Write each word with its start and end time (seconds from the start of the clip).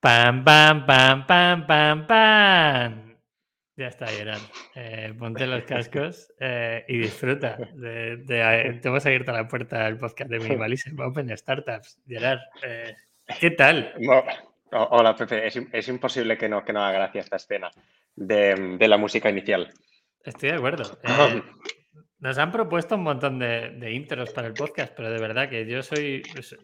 Pam, 0.00 0.44
pam, 0.44 0.86
pam, 0.86 1.26
pam, 1.26 1.66
pam, 1.66 2.06
pam. 2.06 3.06
Ya 3.76 3.88
está, 3.88 4.06
Gerard. 4.06 4.40
Eh, 4.74 5.12
ponte 5.18 5.46
los 5.46 5.64
cascos 5.64 6.32
eh, 6.40 6.84
y 6.88 6.98
disfruta. 6.98 7.58
De, 7.74 8.16
de, 8.16 8.78
te 8.80 8.88
hemos 8.88 9.04
abierto 9.04 9.32
la 9.32 9.46
puerta 9.46 9.84
al 9.84 9.98
podcast 9.98 10.30
de 10.30 10.38
Minimalism 10.38 10.98
Open 11.00 11.36
Startups. 11.36 12.00
Gerard, 12.06 12.40
eh, 12.62 12.94
¿qué 13.38 13.50
tal? 13.50 13.92
hola, 14.70 15.14
Pepe. 15.14 15.46
Es, 15.46 15.88
imposible 15.88 16.38
que 16.38 16.48
no, 16.48 16.64
que 16.64 16.72
no 16.72 16.82
haga 16.82 16.98
gracia 16.98 17.20
esta 17.20 17.36
escena 17.36 17.70
de, 18.14 18.76
de 18.78 18.88
la 18.88 18.96
música 18.96 19.28
inicial. 19.28 19.72
Estoy 20.24 20.50
de 20.50 20.56
acuerdo. 20.56 20.98
Eh, 21.08 21.42
nos 22.26 22.38
han 22.38 22.50
propuesto 22.50 22.96
un 22.96 23.04
montón 23.04 23.38
de, 23.38 23.92
intros 23.92 24.30
para 24.30 24.48
el 24.48 24.54
podcast, 24.54 24.92
pero 24.96 25.12
de 25.12 25.20
verdad 25.20 25.48
que 25.48 25.64
yo 25.64 25.80
soy... 25.84 26.24
Pues, 26.32 26.56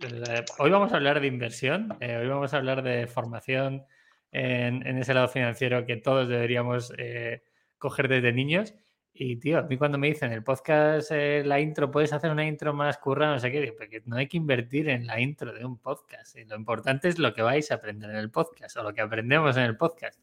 hoy 0.58 0.70
vamos 0.72 0.92
a 0.92 0.96
hablar 0.96 1.20
de 1.20 1.28
inversión, 1.28 1.96
eh, 2.00 2.16
hoy 2.16 2.26
vamos 2.26 2.52
a 2.52 2.56
hablar 2.56 2.82
de 2.82 3.06
formación 3.06 3.86
en, 4.32 4.84
ese 4.98 5.14
lado 5.14 5.28
financiero 5.28 5.86
que 5.86 5.96
todos 5.98 6.26
deberíamos 6.28 6.92
eh, 6.98 7.44
coger 7.78 8.08
desde 8.08 8.32
niños. 8.32 8.74
Y, 9.14 9.36
tío, 9.36 9.60
a 9.60 9.62
mí 9.62 9.76
cuando 9.76 9.98
me 9.98 10.08
dicen 10.08 10.32
el 10.32 10.42
podcast, 10.42 11.12
la 11.12 11.60
intro, 11.60 11.92
puedes 11.92 12.12
hacer 12.12 12.32
una 12.32 12.44
intro 12.44 12.74
más 12.74 12.98
curra, 12.98 13.30
no 13.30 13.38
sé 13.38 13.52
qué, 13.52 13.72
porque 13.78 14.02
no 14.04 14.16
hay 14.16 14.26
que 14.26 14.38
invertir 14.38 14.88
en 14.88 15.06
la 15.06 15.20
intro 15.20 15.52
de 15.52 15.64
un 15.64 15.78
podcast. 15.78 16.36
lo 16.44 16.56
importante 16.56 17.06
es 17.06 17.20
lo 17.20 17.32
que 17.34 17.42
vais 17.42 17.70
a 17.70 17.76
aprender 17.76 18.10
en 18.10 18.16
el 18.16 18.32
podcast 18.32 18.76
o 18.78 18.82
lo 18.82 18.92
que 18.92 19.00
aprendemos 19.00 19.56
en 19.56 19.62
el 19.62 19.76
podcast. 19.76 20.18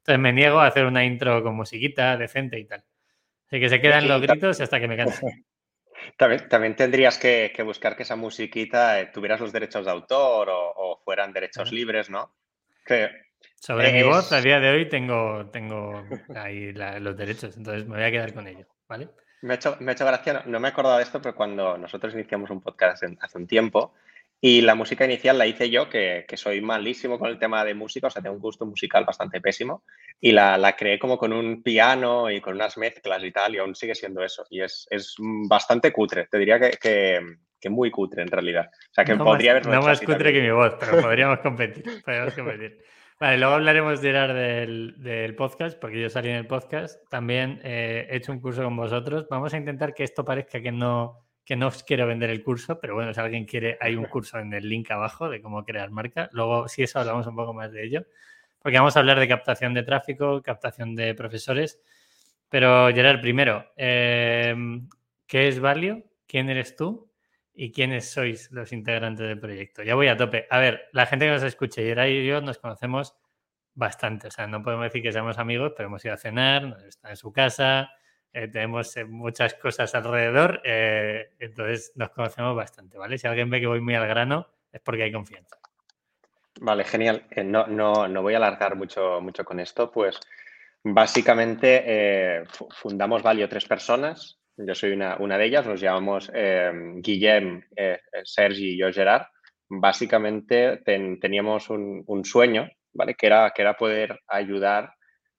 Entonces 0.00 0.18
me 0.18 0.34
niego 0.34 0.60
a 0.60 0.66
hacer 0.66 0.84
una 0.84 1.02
intro 1.02 1.42
con 1.42 1.54
musiquita 1.54 2.18
decente 2.18 2.58
y 2.58 2.66
tal. 2.66 2.84
Así 3.52 3.60
que 3.60 3.68
se 3.68 3.82
quedan 3.82 4.08
los 4.08 4.22
gritos 4.22 4.58
hasta 4.62 4.80
que 4.80 4.88
me 4.88 4.96
canse. 4.96 5.26
También, 6.16 6.48
también 6.48 6.74
tendrías 6.74 7.16
que, 7.16 7.54
buscar 7.64 7.96
que 7.96 8.02
esa 8.02 8.16
musiquita 8.16 9.00
eh, 9.00 9.06
tuvieras 9.14 9.40
los 9.40 9.52
derechos 9.52 9.84
de 9.84 9.92
autor 9.92 10.48
o, 10.50 11.00
fueran 11.04 11.32
derechos 11.32 11.70
libres, 11.70 12.10
¿no? 12.10 12.34
Sobre 13.54 13.92
mi 13.92 14.02
voz, 14.02 14.32
a 14.32 14.40
día 14.40 14.58
de 14.58 14.70
hoy 14.70 14.88
tengo, 14.88 15.48
tengo 15.50 16.04
ahí 16.34 16.72
los 16.72 17.16
derechos, 17.16 17.56
entonces 17.56 17.86
me 17.86 17.96
voy 17.96 18.04
a 18.04 18.10
quedar 18.10 18.34
con 18.34 18.48
ello, 18.48 18.66
¿vale? 18.88 19.10
Me 19.42 19.54
ha 19.54 19.56
hecho, 19.56 19.76
me 19.78 19.92
hecho 19.92 20.04
gracia, 20.04 20.42
no, 20.44 20.58
me 20.58 20.68
he 20.68 20.70
acordado 20.72 20.96
de 20.96 21.04
esto, 21.04 21.22
pero 21.22 21.36
cuando 21.36 21.78
nosotros 21.78 22.12
iniciamos 22.14 22.50
un 22.50 22.60
podcast 22.60 23.04
hace 23.20 23.38
un 23.38 23.46
tiempo, 23.46 23.94
y 24.44 24.60
la 24.60 24.74
música 24.74 25.04
inicial 25.04 25.38
la 25.38 25.46
hice 25.46 25.70
yo, 25.70 25.88
que, 25.88 26.26
soy 26.34 26.60
malísimo 26.60 27.16
con 27.16 27.30
el 27.30 27.38
tema 27.38 27.64
de 27.64 27.74
música, 27.74 28.08
o 28.08 28.10
sea, 28.10 28.20
tengo 28.20 28.34
un 28.34 28.42
gusto 28.42 28.66
musical 28.66 29.04
bastante 29.04 29.40
pésimo. 29.40 29.84
Y 30.20 30.32
la, 30.32 30.58
la, 30.58 30.74
creé 30.74 30.98
como 30.98 31.16
con 31.16 31.32
un 31.32 31.62
piano 31.62 32.28
y 32.28 32.40
con 32.40 32.56
unas 32.56 32.76
mezclas 32.76 33.22
y 33.22 33.30
tal, 33.30 33.54
y 33.54 33.58
aún 33.58 33.76
sigue 33.76 33.94
siendo 33.94 34.20
eso. 34.20 34.44
Y 34.50 34.60
es, 34.60 34.88
es 34.90 35.14
bastante 35.48 35.92
cutre, 35.92 36.26
te 36.28 36.38
diría 36.38 36.58
que, 36.58 37.20
que, 37.60 37.70
muy 37.70 37.92
cutre 37.92 38.22
en 38.22 38.32
realidad. 38.32 38.68
O 38.90 38.94
sea, 38.94 39.04
que 39.04 39.14
podría 39.14 39.52
haber... 39.52 39.68
No 39.68 39.80
más 39.80 40.00
cutre 40.00 40.32
que 40.32 40.42
mi 40.42 40.50
voz, 40.50 40.74
pero 40.80 41.00
podríamos 41.00 41.38
competir. 41.38 41.84
podríamos 42.04 42.34
competir. 42.34 42.82
Vale, 43.20 43.38
luego 43.38 43.54
hablaremos 43.54 44.02
de 44.02 44.12
del, 44.12 44.94
del, 44.98 45.36
podcast, 45.36 45.78
porque 45.78 46.00
yo 46.00 46.10
salí 46.10 46.30
en 46.30 46.34
el 46.34 46.48
podcast. 46.48 47.00
También 47.08 47.60
eh, 47.62 48.08
he 48.10 48.16
hecho 48.16 48.32
un 48.32 48.40
curso 48.40 48.64
con 48.64 48.76
vosotros. 48.76 49.28
Vamos 49.30 49.54
a 49.54 49.58
intentar 49.58 49.94
que 49.94 50.02
esto 50.02 50.24
parezca 50.24 50.60
que 50.60 50.72
no 50.72 51.28
que 51.44 51.56
no 51.56 51.68
os 51.68 51.82
quiero 51.82 52.06
vender 52.06 52.30
el 52.30 52.42
curso, 52.42 52.78
pero 52.78 52.94
bueno, 52.94 53.12
si 53.12 53.20
alguien 53.20 53.44
quiere, 53.44 53.76
hay 53.80 53.96
un 53.96 54.04
curso 54.04 54.38
en 54.38 54.52
el 54.52 54.68
link 54.68 54.90
abajo 54.90 55.28
de 55.28 55.40
cómo 55.40 55.64
crear 55.64 55.90
marca. 55.90 56.28
Luego, 56.32 56.68
si 56.68 56.82
eso, 56.82 57.00
hablamos 57.00 57.26
un 57.26 57.36
poco 57.36 57.52
más 57.52 57.72
de 57.72 57.84
ello, 57.84 58.06
porque 58.60 58.78
vamos 58.78 58.96
a 58.96 59.00
hablar 59.00 59.18
de 59.18 59.28
captación 59.28 59.74
de 59.74 59.82
tráfico, 59.82 60.40
captación 60.42 60.94
de 60.94 61.14
profesores. 61.14 61.80
Pero, 62.48 62.88
Gerard, 62.94 63.20
primero, 63.20 63.66
em, 63.76 64.88
¿qué 65.26 65.48
es 65.48 65.58
Valio? 65.58 66.04
¿Quién 66.26 66.48
eres 66.48 66.76
tú? 66.76 67.10
¿Y 67.54 67.72
quiénes 67.72 68.10
sois 68.10 68.50
los 68.52 68.72
integrantes 68.72 69.26
del 69.26 69.40
proyecto? 69.40 69.82
Ya 69.82 69.94
voy 69.94 70.08
a 70.08 70.16
tope. 70.16 70.46
A 70.50 70.58
ver, 70.58 70.88
la 70.92 71.06
gente 71.06 71.26
que 71.26 71.32
nos 71.32 71.42
escuche, 71.42 71.82
Gerard 71.82 72.08
y 72.08 72.26
yo 72.26 72.40
nos 72.40 72.58
conocemos 72.58 73.16
bastante. 73.74 74.28
O 74.28 74.30
sea, 74.30 74.46
no 74.46 74.62
podemos 74.62 74.84
decir 74.84 75.02
que 75.02 75.12
seamos 75.12 75.38
amigos, 75.38 75.72
pero 75.76 75.88
hemos 75.88 76.04
ido 76.04 76.14
a 76.14 76.18
cenar, 76.18 76.76
está 76.86 77.10
en 77.10 77.16
su 77.16 77.32
casa, 77.32 77.90
eh, 78.34 78.48
tenemos 78.48 78.96
eh, 78.96 79.04
muchas 79.04 79.54
cosas 79.54 79.94
alrededor, 79.94 80.62
eh, 80.64 81.32
entonces 81.38 81.92
nos 81.96 82.10
conocemos 82.10 82.56
bastante, 82.56 82.96
¿vale? 82.96 83.18
Si 83.18 83.26
alguien 83.26 83.50
ve 83.50 83.60
que 83.60 83.66
voy 83.66 83.80
muy 83.80 83.94
al 83.94 84.08
grano, 84.08 84.46
es 84.72 84.80
porque 84.80 85.02
hay 85.02 85.12
confianza. 85.12 85.58
Vale, 86.60 86.84
genial. 86.84 87.26
No, 87.44 87.66
no, 87.66 88.08
no 88.08 88.22
voy 88.22 88.34
a 88.34 88.38
alargar 88.38 88.74
mucho, 88.74 89.20
mucho 89.20 89.44
con 89.44 89.60
esto, 89.60 89.90
pues 89.90 90.18
básicamente 90.82 92.44
fundamos 92.70 93.22
Valio 93.22 93.48
tres 93.48 93.66
personas, 93.66 94.38
yo 94.56 94.74
soy 94.74 94.92
una, 94.92 95.16
una 95.18 95.38
de 95.38 95.46
ellas, 95.46 95.66
nos 95.66 95.80
llamamos 95.80 96.30
Guillem, 96.30 97.62
Sergi 98.24 98.74
y 98.74 98.78
yo 98.78 98.92
Gerard. 98.92 99.26
Básicamente 99.68 100.82
teníamos 100.84 101.70
un, 101.70 102.04
un, 102.06 102.24
sueño, 102.24 102.68
¿vale? 102.92 103.14
Que 103.14 103.26
era, 103.26 103.50
que 103.54 103.62
era 103.62 103.74
poder 103.74 104.20
ayudar 104.28 104.94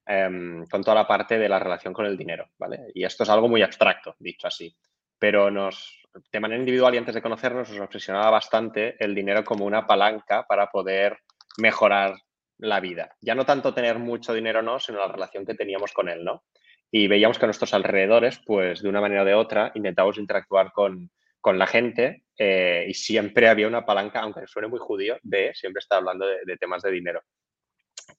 Em, 0.06 0.66
con 0.66 0.84
toda 0.84 0.96
la 0.96 1.08
parte 1.08 1.38
de 1.38 1.48
la 1.48 1.60
relación 1.60 1.94
con 1.94 2.06
el 2.06 2.18
dinero, 2.18 2.50
¿vale? 2.58 2.92
Y 2.94 3.06
esto 3.06 3.24
es 3.24 3.30
algo 3.30 3.48
muy 3.48 3.62
abstracto, 3.62 4.16
dicho 4.20 4.48
así, 4.48 4.76
pero 5.18 5.50
nos, 5.50 6.10
de 6.30 6.40
manera 6.42 6.60
individual 6.60 6.94
y 6.94 6.98
antes 6.98 7.16
de 7.16 7.22
conocernos, 7.22 7.70
nos 7.70 7.80
obsesionaba 7.80 8.30
bastante 8.30 8.98
el 9.00 9.16
dinero 9.16 9.46
como 9.46 9.66
una 9.66 9.88
palanca 9.88 10.46
para 10.46 10.68
poder 10.68 11.20
mejorar 11.58 12.18
la 12.58 12.82
vida. 12.82 13.16
Ya 13.22 13.34
no 13.34 13.46
tanto 13.46 13.74
tener 13.74 13.98
mucho 13.98 14.34
dinero, 14.34 14.62
no, 14.62 14.78
sino 14.78 15.00
la 15.00 15.08
relación 15.08 15.46
que 15.46 15.56
teníamos 15.56 15.94
con 15.94 16.10
él, 16.10 16.26
¿no? 16.26 16.44
Y 16.92 17.08
veíamos 17.08 17.40
que 17.40 17.46
a 17.46 17.48
nuestros 17.48 17.74
alrededores, 17.74 18.42
pues 18.46 18.82
de 18.82 18.90
una 18.90 19.00
manera 19.00 19.22
o 19.22 19.26
de 19.26 19.34
otra, 19.36 19.72
intentábamos 19.74 20.18
interactuar 20.18 20.74
con, 20.74 21.12
con 21.40 21.58
la 21.58 21.66
gente 21.66 22.26
eh, 22.38 22.86
y 22.90 22.94
siempre 22.94 23.48
había 23.48 23.70
una 23.70 23.86
palanca, 23.86 24.20
aunque 24.20 24.48
suene 24.48 24.68
muy 24.68 24.80
judío, 24.80 25.18
de 25.24 25.54
siempre 25.54 25.80
estar 25.80 26.00
hablando 26.00 26.26
de 26.26 26.58
temas 26.58 26.84
de 26.84 26.92
dinero. 26.92 27.22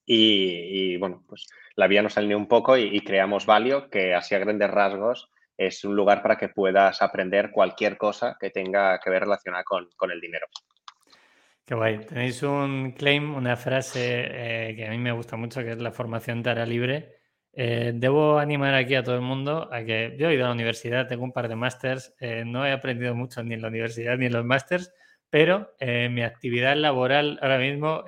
Y, 0.06 0.96
bueno, 0.98 1.24
pues 1.28 1.46
la 1.76 1.86
vía 1.86 2.02
nos 2.02 2.16
alineó 2.18 2.38
un 2.38 2.48
poco 2.48 2.76
y, 2.76 3.00
creamos 3.00 3.46
Valio, 3.46 3.88
que 3.90 4.14
así 4.14 4.34
a 4.34 4.38
grandes 4.38 4.70
rasgos 4.70 5.30
es 5.56 5.84
un 5.84 5.94
lugar 5.94 6.22
para 6.22 6.36
que 6.36 6.48
puedas 6.48 7.00
aprender 7.00 7.50
cualquier 7.50 7.96
cosa 7.96 8.36
que 8.40 8.50
tenga 8.50 8.98
que 8.98 9.10
ver 9.10 9.22
relacionada 9.22 9.64
con, 9.64 10.10
el 10.10 10.20
dinero. 10.20 10.46
Qué 11.64 11.74
guay. 11.74 11.98
Tenéis 12.00 12.42
un 12.42 12.92
claim, 12.92 13.34
una 13.34 13.56
frase 13.56 14.26
eh, 14.26 14.76
que 14.76 14.86
a 14.86 14.90
mí 14.90 14.98
me 14.98 15.12
gusta 15.12 15.36
mucho, 15.36 15.62
que 15.62 15.70
es 15.70 15.78
la 15.78 15.92
formación 15.92 16.42
te 16.42 16.50
hará 16.50 16.66
libre. 16.66 17.16
Eh, 17.52 17.92
debo 17.94 18.38
animar 18.38 18.74
aquí 18.74 18.96
a 18.96 19.04
todo 19.04 19.14
el 19.14 19.20
mundo 19.20 19.72
a 19.72 19.84
que 19.84 20.16
yo 20.18 20.28
he 20.28 20.34
ido 20.34 20.44
a 20.44 20.48
la 20.48 20.54
universidad, 20.54 21.06
tengo 21.06 21.22
un 21.22 21.32
par 21.32 21.48
de 21.48 21.54
másters, 21.54 22.12
eh, 22.18 22.42
no 22.44 22.66
he 22.66 22.72
aprendido 22.72 23.14
mucho 23.14 23.42
ni 23.44 23.54
en 23.54 23.62
la 23.62 23.68
universidad 23.68 24.18
ni 24.18 24.26
en 24.26 24.32
los 24.32 24.44
másters, 24.44 24.92
pero 25.30 25.72
mi 25.80 26.22
actividad 26.22 26.76
laboral 26.76 27.40
ahora 27.42 27.58
mismo 27.58 28.04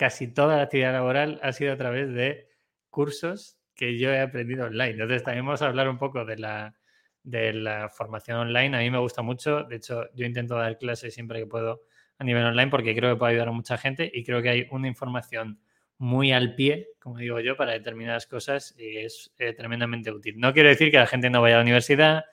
casi 0.00 0.28
toda 0.28 0.56
la 0.56 0.62
actividad 0.62 0.94
laboral 0.94 1.38
ha 1.42 1.52
sido 1.52 1.74
a 1.74 1.76
través 1.76 2.10
de 2.14 2.48
cursos 2.88 3.58
que 3.74 3.98
yo 3.98 4.10
he 4.10 4.18
aprendido 4.18 4.64
online. 4.64 4.92
Entonces, 4.92 5.22
también 5.22 5.44
vamos 5.44 5.60
a 5.60 5.66
hablar 5.66 5.90
un 5.90 5.98
poco 5.98 6.24
de 6.24 6.38
la, 6.38 6.74
de 7.22 7.52
la 7.52 7.90
formación 7.90 8.38
online. 8.38 8.74
A 8.74 8.80
mí 8.80 8.90
me 8.90 8.96
gusta 8.96 9.20
mucho. 9.20 9.64
De 9.64 9.76
hecho, 9.76 10.08
yo 10.14 10.24
intento 10.24 10.54
dar 10.56 10.78
clases 10.78 11.12
siempre 11.12 11.40
que 11.40 11.46
puedo 11.46 11.82
a 12.16 12.24
nivel 12.24 12.46
online 12.46 12.70
porque 12.70 12.96
creo 12.96 13.12
que 13.12 13.18
puede 13.18 13.32
ayudar 13.32 13.48
a 13.48 13.52
mucha 13.52 13.76
gente 13.76 14.10
y 14.10 14.24
creo 14.24 14.40
que 14.40 14.48
hay 14.48 14.68
una 14.70 14.88
información 14.88 15.60
muy 15.98 16.32
al 16.32 16.54
pie, 16.54 16.88
como 16.98 17.18
digo 17.18 17.38
yo, 17.40 17.58
para 17.58 17.72
determinadas 17.72 18.26
cosas 18.26 18.74
y 18.78 18.96
es 18.96 19.34
eh, 19.36 19.52
tremendamente 19.52 20.10
útil. 20.10 20.38
No 20.38 20.54
quiero 20.54 20.70
decir 20.70 20.90
que 20.90 20.96
la 20.96 21.06
gente 21.06 21.28
no 21.28 21.42
vaya 21.42 21.56
a 21.56 21.58
la 21.58 21.64
universidad, 21.64 22.24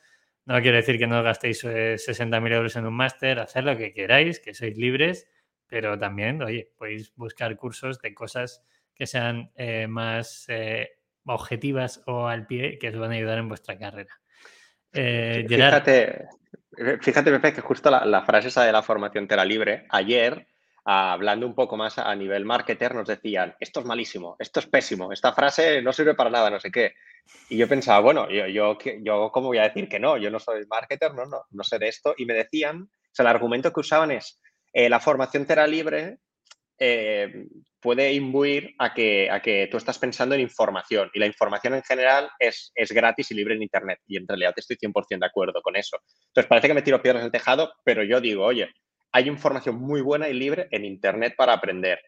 no 0.46 0.62
quiero 0.62 0.78
decir 0.78 0.98
que 0.98 1.08
no 1.08 1.22
gastéis 1.22 1.66
60.000 1.66 2.48
eh, 2.50 2.56
euros 2.56 2.78
en 2.78 2.86
un 2.86 2.94
máster, 2.94 3.40
hacer 3.40 3.66
lo 3.66 3.76
que 3.76 3.92
queráis, 3.92 4.40
que 4.40 4.54
sois 4.54 4.78
libres 4.78 5.28
pero 5.68 5.98
también, 6.00 6.42
oye, 6.42 6.72
podéis 6.78 7.14
buscar 7.16 7.56
cursos 7.58 8.00
de 8.02 8.14
cosas 8.14 8.64
que 8.96 9.06
sean 9.06 9.52
eh, 9.56 9.88
más 9.88 10.46
eh, 10.48 10.90
objetivas 11.26 12.02
o 12.06 12.28
al 12.28 12.48
pie 12.48 12.78
que 12.80 12.90
os 12.90 12.98
van 12.98 13.12
a 13.12 13.16
ayudar 13.16 13.38
en 13.38 13.50
vuestra 13.50 13.78
carrera. 13.78 14.20
Eh, 14.94 15.46
fíjate, 15.48 16.26
fíjate, 17.02 17.32
Pepe, 17.32 17.54
que 17.54 17.62
justo 17.62 17.92
la, 17.92 18.22
frase 18.24 18.48
esa 18.48 18.64
de 18.64 18.72
la 18.72 18.82
formación 18.82 19.28
tera 19.28 19.46
libre, 19.46 19.86
ayer, 19.90 20.48
hablando 20.86 21.46
un 21.46 21.54
poco 21.54 21.78
más 21.78 22.00
a 22.00 22.16
nivel 22.16 22.46
marketer, 22.46 22.96
nos 22.96 23.08
decían, 23.08 23.56
esto 23.60 23.82
es 23.82 23.86
malísimo, 23.86 24.36
esto 24.40 24.62
es 24.62 24.66
pésimo, 24.66 25.12
esta 25.12 25.34
frase 25.34 25.82
no 25.82 25.94
sirve 25.94 26.16
para 26.16 26.30
nada, 26.30 26.50
no 26.50 26.60
sé 26.60 26.72
qué. 26.72 26.94
Y 27.50 27.58
yo 27.58 27.68
pensaba, 27.68 28.00
bueno, 28.00 28.30
yo, 28.30 28.48
yo, 28.48 28.78
yo 29.02 29.30
¿cómo 29.34 29.48
voy 29.48 29.58
a 29.58 29.64
decir 29.64 29.90
que 29.90 30.00
no? 30.00 30.18
Yo 30.18 30.32
no 30.32 30.40
soy 30.40 30.66
marketer, 30.66 31.14
no, 31.14 31.26
no, 31.26 31.44
no 31.52 31.64
sé 31.64 31.78
de 31.78 31.90
esto. 31.90 32.16
Y 32.18 32.26
me 32.26 32.34
decían, 32.34 32.84
o 32.84 33.10
sea, 33.12 33.24
el 33.24 33.28
argumento 33.28 33.74
que 33.74 33.82
usaban 33.82 34.12
es, 34.12 34.40
eh, 34.78 34.90
la 34.90 35.00
formación 35.00 35.48
Tera 35.48 35.66
Libre 35.66 36.20
eh, 36.78 37.48
puede 37.80 38.14
imbuir 38.14 38.76
a 38.78 38.94
que, 38.94 39.28
a 39.28 39.42
que 39.42 39.68
tú 39.72 39.78
estás 39.78 39.98
pensando 39.98 40.36
en 40.36 40.42
información 40.42 41.10
y 41.16 41.20
la 41.20 41.26
información 41.26 41.74
en 41.74 41.82
general 41.82 42.30
es, 42.38 42.72
es 42.76 42.92
gratis 42.92 43.32
y 43.32 43.34
libre 43.34 43.56
en 43.56 43.64
Internet 43.64 44.02
y 44.06 44.18
en 44.18 44.28
realidad 44.28 44.54
estoy 44.56 44.76
100% 44.76 45.18
de 45.18 45.26
acuerdo 45.26 45.64
con 45.64 45.76
eso. 45.76 45.98
Entonces 46.28 46.48
parece 46.48 46.68
que 46.68 46.76
me 46.76 46.84
tiro 46.84 47.02
piedras 47.02 47.26
el 47.26 47.32
tejado, 47.32 47.74
pero 47.84 48.04
yo 48.04 48.22
digo, 48.22 48.46
oye, 48.46 48.70
hay 49.14 49.28
información 49.28 49.78
muy 49.78 50.02
buena 50.02 50.30
y 50.30 50.36
libre 50.36 50.68
en 50.70 50.86
Internet 50.86 51.34
para 51.36 51.54
aprender. 51.54 52.00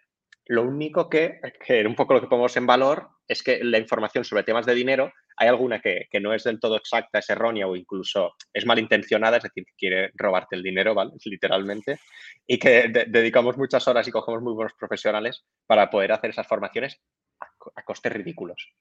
Lo 0.45 0.61
único 0.61 1.09
que, 1.09 1.41
que 1.65 1.83
un 1.87 1.95
poco 1.95 2.13
lo 2.13 2.21
que 2.21 2.27
ponemos 2.27 2.55
en 2.55 2.67
valor 2.67 3.09
es 3.27 3.41
que 3.41 3.63
la 3.63 3.79
información 3.79 4.23
sobre 4.23 4.43
temas 4.43 4.67
de 4.67 4.75
dinero, 4.75 5.11
hay 5.39 5.47
alguna 5.47 5.79
que, 5.79 6.07
que, 6.11 6.19
no 6.19 6.33
es 6.33 6.43
del 6.43 6.59
todo 6.59 6.75
exacta, 6.75 7.19
es 7.19 7.29
errónea 7.29 7.65
o 7.65 7.75
incluso 7.75 8.35
es 8.53 8.65
malintencionada, 8.65 9.37
es 9.37 9.43
decir, 9.43 9.63
que 9.65 9.73
quiere 9.77 10.11
robarte 10.13 10.55
el 10.55 10.63
dinero, 10.63 10.93
¿vale? 10.93 11.11
Literalmente, 11.25 11.99
y 12.45 12.59
que 12.59 12.89
de, 12.89 13.05
dedicamos 13.07 13.57
muchas 13.57 13.87
horas 13.87 14.07
y 14.07 14.11
cogemos 14.11 14.41
muy 14.41 14.53
buenos 14.53 14.73
profesionales 14.73 15.45
para 15.65 15.89
poder 15.89 16.11
hacer 16.11 16.31
esas 16.31 16.47
formaciones 16.47 16.99
a, 17.39 17.47
a 17.75 17.83
costes 17.83 18.11
ridículos. 18.11 18.73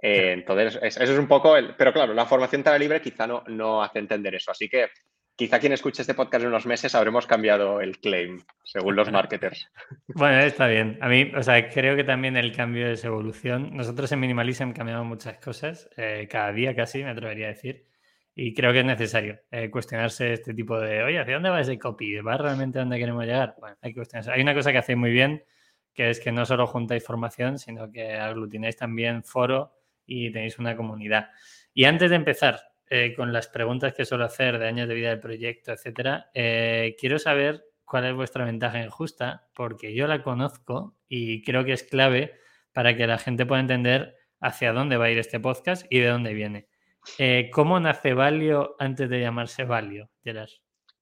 Eh, 0.00 0.32
entonces, 0.32 0.78
eso 0.82 1.02
es 1.02 1.18
un 1.18 1.26
poco 1.26 1.56
el... 1.56 1.74
Pero 1.76 1.92
claro, 1.92 2.12
la 2.12 2.26
formación 2.26 2.62
tan 2.62 2.78
libre 2.78 3.00
quizá 3.00 3.26
no, 3.26 3.42
no 3.46 3.82
hace 3.82 4.00
entender 4.00 4.34
eso. 4.34 4.50
Así 4.50 4.68
que 4.68 4.90
quizá 5.36 5.58
quien 5.58 5.72
escuche 5.72 6.02
este 6.02 6.14
podcast 6.14 6.42
en 6.42 6.48
unos 6.48 6.66
meses 6.66 6.94
habremos 6.94 7.26
cambiado 7.26 7.80
el 7.80 7.98
claim, 7.98 8.40
según 8.62 8.96
los 8.96 9.10
marketers. 9.10 9.70
Bueno, 10.06 10.40
está 10.40 10.68
bien. 10.68 10.98
A 11.00 11.08
mí, 11.08 11.32
o 11.36 11.42
sea, 11.42 11.68
creo 11.68 11.96
que 11.96 12.04
también 12.04 12.36
el 12.36 12.54
cambio 12.54 12.86
es 12.86 13.04
evolución. 13.04 13.76
Nosotros 13.76 14.12
en 14.12 14.20
Minimalism 14.20 14.70
cambiamos 14.72 15.06
muchas 15.06 15.38
cosas, 15.38 15.88
eh, 15.96 16.28
cada 16.30 16.52
día 16.52 16.74
casi, 16.76 17.02
me 17.02 17.10
atrevería 17.10 17.46
a 17.46 17.50
decir. 17.50 17.86
Y 18.36 18.54
creo 18.54 18.72
que 18.72 18.80
es 18.80 18.84
necesario 18.84 19.40
eh, 19.50 19.70
cuestionarse 19.70 20.32
este 20.32 20.54
tipo 20.54 20.78
de, 20.80 21.02
oye, 21.02 21.18
¿hacia 21.18 21.34
dónde 21.34 21.50
va 21.50 21.60
ese 21.60 21.78
copy? 21.78 22.16
¿Va 22.20 22.36
realmente 22.36 22.78
a 22.78 22.82
dónde 22.82 22.98
queremos 22.98 23.24
llegar? 23.24 23.54
Bueno, 23.58 23.76
hay 23.80 23.90
que 23.92 23.96
cuestionarse. 23.96 24.32
Hay 24.32 24.40
una 24.40 24.54
cosa 24.54 24.72
que 24.72 24.78
hacéis 24.78 24.98
muy 24.98 25.10
bien, 25.10 25.44
que 25.92 26.10
es 26.10 26.20
que 26.20 26.32
no 26.32 26.44
solo 26.44 26.66
juntáis 26.66 27.04
formación, 27.04 27.58
sino 27.58 27.90
que 27.90 28.14
aglutináis 28.14 28.76
también 28.76 29.22
foro 29.24 29.72
y 30.06 30.32
tenéis 30.32 30.58
una 30.58 30.76
comunidad. 30.76 31.30
Y 31.72 31.84
antes 31.84 32.10
de 32.10 32.16
empezar, 32.16 32.60
eh, 32.96 33.12
con 33.12 33.32
las 33.32 33.48
preguntas 33.48 33.92
que 33.92 34.04
suelo 34.04 34.24
hacer 34.24 34.56
de 34.56 34.68
años 34.68 34.86
de 34.86 34.94
vida 34.94 35.08
del 35.08 35.18
proyecto, 35.18 35.72
etcétera, 35.72 36.30
eh, 36.32 36.94
quiero 36.96 37.18
saber 37.18 37.64
cuál 37.84 38.04
es 38.04 38.14
vuestra 38.14 38.44
ventaja 38.44 38.80
injusta, 38.84 39.48
porque 39.52 39.96
yo 39.96 40.06
la 40.06 40.22
conozco 40.22 40.94
y 41.08 41.42
creo 41.42 41.64
que 41.64 41.72
es 41.72 41.82
clave 41.82 42.38
para 42.72 42.96
que 42.96 43.08
la 43.08 43.18
gente 43.18 43.46
pueda 43.46 43.60
entender 43.60 44.16
hacia 44.40 44.72
dónde 44.72 44.96
va 44.96 45.06
a 45.06 45.10
ir 45.10 45.18
este 45.18 45.40
podcast 45.40 45.84
y 45.90 45.98
de 45.98 46.06
dónde 46.06 46.34
viene. 46.34 46.68
Eh, 47.18 47.50
¿Cómo 47.52 47.80
nace 47.80 48.14
Valio 48.14 48.76
antes 48.78 49.10
de 49.10 49.20
llamarse 49.22 49.64
Valio, 49.64 50.10
Gerard? 50.22 50.50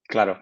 Claro. 0.05 0.41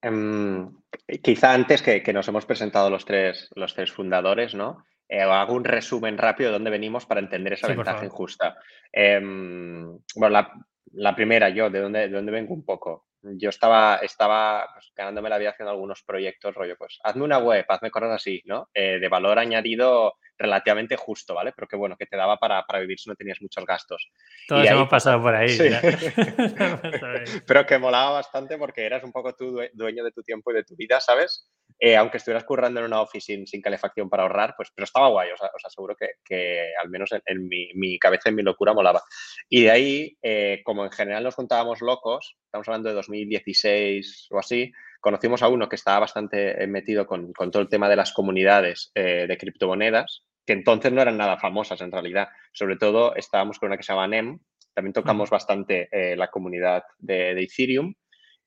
Um, 0.00 0.80
quizá 1.24 1.54
antes 1.54 1.82
que, 1.82 2.04
que, 2.04 2.12
nos 2.12 2.28
hemos 2.28 2.46
presentado 2.46 2.88
los 2.88 3.04
tres, 3.04 3.50
los 3.56 3.74
tres 3.74 3.90
fundadores, 3.90 4.54
¿no? 4.54 4.86
Eh, 5.08 5.20
hago 5.20 5.54
un 5.54 5.64
resumen 5.64 6.18
rápido 6.18 6.50
de 6.50 6.54
dónde 6.54 6.70
venimos 6.70 7.04
para 7.04 7.20
entender 7.20 7.54
esa 7.54 7.66
sí, 7.66 7.74
ventaja 7.74 8.04
injusta. 8.04 8.56
Eh, 8.92 9.20
bueno, 9.20 10.30
la, 10.30 10.52
la, 10.92 11.14
primera, 11.14 11.48
yo, 11.48 11.70
de 11.70 11.80
dónde, 11.80 12.00
de 12.00 12.08
dónde 12.08 12.32
vengo 12.32 12.54
un 12.54 12.64
poco. 12.64 13.06
Yo 13.22 13.48
estaba, 13.48 13.96
estaba 14.02 14.68
pues, 14.74 14.92
ganándome 14.94 15.30
la 15.30 15.38
vida 15.38 15.50
haciendo 15.50 15.70
algunos 15.70 16.02
proyectos, 16.02 16.54
rollo, 16.54 16.76
pues 16.76 16.98
hazme 17.02 17.24
una 17.24 17.38
web, 17.38 17.64
hazme 17.68 17.90
cosas 17.90 18.10
así, 18.12 18.42
¿no? 18.44 18.68
Eh, 18.74 18.98
de 19.00 19.08
valor 19.08 19.38
añadido 19.38 20.14
relativamente 20.36 20.96
justo, 20.96 21.34
¿vale? 21.34 21.52
Pero 21.56 21.66
que 21.66 21.76
bueno, 21.76 21.96
que 21.96 22.04
te 22.06 22.18
daba 22.18 22.36
para, 22.36 22.64
para 22.64 22.80
vivir 22.80 22.98
si 22.98 23.08
no 23.08 23.16
tenías 23.16 23.40
muchos 23.40 23.64
gastos. 23.64 24.10
Todos 24.46 24.64
y 24.64 24.68
hemos 24.68 24.82
ahí, 24.82 24.88
pasado 24.88 25.22
por 25.22 25.34
ahí. 25.34 25.48
Sí. 25.48 25.70
Pero 27.46 27.64
que 27.64 27.78
molaba 27.78 28.10
bastante 28.10 28.58
porque 28.58 28.84
eras 28.84 29.02
un 29.04 29.12
poco 29.12 29.34
tú 29.34 29.58
dueño 29.72 30.04
de 30.04 30.12
tu 30.12 30.22
tiempo 30.22 30.50
y 30.50 30.56
de 30.56 30.64
tu 30.64 30.76
vida, 30.76 31.00
¿sabes? 31.00 31.48
Eh, 31.78 31.96
aunque 31.96 32.18
estuvieras 32.18 32.44
currando 32.44 32.80
en 32.80 32.86
una 32.86 33.00
oficina 33.00 33.38
sin, 33.38 33.46
sin, 33.46 33.60
calefacción 33.60 34.08
para 34.08 34.22
ahorrar, 34.22 34.54
pues, 34.56 34.70
pero 34.74 34.84
estaba 34.84 35.08
guay, 35.08 35.30
os, 35.32 35.40
os 35.40 35.64
aseguro 35.64 35.96
que, 35.96 36.10
que, 36.24 36.72
al 36.80 36.88
menos 36.88 37.10
en, 37.12 37.22
en 37.26 37.48
mi, 37.48 37.70
mi, 37.74 37.98
cabeza, 37.98 38.28
en 38.28 38.36
mi 38.36 38.42
locura, 38.42 38.72
molaba. 38.72 39.02
Y 39.48 39.64
de 39.64 39.70
ahí, 39.70 40.16
eh, 40.22 40.62
como 40.64 40.84
en 40.84 40.92
general 40.92 41.24
nos 41.24 41.34
juntábamos 41.34 41.80
locos, 41.80 42.36
estamos 42.44 42.68
hablando 42.68 42.90
de 42.90 42.94
2016 42.94 44.28
o 44.30 44.38
así, 44.38 44.72
conocimos 45.00 45.42
a 45.42 45.48
uno 45.48 45.68
que 45.68 45.76
estaba 45.76 46.00
bastante 46.00 46.62
eh, 46.62 46.66
metido 46.66 47.06
con, 47.06 47.32
con 47.32 47.50
todo 47.50 47.62
el 47.62 47.68
tema 47.68 47.88
de 47.88 47.96
las 47.96 48.12
comunidades 48.12 48.92
eh, 48.94 49.26
de 49.26 49.36
criptomonedas, 49.36 50.24
que 50.46 50.52
entonces 50.52 50.92
no 50.92 51.02
eran 51.02 51.16
nada 51.16 51.38
famosas 51.38 51.80
en 51.80 51.90
realidad. 51.90 52.28
Sobre 52.52 52.76
todo 52.76 53.16
estábamos 53.16 53.58
con 53.58 53.68
una 53.68 53.76
que 53.76 53.82
se 53.82 53.92
llama 53.92 54.06
NEM, 54.06 54.38
también 54.74 54.92
tocamos 54.92 55.30
bastante 55.30 55.88
la 56.16 56.28
comunidad 56.32 56.82
de, 56.98 57.32
de 57.34 57.42
Ethereum 57.42 57.94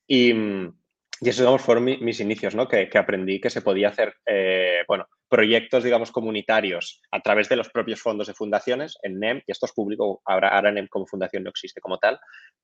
y, 0.05 0.33
y 1.21 1.29
eso, 1.29 1.41
digamos, 1.41 1.61
fueron 1.61 1.83
mi, 1.83 1.97
mis 1.97 2.19
inicios, 2.19 2.55
¿no? 2.55 2.67
Que, 2.67 2.89
que, 2.89 2.97
aprendí 2.97 3.41
que 3.41 3.49
se 3.49 3.61
podía 3.61 3.89
hacer, 3.89 4.13
eh, 4.25 4.83
bueno, 4.87 5.07
proyectos, 5.27 5.83
digamos, 5.83 6.11
comunitarios 6.11 7.01
a 7.11 7.21
través 7.21 7.49
de 7.49 7.55
los 7.55 7.69
propios 7.69 8.01
fondos 8.01 8.27
de 8.27 8.33
fundaciones 8.33 8.97
en 9.03 9.19
NEM, 9.19 9.41
y 9.45 9.51
esto 9.51 9.65
es 9.65 9.73
público, 9.73 10.21
ahora, 10.25 10.49
ahora 10.49 10.71
NEM 10.71 10.87
como 10.87 11.07
fundación 11.07 11.43
no 11.43 11.49
existe 11.49 11.81
como 11.81 11.97
tal, 11.97 12.19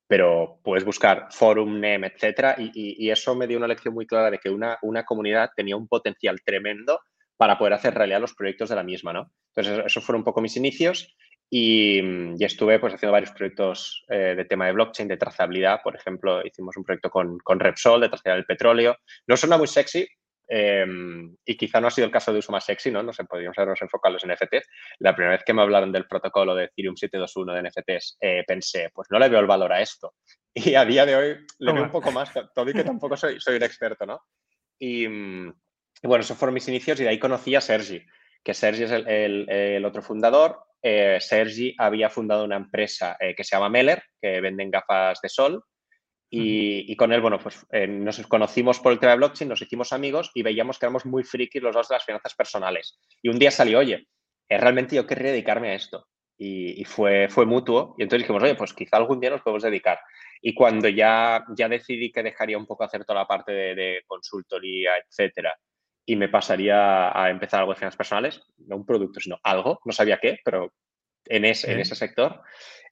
pero 0.07 0.59
puedes 0.63 0.85
buscar 0.85 1.27
forum, 1.31 1.79
NEM, 1.79 2.03
etcétera, 2.05 2.55
y, 2.57 2.71
y, 2.73 3.07
y 3.07 3.11
eso 3.11 3.35
me 3.35 3.47
dio 3.47 3.57
una 3.57 3.67
lección 3.67 3.93
muy 3.93 4.05
clara 4.05 4.29
de 4.29 4.39
que 4.39 4.49
una, 4.49 4.77
una 4.81 5.03
comunidad 5.03 5.49
tenía 5.55 5.75
un 5.75 5.87
potencial 5.87 6.39
tremendo 6.43 6.99
para 7.37 7.57
poder 7.57 7.73
hacer 7.73 7.93
realidad 7.93 8.21
los 8.21 8.35
proyectos 8.35 8.69
de 8.69 8.75
la 8.75 8.83
misma, 8.83 9.11
¿no? 9.13 9.31
Entonces, 9.55 9.85
esos 9.85 10.03
fueron 10.03 10.21
un 10.21 10.25
poco 10.25 10.41
mis 10.41 10.55
inicios 10.55 11.15
y, 11.55 12.01
y, 12.35 12.43
estuve 12.43 12.79
pues 12.79 12.95
haciendo 12.95 13.11
varios 13.11 13.29
proyectos 13.29 14.03
eh, 14.09 14.33
de 14.35 14.45
tema 14.45 14.65
de 14.65 14.71
blockchain, 14.71 15.07
de 15.07 15.17
trazabilidad. 15.17 15.81
Por 15.83 15.95
ejemplo, 15.95 16.43
hicimos 16.43 16.75
un 16.77 16.83
proyecto 16.83 17.11
con, 17.11 17.37
con 17.37 17.59
Repsol 17.59 18.01
de 18.01 18.09
trazabilidad 18.09 18.37
del 18.37 18.45
petróleo. 18.47 18.97
No 19.27 19.37
suena 19.37 19.55
muy 19.55 19.67
sexy 19.67 20.07
eh, 20.47 20.83
y 21.45 21.55
quizá 21.55 21.79
no 21.79 21.89
ha 21.89 21.91
sido 21.91 22.05
el 22.05 22.11
caso 22.11 22.33
de 22.33 22.39
uso 22.39 22.51
más 22.51 22.65
sexy, 22.65 22.89
¿no? 22.89 23.03
No 23.03 23.13
sé, 23.13 23.25
podríamos 23.25 23.55
habernos 23.55 23.79
enfocado 23.83 24.17
en 24.23 24.31
NFTs. 24.31 24.67
La 24.97 25.15
primera 25.15 25.35
vez 25.35 25.43
que 25.45 25.53
me 25.53 25.61
hablaron 25.61 25.91
del 25.91 26.07
protocolo 26.07 26.55
de 26.55 26.63
Ethereum 26.63 26.95
721 26.95 27.53
de 27.53 27.69
NFTs, 27.69 28.17
eh, 28.19 28.43
pensé, 28.47 28.89
pues 28.91 29.09
no 29.11 29.19
le 29.19 29.29
veo 29.29 29.39
el 29.39 29.45
valor 29.45 29.71
a 29.73 29.79
esto. 29.79 30.15
Y 30.55 30.73
a 30.73 30.85
día 30.85 31.05
de 31.05 31.15
hoy 31.15 31.45
le 31.59 31.71
veo 31.71 31.83
un 31.83 31.91
poco 31.91 32.11
más, 32.11 32.31
todo 32.55 32.67
y 32.67 32.73
que 32.73 32.83
tampoco 32.83 33.15
soy, 33.15 33.39
soy 33.39 33.57
un 33.57 33.63
experto, 33.63 34.07
¿no? 34.07 34.21
Y, 34.79 35.05
y, 35.05 36.07
bueno, 36.07 36.21
esos 36.21 36.35
fueron 36.35 36.55
mis 36.55 36.67
inicios 36.67 36.99
y 36.99 37.03
de 37.03 37.09
ahí 37.09 37.19
conocí 37.19 37.53
a 37.55 37.61
Sergi, 37.61 38.03
que 38.43 38.55
Sergi 38.55 38.83
es 38.83 38.91
el, 38.91 39.07
el, 39.07 39.49
el 39.49 39.85
otro 39.85 40.01
fundador 40.01 40.72
eh, 40.83 41.17
Sergi 41.21 41.73
había 41.77 42.09
fundado 42.09 42.43
una 42.43 42.57
empresa 42.57 43.15
eh, 43.19 43.33
que 43.33 43.45
se 43.45 43.55
llama 43.55 43.69
Meller, 43.69 44.03
que 44.21 44.41
venden 44.41 44.69
gafas 44.69 45.21
de 45.21 45.29
sol. 45.29 45.63
Y, 46.29 46.91
y 46.91 46.95
con 46.95 47.13
él, 47.13 47.21
bueno, 47.21 47.39
pues 47.39 47.65
eh, 47.71 47.87
nos 47.87 48.19
conocimos 48.27 48.79
por 48.79 48.91
el 48.91 48.99
tema 48.99 49.11
de 49.11 49.19
blockchain, 49.19 49.47
nos 49.47 49.61
hicimos 49.61 49.93
amigos 49.93 50.31
y 50.33 50.41
veíamos 50.41 50.77
que 50.77 50.87
éramos 50.87 51.05
muy 51.05 51.23
frikis 51.23 51.61
los 51.61 51.75
dos 51.75 51.87
de 51.87 51.95
las 51.95 52.05
finanzas 52.05 52.33
personales. 52.35 52.99
Y 53.21 53.29
un 53.29 53.39
día 53.39 53.51
salió, 53.51 53.79
oye, 53.79 54.07
realmente 54.49 54.95
yo 54.95 55.07
querría 55.07 55.31
dedicarme 55.31 55.69
a 55.69 55.75
esto. 55.75 56.07
Y, 56.37 56.81
y, 56.81 56.85
fue, 56.85 57.29
fue 57.29 57.45
mutuo. 57.45 57.95
Y 57.97 58.03
entonces 58.03 58.23
dijimos, 58.23 58.43
oye, 58.43 58.55
pues 58.55 58.73
quizá 58.73 58.97
algún 58.97 59.19
día 59.19 59.29
nos 59.29 59.41
podemos 59.41 59.63
dedicar. 59.63 59.99
Y 60.41 60.53
cuando 60.53 60.89
ya, 60.89 61.45
ya 61.55 61.69
decidí 61.69 62.11
que 62.11 62.23
dejaría 62.23 62.57
un 62.57 62.65
poco 62.65 62.83
hacer 62.83 63.05
toda 63.05 63.19
la 63.19 63.27
parte 63.27 63.51
de, 63.53 63.75
de 63.75 64.01
consultoría, 64.07 64.91
etcétera, 64.97 65.55
y 66.05 66.15
me 66.15 66.29
pasaría 66.29 67.17
a 67.17 67.29
empezar 67.29 67.61
algo 67.61 67.73
de 67.73 67.79
finanzas 67.79 67.97
personales, 67.97 68.41
no 68.57 68.77
un 68.77 68.85
producto, 68.85 69.19
sino 69.19 69.39
algo, 69.43 69.79
no 69.85 69.93
sabía 69.93 70.19
qué, 70.21 70.39
pero 70.43 70.73
en 71.25 71.45
ese, 71.45 71.71
en 71.71 71.79
ese 71.79 71.95
sector. 71.95 72.41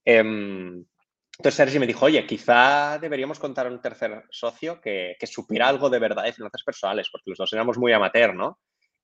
Eh, 0.06 0.20
entonces 0.20 1.56
Sergi 1.56 1.80
me 1.80 1.88
dijo, 1.88 2.06
oye, 2.06 2.26
quizá 2.26 3.00
deberíamos 3.00 3.40
contar 3.40 3.66
a 3.66 3.72
un 3.72 3.82
tercer 3.82 4.26
socio 4.30 4.80
que, 4.80 5.16
que, 5.20 5.28
supiera 5.28 5.68
algo 5.68 5.90
de 5.90 6.00
verdad 6.00 6.24
de 6.24 6.34
finanzas 6.34 6.64
personales, 6.64 7.10
porque 7.12 7.32
los 7.32 7.38
dos 7.38 7.52
éramos 7.54 7.78
muy 7.78 7.92
amateur, 7.94 8.36
¿no? 8.36 8.60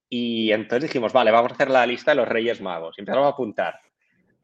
Y 0.09 0.51
entonces 0.51 0.89
dijimos, 0.89 1.11
vale, 1.11 1.31
vamos 1.31 1.51
a 1.51 1.55
hacer 1.55 1.69
la 1.69 1.85
lista 1.85 2.11
de 2.11 2.15
los 2.15 2.27
Reyes 2.27 2.61
Magos. 2.61 2.95
Y 2.97 3.01
empezamos 3.01 3.25
a 3.25 3.29
apuntar. 3.29 3.79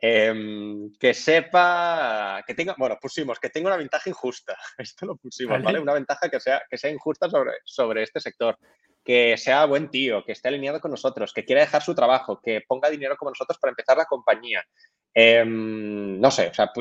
Eh, 0.01 0.89
que 0.99 1.13
sepa, 1.13 2.43
que 2.45 2.53
tenga, 2.53 2.75
bueno, 2.77 2.97
pusimos 3.01 3.39
que 3.39 3.49
tenga 3.49 3.67
una 3.67 3.77
ventaja 3.77 4.09
injusta. 4.09 4.57
Esto 4.77 5.05
lo 5.05 5.15
pusimos, 5.15 5.61
¿vale? 5.61 5.79
Una 5.79 5.93
ventaja 5.93 6.29
que 6.29 6.39
sea, 6.39 6.61
que 6.69 6.77
sea 6.77 6.91
injusta 6.91 7.29
sobre, 7.29 7.53
sobre 7.63 8.03
este 8.03 8.19
sector 8.19 8.57
que 9.03 9.37
sea 9.37 9.65
buen 9.65 9.89
tío, 9.89 10.23
que 10.23 10.31
esté 10.31 10.47
alineado 10.47 10.79
con 10.79 10.91
nosotros, 10.91 11.33
que 11.33 11.45
quiera 11.45 11.61
dejar 11.61 11.81
su 11.81 11.93
trabajo, 11.93 12.39
que 12.41 12.61
ponga 12.67 12.89
dinero 12.89 13.17
como 13.17 13.31
nosotros 13.31 13.57
para 13.59 13.71
empezar 13.71 13.97
la 13.97 14.05
compañía. 14.05 14.63
Eh, 15.13 15.43
no 15.45 16.31
sé, 16.31 16.47
o 16.47 16.53
sea, 16.53 16.71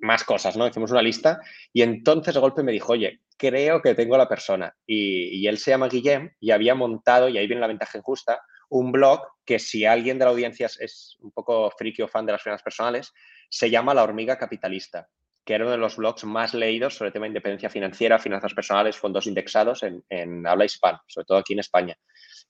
más 0.00 0.24
cosas, 0.24 0.56
¿no? 0.56 0.66
Hicimos 0.66 0.90
una 0.90 1.02
lista 1.02 1.40
y 1.72 1.82
entonces 1.82 2.34
de 2.34 2.40
golpe 2.40 2.62
me 2.62 2.72
dijo, 2.72 2.92
oye, 2.92 3.20
creo 3.36 3.82
que 3.82 3.94
tengo 3.94 4.16
la 4.16 4.28
persona. 4.28 4.74
Y, 4.86 5.40
y, 5.40 5.46
él 5.46 5.58
se 5.58 5.70
llama 5.70 5.88
Guillem 5.88 6.32
y 6.40 6.50
había 6.50 6.74
montado, 6.74 7.28
y 7.28 7.38
ahí 7.38 7.46
viene 7.46 7.60
la 7.60 7.68
ventaja 7.68 7.98
injusta, 7.98 8.40
un 8.70 8.90
blog 8.90 9.20
que 9.44 9.58
si 9.58 9.84
alguien 9.84 10.18
de 10.18 10.24
la 10.24 10.30
audiencia 10.32 10.66
es 10.66 11.16
un 11.20 11.30
poco 11.30 11.70
friki 11.70 12.02
o 12.02 12.08
fan 12.08 12.26
de 12.26 12.32
las 12.32 12.42
finanzas 12.42 12.64
personales, 12.64 13.12
se 13.48 13.70
llama 13.70 13.94
La 13.94 14.02
Hormiga 14.02 14.36
Capitalista 14.36 15.08
que 15.46 15.54
era 15.54 15.64
uno 15.64 15.70
de 15.70 15.78
los 15.78 15.96
blogs 15.96 16.24
más 16.24 16.54
leídos 16.54 16.96
sobre 16.96 17.08
el 17.08 17.12
tema 17.12 17.24
de 17.24 17.28
independencia 17.28 17.70
financiera, 17.70 18.18
finanzas 18.18 18.52
personales, 18.52 18.96
fondos 18.96 19.28
indexados 19.28 19.84
en, 19.84 20.02
en 20.10 20.44
habla 20.44 20.64
hispana, 20.64 21.00
sobre 21.06 21.24
todo 21.24 21.38
aquí 21.38 21.52
en 21.52 21.60
España. 21.60 21.96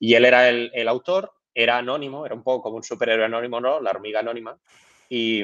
Y 0.01 0.15
él 0.15 0.25
era 0.25 0.49
el, 0.49 0.71
el, 0.73 0.89
autor, 0.89 1.31
era 1.55 1.77
anónimo, 1.77 2.25
era 2.25 2.35
un 2.35 2.43
poco 2.43 2.63
como 2.63 2.77
un 2.77 2.83
superhéroe 2.83 3.27
anónimo, 3.27 3.61
¿no? 3.61 3.81
La 3.81 3.91
hormiga 3.91 4.21
anónima. 4.21 4.59
Y, 5.11 5.43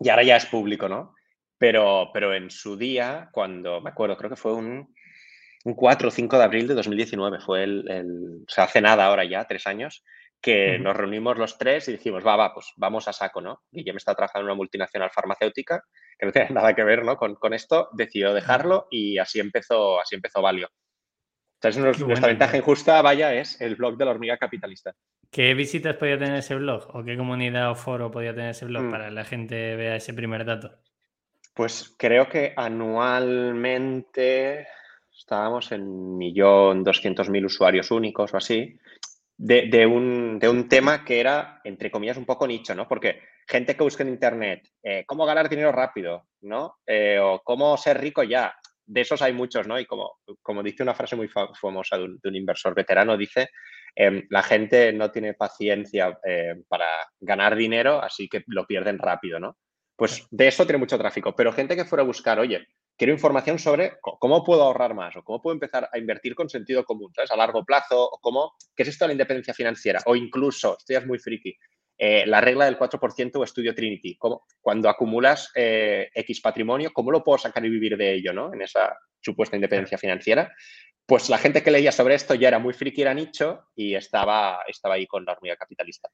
y 0.00 0.08
ahora 0.08 0.24
ya 0.24 0.36
es 0.36 0.46
público, 0.46 0.88
¿no? 0.88 1.14
Pero, 1.56 2.10
pero 2.12 2.34
en 2.34 2.50
su 2.50 2.76
día, 2.76 3.28
cuando 3.30 3.80
me 3.80 3.90
acuerdo, 3.90 4.16
creo 4.16 4.30
que 4.30 4.36
fue 4.36 4.52
un, 4.52 4.92
un 5.64 5.74
4 5.74 6.08
o 6.08 6.10
5 6.10 6.36
de 6.36 6.44
abril 6.44 6.66
de 6.66 6.74
2019, 6.74 7.38
fue 7.40 7.62
el, 7.62 7.88
el, 7.88 8.44
o 8.44 8.50
sea, 8.50 8.64
hace 8.64 8.80
nada 8.80 9.06
ahora 9.06 9.24
ya, 9.24 9.44
tres 9.46 9.68
años, 9.68 10.02
que 10.40 10.78
nos 10.78 10.96
reunimos 10.96 11.38
los 11.38 11.58
tres 11.58 11.88
y 11.88 11.92
dijimos, 11.92 12.24
va, 12.24 12.36
va, 12.36 12.54
pues 12.54 12.72
vamos 12.76 13.08
a 13.08 13.12
saco, 13.12 13.40
¿no? 13.40 13.62
Guillem 13.70 13.96
está 13.96 14.14
trabajando 14.14 14.42
en 14.42 14.46
una 14.46 14.56
multinacional 14.56 15.10
farmacéutica 15.10 15.82
que 16.18 16.26
no 16.26 16.32
tiene 16.32 16.50
nada 16.50 16.74
que 16.74 16.84
ver 16.84 17.04
¿no? 17.04 17.16
con, 17.16 17.34
con 17.34 17.54
esto, 17.54 17.88
decidió 17.92 18.32
dejarlo 18.32 18.86
y 18.90 19.18
así 19.18 19.40
empezó, 19.40 20.00
así 20.00 20.14
empezó 20.14 20.42
Valio. 20.42 20.68
nuestra 21.62 22.28
ventaja 22.28 22.56
injusta, 22.56 23.02
vaya, 23.02 23.34
es 23.34 23.60
el 23.60 23.76
blog 23.76 23.96
de 23.96 24.04
la 24.04 24.12
hormiga 24.12 24.36
capitalista. 24.36 24.94
¿Qué 25.30 25.54
visitas 25.54 25.96
podía 25.96 26.18
tener 26.18 26.36
ese 26.36 26.54
blog? 26.54 26.94
¿O 26.94 27.04
qué 27.04 27.16
comunidad 27.16 27.70
o 27.70 27.74
foro 27.74 28.10
podía 28.10 28.34
tener 28.34 28.50
ese 28.50 28.66
blog 28.66 28.84
mm. 28.84 28.90
para 28.90 29.06
que 29.06 29.14
la 29.14 29.24
gente 29.24 29.76
vea 29.76 29.96
ese 29.96 30.14
primer 30.14 30.44
dato? 30.44 30.78
Pues 31.54 31.94
creo 31.98 32.28
que 32.28 32.52
anualmente 32.56 34.68
estábamos 35.16 35.72
en 35.72 36.16
millón 36.16 36.84
doscientos 36.84 37.30
mil 37.30 37.46
usuarios 37.46 37.90
únicos 37.90 38.34
o 38.34 38.36
así, 38.36 38.78
de, 39.38 39.86
un, 39.86 40.68
tema 40.68 41.04
que 41.04 41.20
era, 41.20 41.60
entre 41.64 41.90
comillas, 41.90 42.16
un 42.16 42.24
poco 42.24 42.46
nicho, 42.46 42.74
¿no? 42.74 42.88
Porque 42.88 43.20
gente 43.46 43.76
que 43.76 43.82
busca 43.82 44.02
en 44.02 44.08
Internet, 44.08 44.68
eh, 44.82 45.04
cómo 45.06 45.26
ganar 45.26 45.48
dinero 45.48 45.72
rápido, 45.72 46.26
¿no? 46.42 46.76
Eh, 46.86 47.18
o 47.20 47.42
cómo 47.44 47.76
ser 47.76 48.00
rico 48.00 48.22
ya. 48.22 48.54
De 48.84 49.00
esos 49.00 49.20
hay 49.20 49.32
muchos, 49.32 49.66
¿no? 49.66 49.78
Y 49.78 49.84
como, 49.84 50.18
como 50.42 50.62
dice 50.62 50.82
una 50.82 50.94
frase 50.94 51.16
muy 51.16 51.28
famosa 51.28 51.98
de 51.98 52.04
un, 52.04 52.36
inversor 52.36 52.74
veterano, 52.74 53.16
dice, 53.16 53.50
em, 53.94 54.26
la 54.30 54.42
gente 54.42 54.92
no 54.92 55.10
tiene 55.10 55.34
paciencia 55.34 56.18
eh, 56.24 56.54
para 56.68 56.86
ganar 57.20 57.56
dinero, 57.56 58.00
así 58.00 58.28
que 58.28 58.44
lo 58.46 58.64
pierden 58.64 58.98
rápido, 58.98 59.40
¿no? 59.40 59.56
Pues 59.96 60.26
de 60.30 60.48
eso 60.48 60.64
tiene 60.66 60.78
mucho 60.78 60.98
tráfico. 60.98 61.34
Pero 61.34 61.52
gente 61.52 61.74
que 61.74 61.86
fuera 61.86 62.02
a 62.02 62.06
buscar, 62.06 62.38
oye, 62.38 62.68
quiero 62.96 63.12
información 63.12 63.58
sobre 63.58 63.94
cómo 64.00 64.44
puedo 64.44 64.62
ahorrar 64.62 64.94
más 64.94 65.16
o 65.16 65.22
cómo 65.22 65.40
puedo 65.40 65.54
empezar 65.54 65.88
a 65.92 65.98
invertir 65.98 66.34
con 66.34 66.48
sentido 66.48 66.84
común, 66.84 67.12
¿sabes? 67.14 67.30
A 67.30 67.36
largo 67.36 67.64
plazo, 67.64 68.04
o 68.04 68.18
cómo, 68.20 68.54
¿qué 68.74 68.82
es 68.82 68.90
esto 68.90 69.04
de 69.04 69.08
la 69.08 69.14
independencia 69.14 69.54
financiera? 69.54 70.02
O 70.06 70.14
incluso, 70.14 70.76
esto 70.78 70.92
ya 70.92 71.00
es 71.00 71.06
muy 71.06 71.18
friki, 71.18 71.56
eh, 71.98 72.26
la 72.26 72.42
regla 72.42 72.66
del 72.66 72.78
4% 72.78 73.36
o 73.36 73.44
estudio 73.44 73.74
Trinity. 73.74 74.18
cuando 74.60 74.88
acumulas 74.88 75.50
eh, 75.54 76.10
X 76.14 76.40
patrimonio, 76.40 76.92
¿cómo 76.92 77.10
lo 77.10 77.24
puedo 77.24 77.38
sacar 77.38 77.64
y 77.64 77.70
vivir 77.70 77.96
de 77.96 78.12
ello, 78.12 78.32
¿no? 78.32 78.52
En 78.52 78.62
esa 78.62 78.98
supuesta 79.20 79.56
independencia 79.56 79.96
financiera. 79.96 80.54
Pues 81.06 81.30
la 81.30 81.38
gente 81.38 81.62
que 81.62 81.70
leía 81.70 81.92
sobre 81.92 82.16
esto 82.16 82.34
ya 82.34 82.48
era 82.48 82.58
muy 82.58 82.74
friki, 82.74 83.00
era 83.00 83.14
nicho 83.14 83.68
y 83.74 83.94
estaba, 83.94 84.60
estaba 84.66 84.94
ahí 84.94 85.06
con 85.06 85.24
la 85.24 85.32
hormiga 85.32 85.56
capitalista. 85.56 86.10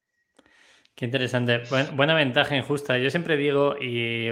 Qué 0.95 1.07
interesante. 1.07 1.63
buena 1.95 2.15
ventaja 2.15 2.57
injusta. 2.57 2.99
Yo 2.99 3.11
siempre 3.11 3.37
digo, 3.37 3.77
y 3.81 4.29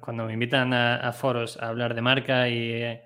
cuando 0.00 0.24
me 0.26 0.32
invitan 0.32 0.72
a, 0.72 1.12
foros 1.12 1.58
a 1.58 1.68
hablar 1.68 1.94
de 1.94 2.00
marca 2.00 2.48
y, 2.48 2.98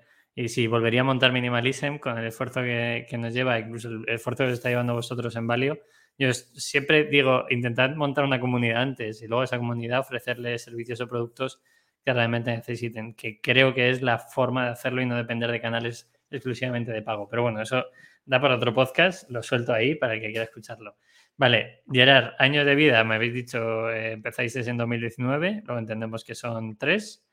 si 0.47 0.67
volvería 0.67 1.01
a 1.01 1.03
montar 1.03 1.31
Minimalism 1.31 1.97
con 1.97 2.17
el 2.17 2.25
esfuerzo 2.25 2.61
que, 2.61 3.07
nos 3.19 3.33
lleva, 3.33 3.59
incluso 3.59 3.89
el 3.89 4.05
esfuerzo 4.07 4.45
que 4.45 4.53
está 4.53 4.69
llevando 4.69 4.93
vosotros 4.93 5.35
en 5.35 5.47
Valio, 5.47 5.79
yo 6.17 6.33
siempre 6.33 7.03
digo, 7.05 7.45
intentad 7.49 7.93
montar 7.95 8.23
una 8.23 8.39
comunidad 8.39 8.81
antes 8.81 9.21
y 9.21 9.27
luego 9.27 9.43
esa 9.43 9.57
comunidad 9.57 9.99
ofrecerle 9.99 10.57
servicios 10.57 11.01
o 11.01 11.07
productos 11.09 11.61
que 12.05 12.13
realmente 12.13 12.51
necesiten, 12.51 13.15
que 13.15 13.41
creo 13.41 13.73
que 13.73 13.89
es 13.89 14.01
la 14.01 14.17
forma 14.17 14.65
de 14.65 14.71
hacerlo 14.71 15.01
y 15.01 15.05
no 15.05 15.17
depender 15.17 15.51
de 15.51 15.59
canales 15.59 16.09
exclusivamente 16.31 16.91
de 16.91 17.01
pago. 17.01 17.27
Pero 17.27 17.41
bueno, 17.41 17.61
eso 17.61 17.85
da 18.25 18.39
para 18.39 18.55
otro 18.55 18.73
podcast, 18.73 19.29
lo 19.29 19.43
suelto 19.43 19.73
ahí 19.73 19.95
para 19.95 20.13
el 20.13 20.21
que 20.21 20.27
quiera 20.27 20.45
escucharlo. 20.45 20.95
Vale, 21.37 21.83
Gerard, 21.91 22.33
años 22.39 22.65
de 22.65 22.75
vida, 22.75 23.03
me 23.03 23.15
habéis 23.15 23.33
dicho, 23.33 23.89
eh, 23.89 24.13
empezáis 24.13 24.55
en 24.55 24.77
2019, 24.77 25.63
luego 25.65 25.79
entendemos 25.79 26.23
que 26.23 26.33
son 26.33 26.77
tres. 26.77 27.25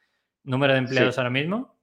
¿Número 0.45 0.73
de 0.73 0.81
empleados 0.81 1.19
ahora 1.19 1.31
mismo? 1.31 1.79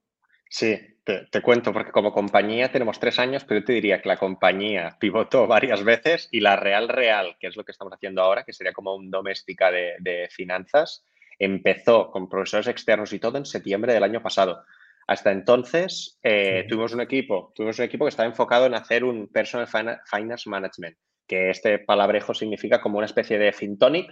Sí, 0.50 0.78
te, 1.04 1.40
cuento, 1.40 1.72
porque 1.72 1.92
como 1.92 2.12
compañía 2.12 2.70
tenemos 2.70 3.00
tres 3.00 3.18
años, 3.18 3.44
pero 3.44 3.60
yo 3.60 3.66
te 3.66 3.72
diría 3.72 4.02
que 4.02 4.08
la 4.08 4.18
compañía 4.18 4.98
pivotó 5.00 5.46
varias 5.46 5.82
veces 5.82 6.28
y 6.30 6.40
la 6.40 6.56
Real 6.56 6.88
Real, 6.88 7.36
que 7.40 7.46
es 7.46 7.56
lo 7.56 7.64
que 7.64 7.72
estamos 7.72 7.94
haciendo 7.94 8.20
ahora, 8.20 8.44
que 8.44 8.52
sería 8.52 8.74
como 8.74 8.94
un 8.94 9.10
doméstica 9.10 9.70
de, 9.70 10.28
finanzas, 10.30 11.06
empezó 11.38 12.10
con 12.10 12.28
profesores 12.28 12.66
externos 12.66 13.14
y 13.14 13.18
todo 13.18 13.38
en 13.38 13.46
septiembre 13.46 13.94
del 13.94 14.02
año 14.02 14.22
pasado. 14.22 14.62
Hasta 15.06 15.32
entonces 15.32 16.18
eh, 16.22 16.66
tuvimos 16.68 16.92
un 16.92 17.00
equipo, 17.00 17.52
tuvimos 17.56 17.78
un 17.78 17.86
equipo 17.86 18.04
que 18.04 18.10
estaba 18.10 18.28
enfocado 18.28 18.66
en 18.66 18.74
hacer 18.74 19.04
un 19.04 19.28
personal 19.28 19.66
finance 19.66 20.48
management 20.48 20.98
que 21.30 21.50
este 21.50 21.78
palabrejo 21.78 22.34
significa 22.34 22.80
como 22.80 22.98
una 22.98 23.06
especie 23.06 23.38
de 23.38 23.52
fintonic, 23.52 24.10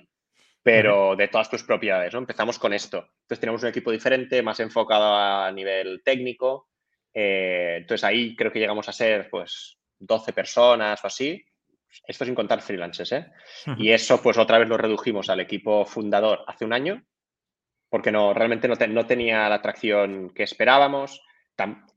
pero 0.62 1.16
de 1.16 1.26
todas 1.26 1.50
tus 1.50 1.64
propiedades, 1.64 2.12
¿no? 2.12 2.20
Empezamos 2.20 2.60
con 2.60 2.72
esto. 2.72 2.98
Entonces 2.98 3.40
tenemos 3.40 3.60
un 3.64 3.70
equipo 3.70 3.90
diferente, 3.90 4.40
más 4.40 4.60
enfocado 4.60 5.16
a 5.16 5.50
nivel 5.50 6.00
técnico. 6.04 6.68
Eh, 7.12 7.78
entonces 7.78 8.04
ahí 8.04 8.36
creo 8.36 8.52
que 8.52 8.60
llegamos 8.60 8.88
a 8.88 8.92
ser 8.92 9.28
pues 9.30 9.78
12 9.98 10.32
personas 10.32 11.02
o 11.02 11.08
así. 11.08 11.44
Esto 12.06 12.24
sin 12.24 12.36
contar 12.36 12.62
freelancers, 12.62 13.10
¿eh? 13.10 13.26
Y 13.78 13.90
eso 13.90 14.22
pues 14.22 14.38
otra 14.38 14.58
vez 14.58 14.68
lo 14.68 14.76
redujimos 14.76 15.28
al 15.28 15.40
equipo 15.40 15.84
fundador 15.86 16.44
hace 16.46 16.64
un 16.64 16.72
año, 16.72 17.02
porque 17.88 18.12
no, 18.12 18.32
realmente 18.32 18.68
no, 18.68 18.76
no 18.76 19.06
tenía 19.06 19.48
la 19.48 19.56
atracción 19.56 20.30
que 20.30 20.44
esperábamos, 20.44 21.20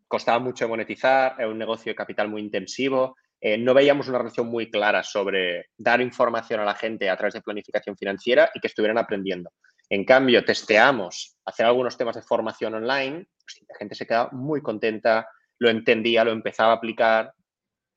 costaba 0.08 0.40
mucho 0.40 0.68
monetizar, 0.68 1.36
era 1.38 1.48
un 1.48 1.60
negocio 1.60 1.92
de 1.92 1.96
capital 1.96 2.28
muy 2.28 2.42
intensivo, 2.42 3.18
eh, 3.44 3.58
no 3.58 3.74
veíamos 3.74 4.08
una 4.08 4.20
relación 4.20 4.48
muy 4.48 4.70
clara 4.70 5.04
sobre 5.04 5.70
dar 5.76 6.00
información 6.00 6.60
a 6.60 6.66
la 6.66 6.76
gente 6.76 7.10
a 7.10 7.18
través 7.18 7.34
de 7.34 7.42
planificación 7.42 7.98
financiera 7.98 8.52
y 8.54 8.60
que 8.60 8.68
estuvieran 8.68 9.00
aprendiendo. 9.00 9.52
En 9.90 10.06
cambio, 10.06 10.46
testeamos 10.46 11.38
hacer 11.44 11.66
algunos 11.66 11.98
temas 11.98 12.16
de 12.16 12.22
formación 12.22 12.76
online, 12.76 13.26
pues, 13.44 13.66
la 13.68 13.76
gente 13.76 13.96
se 13.96 14.06
quedaba 14.06 14.30
muy 14.32 14.62
contenta, 14.62 15.28
lo 15.58 15.70
entendía, 15.70 16.24
lo 16.24 16.32
empezaba 16.32 16.74
a 16.74 16.76
aplicar 16.76 17.34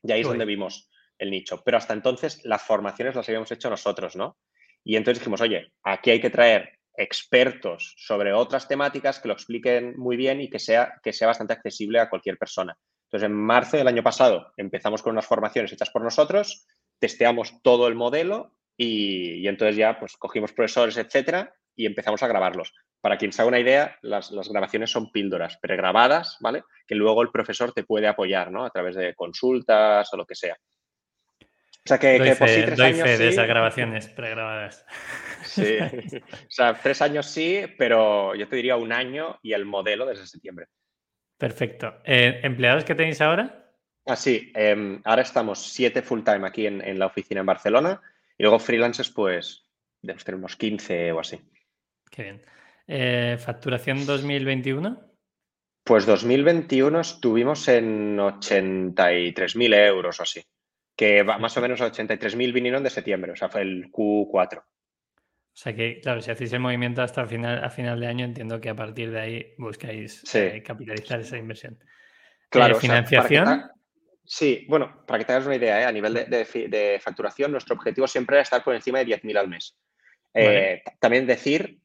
y 0.02 0.12
ahí 0.12 0.22
es 0.22 0.26
donde 0.26 0.46
vimos 0.46 0.90
el 1.18 1.30
nicho. 1.30 1.62
Pero 1.62 1.76
hasta 1.76 1.92
entonces 1.92 2.40
las 2.44 2.62
formaciones 2.62 3.14
las 3.14 3.28
habíamos 3.28 3.52
hecho 3.52 3.68
nosotros, 3.68 4.16
¿no? 4.16 4.38
Y 4.82 4.96
entonces 4.96 5.20
dijimos, 5.20 5.42
oye, 5.42 5.72
aquí 5.82 6.10
hay 6.10 6.20
que 6.20 6.30
traer 6.30 6.78
expertos 6.96 7.94
sobre 7.98 8.32
otras 8.32 8.66
temáticas 8.66 9.20
que 9.20 9.28
lo 9.28 9.34
expliquen 9.34 9.94
muy 9.96 10.16
bien 10.16 10.40
y 10.40 10.48
que 10.48 10.58
sea, 10.58 10.94
que 11.02 11.12
sea 11.12 11.28
bastante 11.28 11.52
accesible 11.52 12.00
a 12.00 12.08
cualquier 12.08 12.38
persona. 12.38 12.76
Entonces, 13.04 13.26
en 13.26 13.34
marzo 13.34 13.76
del 13.76 13.88
año 13.88 14.02
pasado 14.02 14.52
empezamos 14.56 15.02
con 15.02 15.12
unas 15.12 15.26
formaciones 15.26 15.72
hechas 15.72 15.90
por 15.90 16.02
nosotros, 16.02 16.66
testeamos 16.98 17.62
todo 17.62 17.86
el 17.86 17.94
modelo 17.94 18.56
y, 18.76 19.46
entonces 19.46 19.76
ya 19.76 19.98
pues 19.98 20.16
cogimos 20.16 20.52
profesores, 20.52 20.96
etcétera, 20.96 21.54
y 21.76 21.86
empezamos 21.86 22.22
a 22.22 22.28
grabarlos. 22.28 22.72
Para 23.00 23.18
quien 23.18 23.32
se 23.32 23.42
haga 23.42 23.48
una 23.48 23.60
idea, 23.60 23.98
las, 24.02 24.30
grabaciones 24.48 24.90
son 24.90 25.12
píldoras 25.12 25.58
pregrabadas, 25.58 26.38
¿vale? 26.40 26.64
Que 26.86 26.94
luego 26.94 27.22
el 27.22 27.30
profesor 27.30 27.72
te 27.72 27.84
puede 27.84 28.08
apoyar, 28.08 28.50
¿no? 28.50 28.64
A 28.64 28.70
través 28.70 28.96
de 28.96 29.14
consultas 29.14 30.12
o 30.12 30.16
lo 30.16 30.24
que 30.24 30.34
sea. 30.34 30.56
O 31.40 31.86
sea, 31.86 31.98
que, 31.98 32.16
por 32.38 32.48
sí, 32.48 32.62
tres 32.62 32.80
años. 32.80 33.02
Fe 33.02 33.18
de 33.18 33.28
esas 33.28 33.46
grabaciones 33.46 34.08
pregrabadas. 34.08 34.86
Sí. 35.42 35.76
o 36.16 36.50
sea, 36.50 36.80
tres 36.82 37.02
años 37.02 37.26
sí, 37.26 37.66
pero 37.76 38.34
yo 38.34 38.48
te 38.48 38.56
diría 38.56 38.76
un 38.76 38.90
año 38.90 39.38
y 39.42 39.52
el 39.52 39.66
modelo 39.66 40.06
desde 40.06 40.26
septiembre. 40.26 40.68
Perfecto. 41.38 42.00
Eh, 42.04 42.40
¿Empleados 42.42 42.84
que 42.84 42.94
tenéis 42.94 43.20
ahora? 43.20 43.72
Ah, 44.06 44.16
sí. 44.16 44.52
Em, 44.54 45.00
ahora 45.04 45.22
estamos 45.22 45.72
siete 45.72 46.02
full 46.02 46.22
time 46.22 46.46
aquí 46.46 46.66
en, 46.66 46.98
la 46.98 47.06
oficina 47.06 47.40
en 47.40 47.46
Barcelona 47.46 48.00
y 48.36 48.42
luego 48.42 48.58
freelancers, 48.58 49.10
pues, 49.10 49.64
debemos 50.02 50.24
tener 50.24 50.38
unos 50.38 50.56
15 50.56 51.12
o 51.12 51.20
así. 51.20 51.40
Qué 52.10 52.22
bien. 52.22 52.42
Eh, 52.86 53.38
¿Facturación 53.38 54.04
2021? 54.04 55.14
Pues 55.84 56.06
2021 56.06 57.00
estuvimos 57.00 57.68
en 57.68 58.18
83.000 58.18 59.74
euros 59.86 60.20
o 60.20 60.22
así. 60.22 60.42
Que 60.96 61.24
más 61.24 61.56
o 61.56 61.60
menos 61.60 61.80
83.000 61.80 62.52
vinieron 62.52 62.82
de 62.82 62.90
septiembre, 62.90 63.32
o 63.32 63.36
sea, 63.36 63.48
fue 63.48 63.62
el 63.62 63.90
Q4. 63.90 64.62
O 65.54 65.56
sea 65.56 65.72
que, 65.72 66.00
claro, 66.00 66.20
si 66.20 66.32
hacéis 66.32 66.52
el 66.52 66.58
movimiento 66.58 67.00
hasta 67.00 67.20
el 67.20 67.28
final, 67.28 67.62
a 67.62 67.70
final 67.70 68.00
de 68.00 68.08
año, 68.08 68.24
entiendo 68.24 68.60
que 68.60 68.70
a 68.70 68.74
partir 68.74 69.12
de 69.12 69.20
ahí 69.20 69.54
buscáis 69.56 70.34
eh, 70.34 70.62
capitalizar 70.66 71.20
esa 71.20 71.38
inversión. 71.38 71.78
Claro. 72.48 72.74
¿Financiación? 72.74 73.70
sí, 74.24 74.66
bueno, 74.68 75.04
para 75.06 75.18
que 75.18 75.24
te 75.26 75.32
hagas 75.32 75.46
una 75.46 75.54
idea, 75.54 75.82
¿eh? 75.82 75.84
a 75.84 75.92
nivel 75.92 76.14
de, 76.14 77.00
facturación, 77.00 77.52
nuestro 77.52 77.76
objetivo 77.76 78.08
siempre 78.08 78.36
era 78.36 78.42
estar 78.42 78.64
por 78.64 78.74
encima 78.74 78.98
de 78.98 79.06
10.000 79.06 79.38
al 79.38 79.48
mes. 79.48 79.76
Eh, 80.34 80.82
también 80.98 81.24
decir, 81.24 81.78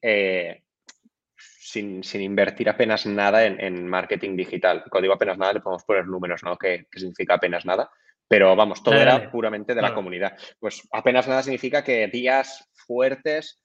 sin, 1.69 2.01
invertir 2.21 2.69
apenas 2.69 3.05
nada 3.05 3.45
en, 3.45 3.87
marketing 3.87 4.35
digital. 4.35 4.83
Cuando 4.89 5.03
digo 5.03 5.13
apenas 5.13 5.37
nada, 5.37 5.53
le 5.53 5.59
podemos 5.61 5.83
poner 5.83 6.07
números, 6.07 6.43
¿no? 6.43 6.57
Que, 6.57 6.87
significa 6.91 7.35
apenas 7.35 7.65
nada. 7.65 7.91
Pero 8.27 8.55
vamos, 8.55 8.83
todo 8.83 8.95
era 8.95 9.31
puramente 9.31 9.73
de 9.73 9.81
la 9.81 9.93
comunidad. 9.93 10.37
Pues 10.59 10.87
apenas 10.91 11.27
nada 11.27 11.41
significa 11.41 11.83
que 11.83 12.07
días 12.07 12.68
fuertes, 12.89 13.61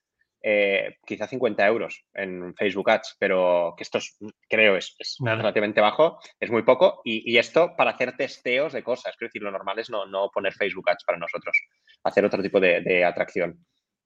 eh, 0.47 0.97
quizá 1.07 1.27
50 1.27 1.67
euros 1.67 2.05
en 2.13 2.55
Facebook 2.55 2.91
Ads, 2.91 3.17
pero 3.19 3.73
que 3.79 3.83
esto 3.83 3.97
es, 3.97 4.19
creo 4.47 4.77
es, 4.77 4.95
relativamente 5.19 5.81
bajo, 5.81 6.19
es 6.39 6.51
muy 6.51 6.63
poco. 6.65 7.01
Y, 7.03 7.39
esto 7.39 7.75
para 7.79 7.93
hacer 7.93 8.15
testeos 8.15 8.75
de 8.75 8.83
cosas. 8.83 9.15
Quiero 9.17 9.31
decir, 9.31 9.43
lo 9.43 9.51
normal 9.51 9.79
es 9.79 9.89
no, 9.89 10.31
poner 10.35 10.53
Facebook 10.53 10.91
Ads 10.91 11.05
para 11.07 11.19
nosotros, 11.19 11.57
hacer 12.03 12.27
otro 12.27 12.43
tipo 12.43 12.61
de, 12.61 13.05
atracción. 13.07 13.65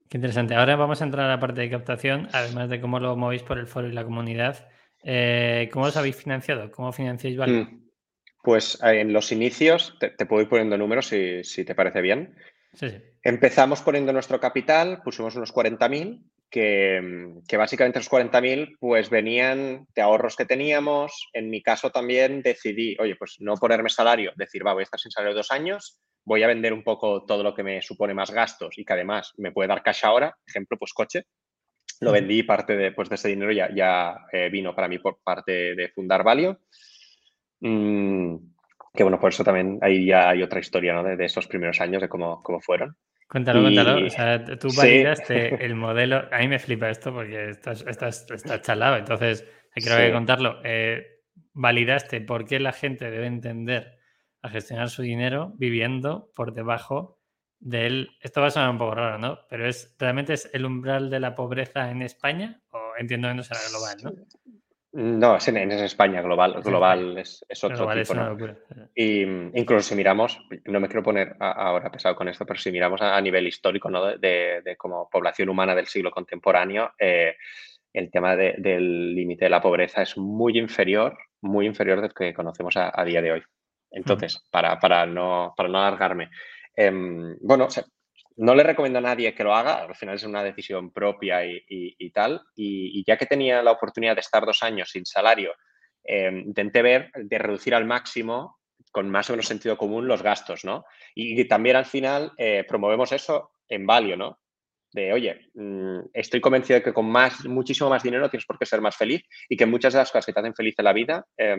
Qué 0.09 0.19
interesante. 0.19 0.55
Ahora 0.55 0.77
vamos 0.77 1.03
a 1.03 1.07
entrar 1.07 1.27
a 1.27 1.35
la 1.35 1.41
parte 1.41 1.61
de 1.63 1.71
captación, 1.71 2.29
además 2.33 2.71
de 2.71 2.81
cómo 2.81 3.01
lo 3.01 3.17
movéis 3.17 3.43
por 3.43 3.59
el 3.59 3.67
foro 3.67 3.89
y 3.89 3.93
la 3.93 4.05
comunidad. 4.05 4.69
Eh, 5.03 5.69
¿Cómo 5.73 5.87
os 5.87 5.97
habéis 5.97 6.15
financiado? 6.15 6.71
¿Cómo 6.71 6.93
financiáis 6.93 7.37
Value? 7.37 7.65
Mm. 7.65 7.89
Pues 8.45 8.81
eh, 8.85 9.01
en 9.01 9.13
los 9.13 9.33
inicios, 9.33 9.99
te, 9.99 10.25
puedo 10.25 10.43
ir 10.43 10.49
poniendo 10.49 10.79
números 10.79 11.07
si, 11.07 11.43
si 11.43 11.65
te 11.65 11.75
parece 11.75 12.01
bien. 12.01 12.37
Empezamos 13.23 13.83
poniendo 13.83 14.13
nuestro 14.13 14.41
capital, 14.41 15.03
pusimos 15.03 15.35
unos 15.37 15.53
40.000 15.53 16.23
que, 16.51 17.35
que 17.47 17.57
básicamente 17.57 17.99
los 17.99 18.11
40.000 18.11 18.77
pues 18.79 19.11
venían 19.11 19.87
de 19.95 20.03
ahorros 20.03 20.37
que 20.37 20.47
teníamos. 20.47 21.29
En 21.33 21.51
mi 21.51 21.63
caso 21.63 21.91
también 21.91 22.43
decidí, 22.43 22.97
oye, 22.99 23.17
pues 23.17 23.37
no 23.41 23.55
ponerme 23.55 23.91
salario, 23.91 24.33
decir, 24.37 24.67
va, 24.67 24.73
voy 24.73 24.83
a 24.83 24.85
estar 24.85 25.01
sin 25.01 25.11
salario 25.11 25.37
dos 25.37 25.51
años, 25.51 26.01
voy 26.25 26.43
a 26.43 26.47
vender 26.47 26.73
un 26.73 26.85
poco 26.85 27.25
todo 27.25 27.43
lo 27.43 27.55
que 27.55 27.63
me 27.63 27.83
supone 27.83 28.15
más 28.15 28.31
gastos 28.31 28.79
y 28.79 28.85
que 28.85 28.93
además 28.93 29.33
me 29.37 29.53
puede 29.53 29.69
dar 29.69 29.83
cash 29.83 30.05
ahora, 30.05 30.37
ejemplo, 30.47 30.79
pues 30.79 30.93
coche. 30.93 31.25
Lo 32.01 32.13
vendí 32.13 32.45
parte 32.45 32.77
de, 32.77 32.93
pues 32.93 33.09
de 33.09 33.17
ese 33.17 33.29
dinero 33.29 33.51
ya, 33.51 33.75
ya 33.75 34.17
eh, 34.31 34.49
vino 34.51 34.73
para 34.73 34.87
mí 34.87 34.99
por 35.01 35.19
parte 35.23 35.75
de 35.75 35.89
fundar 35.89 36.23
Valio. 36.23 36.61
Mm, 37.61 38.37
que 38.99 39.05
bueno, 39.05 39.21
por 39.21 39.29
eso 39.29 39.45
también 39.45 39.79
ahí 39.81 40.07
ya 40.07 40.29
hay 40.29 40.43
otra 40.43 40.59
historia 40.59 40.93
¿no? 40.93 41.05
de, 41.05 41.17
de, 41.17 41.25
esos 41.25 41.47
primeros 41.47 41.81
años, 41.81 42.03
de 42.03 42.09
cómo, 42.09 42.43
cómo 42.43 42.61
fueron. 42.61 42.97
Cuéntalo, 43.29 43.61
y... 43.61 43.63
cuéntalo. 43.63 44.05
O 44.05 44.11
sea, 44.11 44.45
tú 44.45 44.71
validaste 44.77 45.51
sí. 45.51 45.57
el 45.61 45.77
modelo. 45.77 46.29
A 46.33 46.39
mí 46.39 46.49
me 46.49 46.59
flipa 46.59 46.91
esto 46.91 47.15
porque 47.15 47.51
estás, 47.51 47.85
estás, 47.87 48.29
estás 48.29 48.61
chalado. 48.63 48.97
Entonces, 48.97 49.47
creo 49.73 49.99
sí. 49.99 50.03
que 50.03 50.13
contarlo. 50.13 50.61
Eh, 50.65 51.07
validaste 51.53 52.23
por 52.23 52.45
qué 52.45 52.59
la 52.59 52.73
gente 52.73 53.09
debe 53.09 53.29
entender 53.29 54.01
a 54.43 54.49
gestionar 54.49 54.91
su 54.91 55.03
dinero 55.03 55.53
viviendo 55.55 56.33
por 56.35 56.53
debajo 56.53 57.21
del. 57.61 58.11
Esto 58.21 58.41
va 58.41 58.49
a 58.49 58.51
sonar 58.51 58.71
un 58.71 58.79
poco 58.79 58.97
raro, 58.97 59.19
¿no? 59.19 59.39
Pero 59.49 59.69
es 59.69 59.95
realmente 59.97 60.33
es 60.33 60.51
el 60.53 60.67
umbral 60.67 61.09
de 61.09 61.21
la 61.21 61.37
pobreza 61.37 61.89
en 61.93 62.03
España, 62.03 62.61
o 62.73 62.81
entiendo 62.99 63.29
que 63.29 63.35
no 63.35 63.45
será 63.45 63.61
global, 63.71 63.97
¿no? 64.03 64.11
No, 65.01 65.37
es 65.37 65.47
en, 65.47 65.71
es 65.71 65.81
España, 65.81 66.21
global, 66.23 66.61
global 66.61 67.19
es, 67.19 67.47
es 67.49 67.63
otro 67.63 67.87
global 67.87 68.03
tipo, 68.03 68.15
es 68.15 68.19
¿no? 68.19 68.37
Y 68.97 69.23
incluso 69.23 69.91
si 69.91 69.95
miramos, 69.95 70.41
no 70.65 70.81
me 70.81 70.89
quiero 70.89 71.05
poner 71.05 71.37
ahora 71.39 71.89
pesado 71.89 72.17
con 72.17 72.27
esto, 72.27 72.45
pero 72.45 72.59
si 72.59 72.73
miramos 72.73 73.01
a, 73.01 73.17
a 73.17 73.21
nivel 73.21 73.47
histórico, 73.47 73.89
¿no? 73.89 74.19
De, 74.19 74.61
de, 74.61 74.77
como 74.77 75.09
población 75.09 75.51
humana 75.51 75.77
del 75.77 75.87
siglo 75.87 76.11
contemporáneo, 76.11 76.95
eh, 76.99 77.37
el 77.93 78.11
tema 78.11 78.35
de, 78.35 78.57
del 78.59 79.15
límite 79.15 79.45
de 79.45 79.51
la 79.51 79.63
pobreza 79.63 80.03
es 80.03 80.19
muy 80.19 80.59
inferior, 80.59 81.17
muy 81.43 81.67
inferior 81.67 82.01
del 82.01 82.13
que 82.13 82.35
conocemos 82.35 82.77
a, 82.77 82.91
a 82.93 83.05
día 83.05 83.23
de 83.23 83.31
hoy. 83.31 83.43
Entonces, 83.93 84.43
para, 84.51 84.81
para, 84.81 85.07
no, 85.07 85.55
para 85.57 85.69
no 85.69 85.79
alargarme, 85.79 86.29
eh, 86.75 86.91
bueno, 87.41 87.67
o 87.67 87.71
sea, 87.71 87.85
no 88.39 88.55
le 88.55 88.63
recomiendo 88.63 89.01
a 89.01 89.03
nadie 89.03 89.35
que 89.35 89.43
lo 89.43 89.55
haga, 89.55 89.83
al 89.83 89.97
final 89.97 90.15
es 90.15 90.23
una 90.23 90.45
decisión 90.45 90.93
propia 90.93 91.45
y, 91.45 92.11
tal. 92.11 92.41
Y, 92.55 93.05
ya 93.05 93.17
que 93.17 93.27
tenía 93.27 93.63
la 93.63 93.73
oportunidad 93.73 94.15
de 94.15 94.21
estar 94.21 94.47
dos 94.47 94.63
años 94.63 94.91
sin 94.91 95.05
salario, 95.05 95.55
eh, 96.05 96.31
intenté 96.47 96.81
ver 96.83 97.11
de 97.15 97.39
reducir 97.39 97.75
al 97.75 97.85
máximo, 97.85 98.59
con 98.93 99.11
más 99.11 99.29
o 99.29 99.33
menos 99.33 99.47
sentido 99.47 99.77
común, 99.77 100.07
los 100.07 100.23
gastos, 100.23 100.65
¿no? 100.65 100.85
Y, 101.17 101.45
también 101.47 101.77
al 101.77 101.85
final 101.85 102.33
eh, 102.39 102.65
promovemos 102.67 103.11
eso 103.11 103.51
en 103.69 103.85
Valio, 103.87 104.17
¿no? 104.17 104.39
De, 104.93 105.13
oye, 105.13 105.51
mmm, 105.55 105.99
estoy 106.13 106.41
convencido 106.41 106.79
de 106.79 106.85
que 106.85 106.95
con 106.95 107.11
más, 107.11 107.45
muchísimo 107.45 107.91
más 107.91 108.05
dinero 108.05 108.31
tienes 108.31 108.47
por 108.47 108.59
qué 108.59 108.67
ser 108.67 108.81
más 108.81 108.97
feliz 108.97 109.23
y 109.49 109.57
que 109.57 109.67
muchas 109.67 109.93
de 109.93 109.99
las 109.99 110.11
cosas 110.11 110.27
que 110.27 110.33
te 110.33 110.41
hacen 110.41 110.55
feliz 110.55 110.77
en 110.79 110.85
la 110.85 110.93
vida 110.93 111.27
eh, 111.37 111.57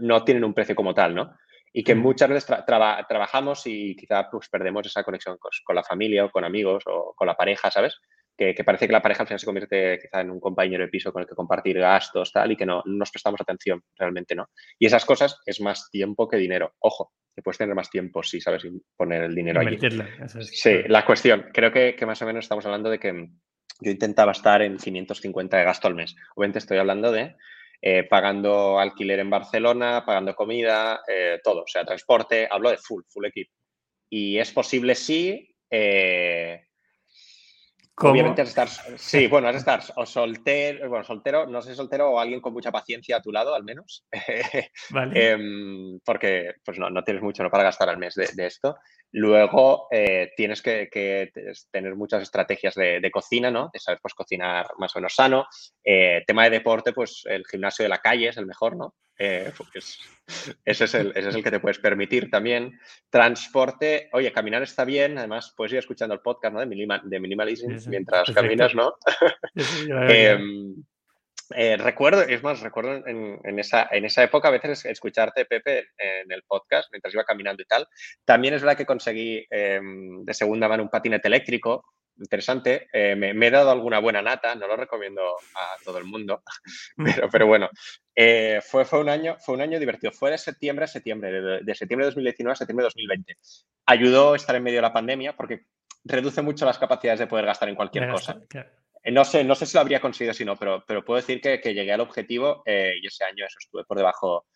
no 0.00 0.22
tienen 0.22 0.44
un 0.44 0.52
precio 0.52 0.74
como 0.74 0.92
tal, 0.92 1.14
¿no? 1.14 1.34
Y 1.72 1.84
que 1.84 1.94
muchas 1.94 2.28
veces 2.28 2.46
tra 2.46 2.64
traba 2.64 3.04
trabajamos 3.08 3.62
y 3.66 3.96
quizá 3.96 4.28
pues, 4.30 4.48
perdemos 4.48 4.86
esa 4.86 5.04
conexión 5.04 5.36
con, 5.38 5.50
con, 5.64 5.76
la 5.76 5.82
familia 5.82 6.24
o 6.24 6.30
con 6.30 6.44
amigos 6.44 6.84
o 6.86 7.14
con 7.16 7.26
la 7.26 7.36
pareja, 7.36 7.70
¿sabes? 7.70 8.00
Que, 8.36 8.54
que, 8.54 8.62
parece 8.62 8.86
que 8.86 8.92
la 8.92 9.02
pareja 9.02 9.22
al 9.22 9.26
final 9.26 9.40
se 9.40 9.46
convierte 9.46 9.98
quizá 10.00 10.20
en 10.20 10.30
un 10.30 10.38
compañero 10.38 10.84
de 10.84 10.90
piso 10.90 11.12
con 11.12 11.22
el 11.22 11.28
que 11.28 11.34
compartir 11.34 11.78
gastos, 11.78 12.32
tal, 12.32 12.52
y 12.52 12.56
que 12.56 12.66
no, 12.66 12.82
no 12.84 12.98
nos 12.98 13.10
prestamos 13.10 13.40
atención, 13.40 13.82
realmente 13.96 14.36
no. 14.36 14.48
Y 14.78 14.86
esas 14.86 15.04
cosas 15.04 15.40
es 15.44 15.60
más 15.60 15.90
tiempo 15.90 16.28
que 16.28 16.36
dinero. 16.36 16.74
Ojo, 16.78 17.12
que 17.34 17.42
puedes 17.42 17.58
tener 17.58 17.74
más 17.74 17.90
tiempo 17.90 18.22
si 18.22 18.40
sabes 18.40 18.62
poner 18.96 19.24
el 19.24 19.34
dinero 19.34 19.60
allí. 19.60 19.78
Es... 19.80 20.60
Sí, 20.60 20.82
la 20.86 21.04
cuestión, 21.04 21.46
creo 21.52 21.72
que, 21.72 21.96
que 21.96 22.06
más 22.06 22.22
o 22.22 22.26
menos 22.26 22.44
estamos 22.44 22.64
hablando 22.64 22.90
de 22.90 23.00
que 23.00 23.28
yo 23.80 23.90
intentaba 23.90 24.32
estar 24.32 24.62
en 24.62 24.76
550 24.76 25.56
de 25.56 25.64
gasto 25.64 25.86
al 25.88 25.94
mes. 25.94 26.16
Obviamente 26.34 26.58
estoy 26.58 26.78
hablando 26.78 27.12
de 27.12 27.36
eh, 27.80 28.04
pagando 28.04 28.78
alquiler 28.78 29.20
en 29.20 29.30
Barcelona, 29.30 30.04
pagando 30.04 30.34
comida, 30.34 31.00
eh, 31.08 31.40
todo, 31.42 31.62
o 31.62 31.66
sea, 31.66 31.84
transporte, 31.84 32.48
hablo 32.50 32.70
de 32.70 32.78
full, 32.78 33.02
full 33.08 33.26
equipo. 33.26 33.52
Y 34.10 34.38
es 34.38 34.52
posible 34.52 34.94
sí. 34.94 35.54
Eh, 35.70 36.67
¿Cómo? 37.98 38.12
Obviamente 38.12 38.42
has 38.42 38.48
estar, 38.48 38.68
sí, 38.68 39.26
bueno, 39.28 39.48
has 39.48 39.54
de 39.54 39.58
estar 39.58 39.82
o 39.96 40.06
soltero, 40.06 40.88
bueno, 40.88 41.04
soltero, 41.04 41.46
no 41.46 41.60
sé 41.60 41.74
soltero 41.74 42.10
o 42.10 42.20
alguien 42.20 42.40
con 42.40 42.52
mucha 42.52 42.70
paciencia 42.70 43.16
a 43.16 43.22
tu 43.22 43.32
lado, 43.32 43.54
al 43.54 43.64
menos. 43.64 44.06
Vale. 44.90 45.12
eh, 45.14 45.98
porque 46.04 46.54
pues 46.64 46.78
no, 46.78 46.90
no, 46.90 47.02
tienes 47.02 47.22
mucho 47.22 47.42
¿no? 47.42 47.50
para 47.50 47.64
gastar 47.64 47.88
al 47.88 47.98
mes 47.98 48.14
de, 48.14 48.28
de 48.34 48.46
esto. 48.46 48.76
Luego 49.10 49.88
eh, 49.90 50.32
tienes 50.36 50.62
que, 50.62 50.88
que, 50.90 51.32
tener 51.70 51.96
muchas 51.96 52.22
estrategias 52.22 52.74
de, 52.74 53.00
de, 53.00 53.10
cocina, 53.10 53.50
¿no? 53.50 53.70
De 53.72 53.80
saber 53.80 53.98
pues 54.02 54.14
cocinar 54.14 54.66
más 54.78 54.94
o 54.94 54.98
menos 54.98 55.14
sano. 55.14 55.46
Eh, 55.82 56.22
tema 56.26 56.44
de 56.44 56.50
deporte, 56.50 56.92
pues 56.92 57.22
el 57.24 57.44
gimnasio 57.46 57.84
de 57.84 57.88
la 57.88 57.98
calle 57.98 58.28
es 58.28 58.36
el 58.36 58.46
mejor, 58.46 58.76
¿no? 58.76 58.94
Eh, 59.18 59.52
pues, 59.56 59.98
ese, 60.64 60.84
es 60.84 60.94
el, 60.94 61.10
ese 61.14 61.30
es 61.30 61.34
el 61.34 61.42
que 61.42 61.50
te 61.50 61.60
puedes 61.60 61.78
permitir 61.78 62.30
también. 62.30 62.78
Transporte, 63.10 64.08
oye, 64.12 64.32
caminar 64.32 64.62
está 64.62 64.84
bien, 64.84 65.18
además 65.18 65.52
puedes 65.56 65.72
ir 65.72 65.78
escuchando 65.80 66.14
el 66.14 66.20
podcast 66.20 66.54
¿no? 66.54 66.60
de, 66.60 66.66
minima, 66.66 67.02
de 67.04 67.18
minimalism 67.18 67.72
sí, 67.72 67.80
sí. 67.80 67.90
mientras 67.90 68.26
Perfecto. 68.26 68.40
caminas, 68.40 68.74
¿no? 68.74 68.94
Sí, 69.56 69.88
eh, 71.56 71.76
recuerdo, 71.78 72.22
es 72.22 72.42
más, 72.42 72.60
recuerdo 72.60 73.06
en, 73.06 73.40
en, 73.42 73.58
esa, 73.58 73.88
en 73.90 74.04
esa 74.04 74.22
época 74.22 74.48
a 74.48 74.52
veces 74.52 74.84
escucharte, 74.84 75.46
Pepe, 75.46 75.88
en 75.98 76.30
el 76.30 76.42
podcast 76.44 76.88
mientras 76.92 77.12
iba 77.12 77.24
caminando 77.24 77.62
y 77.62 77.66
tal. 77.66 77.88
También 78.24 78.54
es 78.54 78.62
verdad 78.62 78.76
que 78.76 78.86
conseguí 78.86 79.44
eh, 79.50 79.80
de 79.82 80.34
segunda 80.34 80.68
mano 80.68 80.84
un 80.84 80.90
patinete 80.90 81.26
eléctrico, 81.26 81.84
interesante. 82.18 82.88
Eh, 82.92 83.14
me, 83.16 83.34
me, 83.34 83.46
he 83.46 83.50
dado 83.50 83.70
alguna 83.70 83.98
buena 83.98 84.22
nata, 84.22 84.54
no 84.54 84.66
lo 84.66 84.76
recomiendo 84.76 85.22
a 85.54 85.76
todo 85.84 85.98
el 85.98 86.04
mundo, 86.04 86.42
pero, 86.96 87.28
pero 87.30 87.46
bueno, 87.46 87.68
eh, 88.14 88.60
fue, 88.62 88.84
fue, 88.84 89.00
un 89.00 89.08
año, 89.08 89.36
fue 89.40 89.54
un 89.54 89.60
año 89.60 89.78
divertido. 89.78 90.12
Fue 90.12 90.30
de 90.30 90.38
septiembre 90.38 90.84
a 90.84 90.88
septiembre, 90.88 91.30
de, 91.30 91.60
de 91.62 91.74
septiembre 91.74 92.06
de 92.06 92.10
2019 92.10 92.52
a 92.52 92.56
septiembre 92.56 92.82
de 92.84 92.86
2020. 92.86 93.36
Ayudó 93.86 94.34
estar 94.34 94.56
en 94.56 94.62
medio 94.62 94.78
de 94.78 94.82
la 94.82 94.92
pandemia 94.92 95.36
porque 95.36 95.66
reduce 96.04 96.42
mucho 96.42 96.64
las 96.64 96.78
capacidades 96.78 97.20
de 97.20 97.26
poder 97.26 97.46
gastar 97.46 97.68
en 97.68 97.74
cualquier 97.74 98.10
cosa. 98.10 98.38
Eh, 99.02 99.12
no 99.12 99.24
sé, 99.24 99.44
no 99.44 99.54
sé 99.54 99.66
si 99.66 99.74
lo 99.74 99.80
habría 99.80 100.00
conseguido 100.00 100.34
si 100.34 100.44
no, 100.44 100.56
pero, 100.56 100.84
pero 100.86 101.04
puedo 101.04 101.20
decir 101.20 101.40
que, 101.40 101.60
que 101.60 101.74
llegué 101.74 101.92
al 101.92 102.00
objetivo 102.00 102.62
y 102.66 103.06
ese 103.06 103.24
año 103.24 103.46
eso 103.46 103.56
estuve 103.60 103.84
por 103.84 103.96
debajo, 103.96 104.46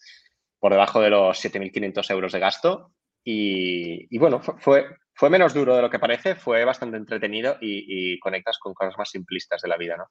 por 0.58 0.72
debajo 0.72 1.00
de 1.00 1.10
los 1.10 1.42
7.500 1.42 2.10
euros 2.10 2.32
de 2.32 2.38
gasto. 2.38 2.92
Y, 3.24 4.14
y 4.14 4.18
bueno, 4.18 4.40
fue, 4.40 4.84
fue 5.14 5.30
menos 5.30 5.54
duro 5.54 5.76
de 5.76 5.82
lo 5.82 5.90
que 5.90 5.98
parece, 5.98 6.34
fue 6.34 6.64
bastante 6.64 6.96
entretenido 6.96 7.56
y, 7.60 8.14
y, 8.14 8.18
conectas 8.18 8.58
con 8.58 8.74
cosas 8.74 8.96
más 8.98 9.10
simplistas 9.10 9.62
de 9.62 9.68
la 9.68 9.76
vida, 9.76 9.96
¿no? 9.96 10.08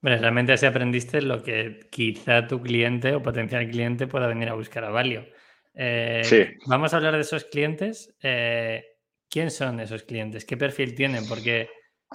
Bueno, 0.00 0.18
realmente 0.18 0.52
así 0.52 0.64
aprendiste 0.64 1.20
lo 1.20 1.42
que 1.42 1.80
quizá 1.90 2.46
tu 2.46 2.62
cliente 2.62 3.14
o 3.14 3.22
potencial 3.22 3.68
cliente 3.68 4.06
pueda 4.06 4.26
venir 4.28 4.48
a 4.48 4.54
buscar 4.54 4.84
a 4.84 4.90
Valio. 4.90 5.26
Eh, 5.74 6.22
sí. 6.24 6.46
Vamos 6.66 6.94
a 6.94 6.96
hablar 6.96 7.14
de 7.14 7.20
esos 7.20 7.44
clientes. 7.44 8.16
Eh, 8.22 8.84
¿Quién 9.28 9.50
son 9.50 9.78
esos 9.78 10.02
clientes? 10.04 10.44
¿Qué 10.44 10.56
perfil 10.56 10.94
tienen? 10.94 11.28
Porque 11.28 11.68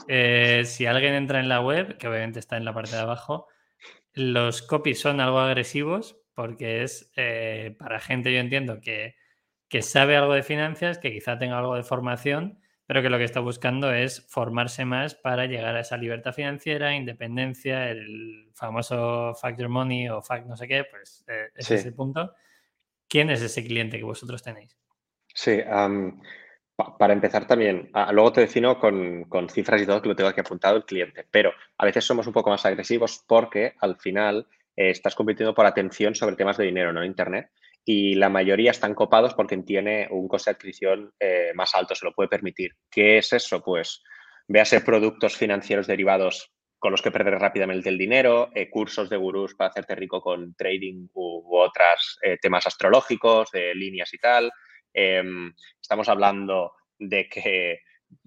eh, 0.08 0.64
si 0.66 0.86
alguien 0.86 1.14
entra 1.14 1.40
en 1.40 1.48
la 1.48 1.62
web, 1.62 1.98
que 1.98 2.08
obviamente 2.08 2.40
está 2.40 2.58
en 2.58 2.66
la 2.66 2.74
parte 2.74 2.96
de 2.96 3.02
abajo, 3.02 3.48
los 4.14 4.62
copies 4.62 5.00
son 5.00 5.20
algo 5.22 5.40
agresivos 5.40 6.18
porque 6.34 6.84
es 6.84 7.12
eh, 7.16 7.76
para 7.80 8.00
gente, 8.00 8.34
yo 8.34 8.40
entiendo, 8.40 8.82
que, 8.82 9.16
que, 9.76 9.82
sabe 9.82 10.16
algo 10.16 10.34
de 10.34 10.44
finanzas, 10.44 10.98
que 10.98 11.12
quizá 11.12 11.38
tenga 11.38 11.58
algo 11.58 11.76
de 11.76 11.84
formación, 11.84 12.60
pero 12.86 13.02
que 13.02 13.10
lo 13.10 13.18
que 13.18 13.24
está 13.24 13.40
buscando 13.40 13.92
es 13.94 14.26
formarse 14.30 14.86
más 14.86 15.16
para 15.16 15.46
llegar 15.48 15.76
a 15.76 15.82
esa 15.82 15.98
libertad 15.98 16.34
financiera, 16.34 16.96
independencia, 16.96 17.90
el 17.90 18.50
famoso 18.54 19.34
factor 19.36 19.70
money 19.70 20.08
o 20.10 20.22
fact 20.22 20.48
no 20.48 20.56
sé 20.56 20.68
qué, 20.68 20.86
pues 20.90 21.26
eh, 21.28 21.50
ese 21.56 21.68
sí. 21.68 21.74
es 21.76 21.86
el 21.86 21.94
punto. 21.94 22.34
¿Quién 23.08 23.30
es 23.30 23.42
ese 23.42 23.64
cliente 23.64 23.98
que 23.98 24.04
vosotros 24.04 24.42
tenéis? 24.42 24.78
Sí, 25.34 25.60
um, 25.62 26.22
para 26.98 27.14
empezar 27.14 27.48
también, 27.48 27.90
luego 28.12 28.34
te 28.34 28.42
defino 28.42 28.80
con, 28.80 29.26
con, 29.26 29.50
cifras 29.50 29.82
y 29.82 29.86
todo 29.86 30.02
que 30.02 30.10
lo 30.10 30.16
tengo 30.16 30.30
aquí 30.30 30.42
apuntado 30.42 30.78
el 30.78 30.86
cliente, 30.86 31.26
pero 31.30 31.52
a 31.78 31.86
veces 31.86 32.04
somos 32.06 32.28
un 32.28 32.34
poco 32.34 32.50
más 32.50 32.66
agresivos 32.66 33.24
porque 33.28 33.74
al 33.80 33.98
final 33.98 34.48
eh, 34.76 34.90
estás 34.90 35.16
compitiendo 35.16 35.54
por 35.54 35.66
atención 35.66 36.16
sobre 36.16 36.36
temas 36.36 36.58
de 36.58 36.66
dinero, 36.66 36.92
¿no? 36.92 37.04
Internet. 37.04 37.50
Y 37.86 38.16
la 38.16 38.30
mayoría 38.30 38.72
están 38.72 38.96
copados 38.96 39.36
porque 39.36 39.58
tiene 39.58 40.08
un 40.10 40.28
coste 40.28 40.50
de 40.50 40.56
adquisición 40.56 41.14
eh, 41.20 41.52
más 41.54 41.76
alto, 41.76 41.94
se 41.94 42.06
lo 42.06 42.14
puede 42.14 42.30
permitir. 42.30 42.72
¿Qué 42.90 43.20
es 43.20 43.32
eso? 43.32 43.62
Pues 43.64 44.02
véase 44.48 44.82
productos 44.82 45.38
financieros 45.38 45.88
derivados 45.88 46.52
con 46.80 46.92
los 46.92 47.02
que 47.02 47.12
perder 47.12 47.36
rápidamente 47.36 47.90
el 47.90 47.98
dinero, 47.98 48.50
eh, 48.54 48.70
cursos 48.70 49.10
de 49.10 49.18
gurús 49.18 49.56
para 49.56 49.70
hacerte 49.70 49.96
rico 49.96 50.22
con 50.22 50.54
trading 50.56 51.08
u, 51.14 51.42
u 51.46 51.58
otros 51.58 52.20
eh, 52.22 52.38
temas 52.42 52.68
astrológicos, 52.68 53.50
de 53.52 53.74
líneas 53.74 54.14
y 54.14 54.18
tal, 54.18 54.52
eh, 54.94 55.24
estamos 55.82 56.08
hablando 56.10 56.74
de 56.98 57.28
que 57.28 57.80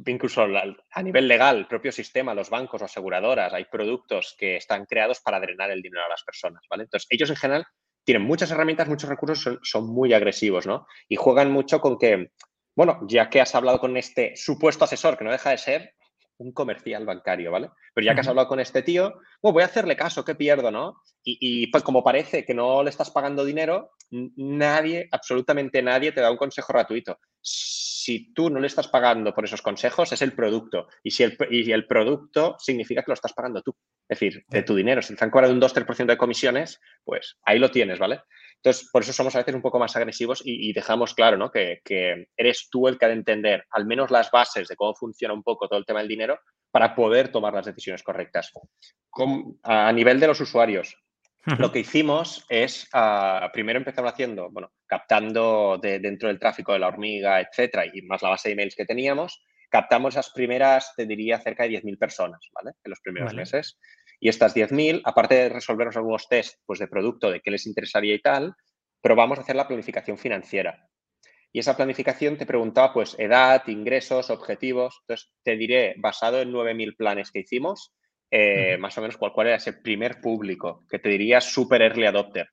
incluso 0.06 0.42
a 0.42 1.02
nivel 1.02 1.26
legal, 1.26 1.56
el 1.56 1.66
propio 1.66 1.92
sistema, 1.92 2.34
los 2.34 2.50
bancos 2.50 2.82
o 2.82 2.84
aseguradoras, 2.84 3.54
hay 3.54 3.64
productos 3.64 4.36
que 4.38 4.56
están 4.56 4.84
creados 4.84 5.20
para 5.20 5.40
drenar 5.40 5.70
el 5.70 5.80
dinero 5.80 6.04
a 6.04 6.10
las 6.10 6.22
personas, 6.24 6.62
¿vale? 6.68 6.84
Entonces, 6.84 7.06
ellos 7.10 7.30
en 7.30 7.36
general 7.36 7.66
tienen 8.08 8.26
muchas 8.26 8.50
herramientas, 8.50 8.88
muchos 8.88 9.10
recursos, 9.10 9.38
son, 9.38 9.60
son 9.62 9.86
muy 9.86 10.14
agresivos, 10.14 10.66
¿no? 10.66 10.86
Y 11.10 11.16
juegan 11.16 11.52
mucho 11.52 11.78
con 11.78 11.98
que, 11.98 12.30
bueno, 12.74 13.00
ya 13.06 13.28
que 13.28 13.38
has 13.38 13.54
hablado 13.54 13.78
con 13.80 13.98
este 13.98 14.34
supuesto 14.34 14.86
asesor, 14.86 15.18
que 15.18 15.24
no 15.24 15.30
deja 15.30 15.50
de 15.50 15.58
ser, 15.58 15.94
un 16.38 16.52
comercial 16.52 17.04
bancario, 17.04 17.50
¿vale? 17.50 17.68
Pero 17.92 18.06
ya 18.06 18.14
que 18.14 18.20
has 18.20 18.28
hablado 18.28 18.48
con 18.48 18.60
este 18.60 18.80
tío, 18.80 19.12
oh, 19.42 19.52
voy 19.52 19.62
a 19.62 19.66
hacerle 19.66 19.94
caso, 19.94 20.24
¿qué 20.24 20.34
pierdo, 20.34 20.70
no? 20.70 21.02
Y, 21.22 21.66
pues 21.66 21.84
como 21.84 22.02
parece 22.02 22.46
que 22.46 22.54
no 22.54 22.82
le 22.82 22.88
estás 22.88 23.10
pagando 23.10 23.44
dinero, 23.44 23.90
nadie, 24.10 25.06
absolutamente 25.12 25.82
nadie 25.82 26.12
te 26.12 26.22
da 26.22 26.30
un 26.30 26.38
consejo 26.38 26.72
gratuito. 26.72 27.18
Si 27.42 28.32
tú 28.32 28.48
no 28.48 28.58
le 28.58 28.68
estás 28.68 28.88
pagando 28.88 29.34
por 29.34 29.44
esos 29.44 29.60
consejos, 29.60 30.12
es 30.12 30.22
el 30.22 30.32
producto. 30.32 30.88
Y 31.02 31.10
si 31.10 31.24
el, 31.24 31.36
y 31.50 31.70
el 31.72 31.86
producto 31.86 32.56
significa 32.58 33.02
que 33.02 33.10
lo 33.10 33.14
estás 33.20 33.34
pagando 33.34 33.60
tú. 33.60 33.76
Es 34.08 34.18
decir, 34.18 34.44
de 34.48 34.62
tu 34.62 34.74
dinero. 34.74 35.02
Si 35.02 35.14
te 35.14 35.22
han 35.22 35.30
cobrado 35.30 35.52
un 35.52 35.60
2-3% 35.60 36.06
de 36.06 36.16
comisiones, 36.16 36.80
pues 37.04 37.36
ahí 37.42 37.58
lo 37.58 37.70
tienes, 37.70 37.98
¿vale? 37.98 38.22
Entonces, 38.56 38.88
por 38.90 39.02
eso 39.02 39.12
somos 39.12 39.34
a 39.34 39.38
veces 39.38 39.54
un 39.54 39.62
poco 39.62 39.78
más 39.78 39.94
agresivos 39.96 40.42
y, 40.44 40.72
dejamos 40.72 41.14
claro 41.14 41.36
¿no? 41.36 41.50
que, 41.50 41.80
eres 42.36 42.68
tú 42.70 42.88
el 42.88 42.98
que 42.98 43.04
ha 43.04 43.08
de 43.08 43.14
entender 43.14 43.64
al 43.70 43.86
menos 43.86 44.10
las 44.10 44.30
bases 44.30 44.66
de 44.66 44.76
cómo 44.76 44.94
funciona 44.94 45.34
un 45.34 45.42
poco 45.42 45.68
todo 45.68 45.78
el 45.78 45.84
tema 45.84 46.00
del 46.00 46.08
dinero 46.08 46.40
para 46.70 46.94
poder 46.94 47.28
tomar 47.28 47.54
las 47.54 47.66
decisiones 47.66 48.02
correctas. 48.02 48.52
a 49.62 49.92
nivel 49.92 50.18
de 50.18 50.26
los 50.26 50.40
usuarios, 50.40 50.96
lo 51.56 51.72
que 51.72 51.80
hicimos 51.80 52.44
es, 52.48 52.88
ah, 52.92 53.48
primero 53.52 53.78
empezamos 53.78 54.12
haciendo, 54.12 54.50
bueno, 54.50 54.72
captando 54.86 55.78
de, 55.80 55.98
dentro 55.98 56.28
del 56.28 56.38
tráfico 56.38 56.72
de 56.72 56.80
la 56.80 56.88
hormiga, 56.88 57.40
etcétera, 57.40 57.86
y 57.86 58.02
más 58.02 58.22
la 58.22 58.30
base 58.30 58.48
de 58.48 58.54
emails 58.54 58.74
que 58.74 58.84
teníamos, 58.84 59.42
captamos 59.70 60.14
esas 60.14 60.30
primeras, 60.30 60.92
te 60.96 61.06
diría, 61.06 61.38
cerca 61.40 61.62
de 61.62 61.80
10.000 61.80 61.98
personas, 61.98 62.40
¿vale? 62.52 62.72
En 62.84 62.90
los 62.90 63.00
primeros 63.00 63.34
meses. 63.34 63.78
Y 64.20 64.28
estas 64.28 64.54
10.000, 64.54 65.02
aparte 65.04 65.34
de 65.34 65.48
resolvernos 65.48 65.96
algunos 65.96 66.28
test 66.28 66.58
pues, 66.66 66.78
de 66.78 66.88
producto, 66.88 67.30
de 67.30 67.40
qué 67.40 67.50
les 67.50 67.66
interesaría 67.66 68.14
y 68.14 68.20
tal, 68.20 68.54
probamos 69.00 69.38
a 69.38 69.42
hacer 69.42 69.56
la 69.56 69.68
planificación 69.68 70.18
financiera. 70.18 70.88
Y 71.52 71.60
esa 71.60 71.76
planificación 71.76 72.36
te 72.36 72.46
preguntaba, 72.46 72.92
pues, 72.92 73.16
edad, 73.18 73.62
ingresos, 73.68 74.30
objetivos. 74.30 74.98
Entonces, 75.02 75.32
te 75.42 75.56
diré, 75.56 75.94
basado 75.98 76.40
en 76.40 76.52
9.000 76.52 76.96
planes 76.96 77.30
que 77.30 77.40
hicimos, 77.40 77.94
eh, 78.30 78.76
más 78.78 78.96
o 78.98 79.00
menos 79.00 79.16
cuál, 79.16 79.32
era 79.46 79.56
ese 79.56 79.72
primer 79.72 80.20
público, 80.20 80.84
que 80.88 80.98
te 80.98 81.08
diría 81.08 81.40
super 81.40 81.80
early 81.80 82.06
adopter. 82.06 82.48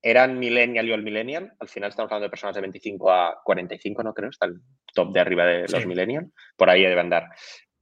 Eran 0.00 0.38
millennial 0.38 0.86
y 0.86 0.92
all 0.92 1.02
millennial. 1.02 1.52
Al 1.58 1.68
final 1.68 1.90
estamos 1.90 2.12
hablando 2.12 2.26
de 2.26 2.30
personas 2.30 2.54
de 2.54 2.60
25 2.60 3.10
a 3.10 3.40
45, 3.42 4.02
no 4.04 4.14
creo, 4.14 4.30
está 4.30 4.46
el 4.46 4.60
top 4.94 5.12
de 5.12 5.20
arriba 5.20 5.44
de 5.44 5.66
los 5.66 5.86
millennial. 5.86 6.30
Por 6.56 6.70
ahí 6.70 6.82
debe 6.82 7.00
andar 7.00 7.28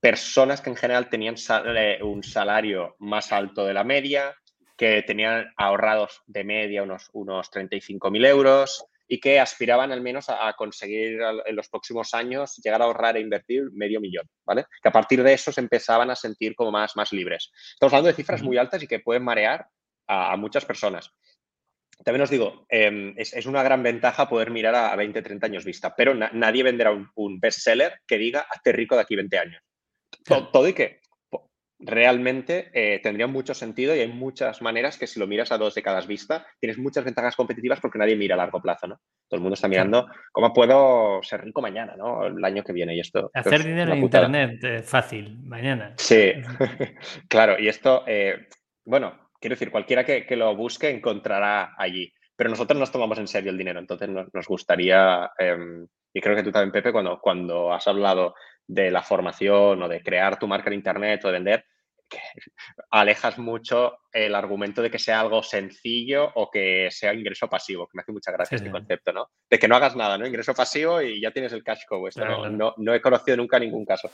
personas 0.00 0.60
que 0.60 0.70
en 0.70 0.76
general 0.76 1.08
tenían 1.08 1.36
un 2.02 2.22
salario 2.22 2.96
más 2.98 3.32
alto 3.32 3.64
de 3.64 3.74
la 3.74 3.84
media, 3.84 4.34
que 4.76 5.02
tenían 5.02 5.52
ahorrados 5.56 6.22
de 6.26 6.44
media 6.44 6.82
unos, 6.82 7.08
unos 7.12 7.50
35.000 7.50 8.26
euros 8.26 8.86
y 9.08 9.20
que 9.20 9.38
aspiraban 9.38 9.92
al 9.92 10.00
menos 10.00 10.28
a, 10.28 10.52
conseguir 10.54 11.20
en 11.46 11.56
los 11.56 11.68
próximos 11.68 12.12
años 12.14 12.56
llegar 12.62 12.82
a 12.82 12.86
ahorrar 12.86 13.16
e 13.16 13.20
invertir 13.20 13.70
medio 13.72 14.00
millón, 14.00 14.28
¿vale? 14.44 14.66
Que 14.82 14.88
a 14.88 14.92
partir 14.92 15.22
de 15.22 15.32
eso 15.32 15.52
se 15.52 15.60
empezaban 15.60 16.10
a 16.10 16.16
sentir 16.16 16.54
como 16.54 16.72
más, 16.72 16.96
más 16.96 17.12
libres. 17.12 17.52
Estamos 17.72 17.92
hablando 17.92 18.08
de 18.08 18.14
cifras 18.14 18.42
muy 18.42 18.58
altas 18.58 18.82
y 18.82 18.88
que 18.88 19.00
pueden 19.00 19.22
marear 19.22 19.68
a, 20.08 20.36
muchas 20.36 20.64
personas. 20.64 21.12
También 22.04 22.22
os 22.22 22.30
digo, 22.30 22.66
em, 22.68 23.14
es, 23.16 23.46
una 23.46 23.62
gran 23.62 23.82
ventaja 23.82 24.28
poder 24.28 24.50
mirar 24.50 24.74
a, 24.74 24.94
20, 24.96 25.22
30 25.22 25.46
años 25.46 25.64
vista, 25.64 25.94
pero 25.94 26.14
nadie 26.14 26.62
venderá 26.62 26.90
un, 26.90 27.08
un 27.14 27.40
bestseller 27.40 28.00
que 28.06 28.18
diga 28.18 28.46
hazte 28.50 28.72
rico 28.72 28.96
de 28.96 29.02
aquí 29.02 29.16
20 29.16 29.38
años. 29.38 29.62
Todo, 30.26 30.68
y 30.68 30.72
que 30.72 31.00
realmente 31.78 32.70
eh, 32.72 33.00
tendría 33.02 33.26
mucho 33.26 33.52
sentido 33.52 33.94
y 33.94 34.00
hay 34.00 34.08
muchas 34.08 34.62
maneras 34.62 34.96
que 34.96 35.06
si 35.06 35.20
lo 35.20 35.26
miras 35.26 35.52
a 35.52 35.58
dos 35.58 35.74
décadas 35.74 36.06
vista, 36.06 36.46
tienes 36.58 36.78
muchas 36.78 37.04
ventajas 37.04 37.36
competitivas 37.36 37.80
porque 37.80 37.98
nadie 37.98 38.16
mira 38.16 38.34
a 38.34 38.38
largo 38.38 38.62
plazo, 38.62 38.86
¿no? 38.86 39.00
Todo 39.28 39.38
el 39.38 39.42
mundo 39.42 39.54
está 39.54 39.68
mirando 39.68 40.06
cómo 40.32 40.52
puedo 40.52 41.22
ser 41.22 41.44
rico 41.44 41.60
mañana, 41.60 41.94
¿no? 41.96 42.26
El 42.26 42.42
año 42.44 42.62
que 42.62 42.72
viene 42.72 42.96
y 42.96 43.00
esto. 43.00 43.30
Hacer 43.34 43.64
dinero 43.64 43.92
en 43.92 43.98
Internet 43.98 44.64
eh, 44.64 44.82
fácil, 44.82 45.38
mañana. 45.44 45.94
Sí, 45.98 46.32
claro, 47.28 47.56
y 47.58 47.68
esto, 47.68 48.04
eh, 48.06 48.48
bueno, 48.84 49.30
quiero 49.40 49.54
decir, 49.54 49.70
cualquiera 49.70 50.04
que, 50.04 50.24
lo 50.36 50.56
busque 50.56 50.88
encontrará 50.88 51.74
allí, 51.76 52.12
pero 52.34 52.50
nosotros 52.50 52.78
nos 52.78 52.92
tomamos 52.92 53.18
en 53.18 53.28
serio 53.28 53.50
el 53.50 53.58
dinero, 53.58 53.80
entonces 53.80 54.08
nos, 54.08 54.46
gustaría, 54.46 55.30
em, 55.38 55.86
y 56.12 56.20
creo 56.20 56.36
que 56.36 56.42
tú 56.42 56.52
también, 56.52 56.72
Pepe, 56.72 56.92
cuando, 56.92 57.20
cuando 57.20 57.72
has 57.72 57.86
hablado 57.86 58.34
de 58.66 58.90
la 58.90 59.02
formación 59.02 59.82
o 59.82 59.88
de 59.88 60.02
crear 60.02 60.38
tu 60.38 60.46
marca 60.46 60.68
en 60.68 60.74
Internet 60.74 61.24
o 61.24 61.28
de 61.28 61.32
vender, 61.32 61.64
alejas 62.90 63.38
mucho 63.38 63.98
el 64.12 64.34
argumento 64.34 64.82
de 64.82 64.90
que 64.90 64.98
sea 64.98 65.20
algo 65.20 65.42
sencillo 65.42 66.30
o 66.34 66.50
que 66.50 66.88
sea 66.90 67.14
ingreso 67.14 67.48
pasivo, 67.48 67.86
que 67.86 67.96
me 67.96 68.02
hace 68.02 68.12
mucha 68.12 68.32
gracia 68.32 68.56
este 68.56 68.70
concepto, 68.70 69.12
¿no? 69.12 69.30
De 69.50 69.58
que 69.58 69.68
no 69.68 69.76
hagas 69.76 69.96
nada, 69.96 70.16
¿no? 70.16 70.26
Ingreso 70.26 70.54
pasivo 70.54 71.02
y 71.02 71.20
ya 71.20 71.30
tienes 71.30 71.52
el 71.52 71.64
cash 71.64 71.82
cow. 71.88 72.08
no, 72.50 72.74
no, 72.76 72.94
he 72.94 73.00
conocido 73.00 73.36
nunca 73.36 73.58
ningún 73.58 73.84
caso. 73.84 74.10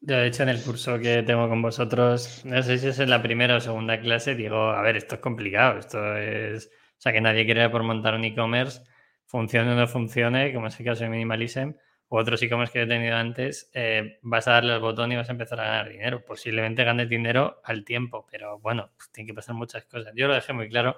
Yo, 0.00 0.16
de 0.16 0.26
hecho, 0.26 0.42
en 0.42 0.50
el 0.50 0.62
curso 0.62 0.98
que 0.98 1.22
tengo 1.22 1.48
con 1.48 1.62
vosotros, 1.62 2.44
no 2.44 2.62
sé 2.62 2.78
si 2.78 2.88
es 2.88 2.98
en 2.98 3.08
la 3.08 3.22
primera 3.22 3.56
o 3.56 3.60
segunda 3.60 3.98
clase, 4.00 4.34
digo, 4.34 4.70
a 4.70 4.82
ver, 4.82 4.96
esto 4.96 5.14
es 5.14 5.20
complicado, 5.20 5.78
esto 5.78 6.16
es... 6.16 6.66
O 6.66 7.00
sea, 7.04 7.12
que 7.12 7.20
nadie 7.20 7.44
quiere 7.44 7.68
por 7.70 7.82
montar 7.82 8.14
un 8.14 8.24
e-commerce, 8.24 8.82
funcione 9.26 9.72
o 9.72 9.74
no 9.74 9.86
funcione, 9.88 10.52
como 10.52 10.66
es 10.66 10.78
el 10.78 10.86
caso 10.86 11.04
de 11.04 11.10
Minimalism, 11.10 11.72
u 12.14 12.18
otros 12.18 12.40
e-commerce 12.42 12.72
que 12.72 12.82
he 12.82 12.86
tenido 12.86 13.16
antes, 13.16 13.70
eh, 13.74 14.18
vas 14.22 14.46
a 14.46 14.52
darle 14.52 14.72
al 14.72 14.80
botón 14.80 15.10
y 15.10 15.16
vas 15.16 15.28
a 15.28 15.32
empezar 15.32 15.60
a 15.60 15.64
ganar 15.64 15.88
dinero. 15.88 16.24
Posiblemente 16.24 16.84
ganes 16.84 17.08
dinero 17.08 17.60
al 17.64 17.84
tiempo, 17.84 18.24
pero 18.30 18.60
bueno, 18.60 18.90
pues 18.96 19.10
tiene 19.10 19.26
que 19.26 19.34
pasar 19.34 19.56
muchas 19.56 19.84
cosas. 19.86 20.12
Yo 20.14 20.28
lo 20.28 20.34
dejé 20.34 20.52
muy 20.52 20.68
claro 20.68 20.96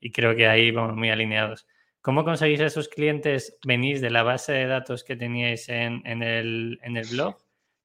y 0.00 0.10
creo 0.10 0.34
que 0.34 0.46
ahí 0.48 0.70
vamos 0.70 0.96
muy 0.96 1.10
alineados. 1.10 1.66
¿Cómo 2.00 2.24
conseguís 2.24 2.60
esos 2.60 2.88
clientes? 2.88 3.58
¿Venís 3.66 4.00
de 4.00 4.10
la 4.10 4.22
base 4.22 4.52
de 4.52 4.66
datos 4.66 5.04
que 5.04 5.16
teníais 5.16 5.68
en, 5.68 6.02
el, 6.22 6.78
blog? 7.10 7.36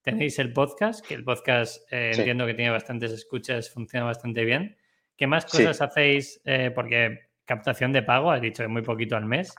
¿Tenéis 0.02 0.40
el 0.40 0.54
podcast? 0.54 1.06
Que 1.06 1.16
el 1.16 1.24
podcast 1.26 1.82
eh, 1.92 2.12
entiendo 2.16 2.46
que 2.46 2.54
tiene 2.54 2.72
bastantes 2.72 3.12
escuchas, 3.12 3.70
funciona 3.70 4.06
bastante 4.06 4.46
bien. 4.46 4.78
¿Qué 5.18 5.28
más 5.28 5.46
cosas 5.46 5.82
hacéis? 5.82 6.42
Eh, 6.46 6.72
porque 6.74 7.30
captación 7.44 7.92
de 7.92 8.04
pago, 8.04 8.32
has 8.32 8.42
dicho 8.42 8.64
que 8.64 8.70
muy 8.70 8.84
poquito 8.84 9.18
al 9.18 9.26
mes. 9.26 9.54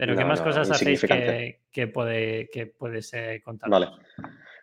Pero 0.00 0.16
¿qué 0.16 0.24
más 0.24 0.40
cosas 0.40 0.70
hacéis 0.70 1.02
que, 1.02 1.86
puede, 1.88 2.48
que 2.48 2.66
puedes 2.66 3.12
contar? 3.44 3.68
Vale. 3.68 3.88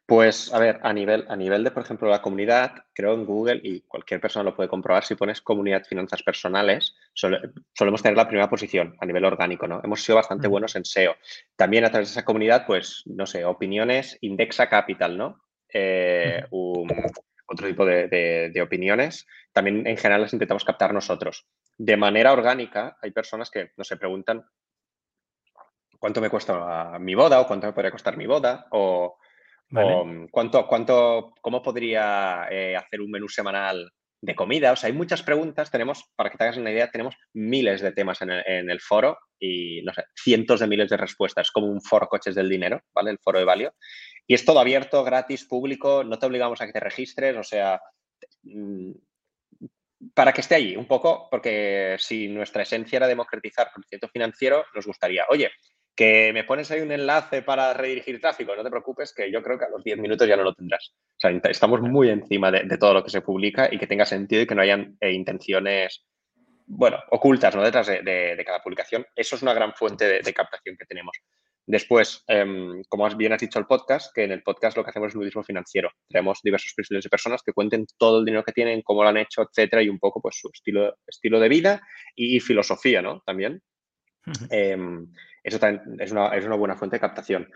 Pues 0.04 0.52
a 0.52 0.58
ver, 0.58 0.80
a 0.82 0.92
nivel, 0.92 1.26
a 1.30 1.36
nivel 1.36 1.64
de, 1.64 1.70
por 1.70 1.84
ejemplo, 1.84 2.10
la 2.10 2.24
comunidad, 2.24 2.72
creo 2.92 3.14
en 3.14 3.24
Google 3.24 3.62
y 3.62 3.82
cualquier 3.82 4.20
persona 4.20 4.46
lo 4.46 4.56
puede 4.56 4.68
comprobar, 4.68 5.04
si 5.04 5.14
pones 5.14 5.42
comunidad 5.42 5.86
finanzas 5.86 6.24
personales, 6.24 6.96
solemos 7.14 8.02
tener 8.02 8.18
la 8.18 8.28
primera 8.28 8.50
posición 8.50 8.96
a 9.00 9.06
nivel 9.06 9.26
orgánico, 9.26 9.68
¿no? 9.68 9.80
Hemos 9.84 10.02
sido 10.02 10.16
bastante 10.16 10.48
buenos 10.48 10.76
en 10.76 10.86
SEO. 10.86 11.16
También 11.56 11.86
a 11.86 11.92
través 11.92 12.08
de 12.08 12.14
esa 12.14 12.26
comunidad, 12.26 12.66
pues, 12.66 13.04
no 13.06 13.28
sé, 13.28 13.46
opiniones, 13.46 14.18
indexa 14.22 14.70
capital, 14.70 15.20
¿no? 15.20 15.44
Eh, 15.72 16.46
otro 16.50 17.68
tipo 17.68 17.86
de, 17.86 18.08
de, 18.08 18.62
opiniones. 18.64 19.28
También 19.54 19.86
en 19.86 19.98
general 19.98 20.24
las 20.24 20.34
intentamos 20.34 20.66
captar 20.66 20.96
nosotros. 20.96 21.46
De 21.78 21.96
manera 21.96 22.34
orgánica, 22.34 22.98
hay 23.04 23.12
personas 23.12 23.52
que 23.52 23.70
nos 23.78 23.88
se 23.88 23.98
preguntan 23.98 24.44
cuánto 26.00 26.22
me 26.22 26.30
cuesta 26.30 26.98
mi 27.00 27.16
boda 27.16 27.40
o 27.42 27.48
cuánto 27.48 27.68
me 27.68 27.74
podría 27.74 27.92
costar 27.92 28.18
mi 28.18 28.26
boda 28.26 28.68
o, 28.72 29.18
mm, 29.70 30.28
cuánto, 30.32 30.68
cuánto, 30.68 31.34
cómo 31.42 31.62
podría 31.62 32.48
eh, 32.50 32.76
hacer 32.76 33.02
un 33.02 33.12
menú 33.12 33.28
semanal 33.28 33.92
de 34.22 34.36
comida. 34.36 34.72
O 34.72 34.76
sea, 34.76 34.88
hay 34.88 34.94
muchas 34.94 35.22
preguntas. 35.24 35.72
Tenemos, 35.72 36.04
para 36.16 36.30
que 36.30 36.38
te 36.38 36.44
hagas 36.44 36.58
una 36.58 36.72
idea, 36.72 36.90
tenemos 36.90 37.16
miles 37.34 37.82
de 37.82 37.92
temas 37.92 38.22
en 38.22 38.32
el, 38.32 38.82
foro 38.82 39.18
y, 39.40 39.82
no 39.84 39.94
sé, 39.94 40.04
cientos 40.16 40.60
de 40.60 40.68
miles 40.68 40.90
de 40.90 40.98
respuestas, 40.98 41.52
como 41.52 41.68
un 41.68 41.82
foro 41.82 42.08
coches 42.08 42.36
del 42.36 42.50
dinero, 42.50 42.82
¿vale? 42.94 43.12
El 43.12 43.20
foro 43.20 43.40
de 43.40 43.46
Valio. 43.46 43.74
Y 44.26 44.34
es 44.34 44.44
todo 44.44 44.60
abierto, 44.60 45.04
gratis, 45.04 45.48
público, 45.48 46.04
no 46.04 46.20
te 46.20 46.26
obligamos 46.26 46.60
a 46.62 46.66
que 46.66 46.74
te 46.74 46.80
registres, 46.80 47.38
o 47.38 47.44
sea, 47.44 47.80
mm, 48.44 48.92
para 50.14 50.34
que 50.34 50.42
esté 50.42 50.56
allí 50.56 50.76
un 50.76 50.86
poco, 50.86 51.28
porque 51.32 51.96
si 52.00 52.28
nuestra 52.28 52.64
esencia 52.64 52.98
era 52.98 53.08
democratizar 53.08 53.72
conocimiento 53.72 54.10
financiero, 54.10 54.66
nos 54.76 54.86
gustaría, 54.86 55.26
oye, 55.30 55.50
que 55.98 56.32
me 56.32 56.44
pones 56.44 56.70
ahí 56.70 56.80
un 56.80 56.92
enlace 56.92 57.42
para 57.42 57.74
redirigir 57.74 58.22
tráfico, 58.22 58.56
no 58.56 58.64
te 58.64 58.70
preocupes, 58.70 59.12
que 59.16 59.32
yo 59.32 59.42
creo 59.42 59.58
que 59.58 59.66
a 59.66 59.70
los 59.70 59.84
10 59.84 59.98
minutos 59.98 60.28
ya 60.28 60.38
no 60.38 60.44
lo 60.44 60.54
tendrás. 60.54 60.94
O 60.94 61.20
sea, 61.20 61.32
estamos 61.50 61.82
muy 61.82 62.12
encima 62.12 62.52
de, 62.52 62.78
todo 62.78 62.94
lo 62.94 63.04
que 63.04 63.10
se 63.10 63.22
publica 63.22 63.68
y 63.72 63.80
que 63.80 63.88
tenga 63.88 64.06
sentido 64.06 64.44
y 64.44 64.46
que 64.46 64.54
no 64.54 64.62
hayan 64.62 64.96
eh, 65.02 65.12
intenciones, 65.12 66.06
bueno, 66.68 67.00
ocultas 67.10 67.56
¿no? 67.56 67.64
detrás 67.64 67.88
de, 67.88 68.44
cada 68.46 68.62
publicación. 68.62 69.08
Eso 69.16 69.38
es 69.38 69.42
una 69.42 69.56
gran 69.56 69.74
fuente 69.74 70.22
de, 70.22 70.34
captación 70.36 70.78
que 70.78 70.86
tenemos. 70.86 71.18
Después, 71.66 72.24
em, 72.28 72.84
como 72.88 73.10
bien 73.16 73.34
has 73.34 73.42
dicho 73.42 73.58
el 73.58 73.66
podcast, 73.66 74.14
que 74.14 74.24
en 74.24 74.32
el 74.32 74.44
podcast 74.44 74.78
lo 74.78 74.84
que 74.84 74.92
hacemos 74.92 75.10
es 75.10 75.16
nudismo 75.16 75.44
financiero. 75.44 75.90
Tenemos 76.08 76.42
diversos 76.44 76.74
perfiles 76.76 77.06
de 77.06 77.10
personas 77.10 77.42
que 77.42 77.54
cuenten 77.54 77.88
todo 77.98 78.20
el 78.20 78.26
dinero 78.26 78.44
que 78.44 78.54
tienen, 78.54 78.84
cómo 78.84 79.02
lo 79.02 79.10
han 79.10 79.18
hecho, 79.18 79.42
etcétera, 79.42 79.82
y 79.82 79.90
un 79.90 79.98
poco 79.98 80.22
pues 80.22 80.38
su 80.40 80.50
estilo, 80.54 80.96
estilo 81.08 81.40
de 81.40 81.50
vida 81.50 81.82
y, 82.16 82.40
filosofía, 82.40 83.02
¿no? 83.02 83.24
También. 83.26 83.64
Eso 84.50 85.60
también 85.60 86.00
es 86.00 86.12
una, 86.12 86.56
buena 86.56 86.76
fuente 86.76 86.98
de 86.98 87.02
captación. 87.02 87.50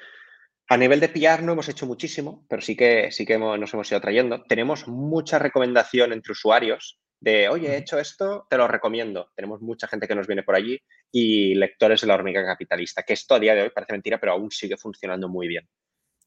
A 0.70 0.78
nivel 0.78 1.00
de 1.00 1.10
PR 1.10 1.44
no 1.44 1.52
hemos 1.52 1.68
hecho 1.68 1.86
muchísimo, 1.86 2.46
pero 2.48 2.62
sí 2.62 2.76
que, 2.76 3.12
sí 3.12 3.26
que 3.26 3.38
nos 3.38 3.74
hemos 3.74 3.92
ido 3.92 4.00
trayendo. 4.00 4.44
Tenemos 4.44 4.88
mucha 4.88 5.38
recomendación 5.38 6.14
entre 6.14 6.32
usuarios 6.32 7.00
de, 7.20 7.50
oye, 7.50 7.74
he 7.74 7.78
hecho 7.78 8.00
esto, 8.00 8.48
te 8.50 8.58
lo 8.58 8.68
recomiendo. 8.68 9.32
Tenemos 9.36 9.62
mucha 9.62 9.88
gente 9.88 10.08
que 10.08 10.16
nos 10.16 10.28
viene 10.28 10.44
por 10.44 10.56
allí 10.56 10.82
y 11.12 11.54
lectores 11.56 12.02
de 12.02 12.08
la 12.08 12.16
hormiga 12.16 12.44
capitalista, 12.44 13.04
que 13.04 13.14
esto 13.14 13.36
a 13.36 13.40
día 13.40 13.54
de 13.54 13.64
hoy 13.64 13.70
parece 13.70 13.94
mentira, 13.94 14.20
pero 14.20 14.32
aún 14.32 14.50
sigue 14.50 14.78
funcionando 14.78 15.30
muy 15.30 15.48
bien. 15.48 15.68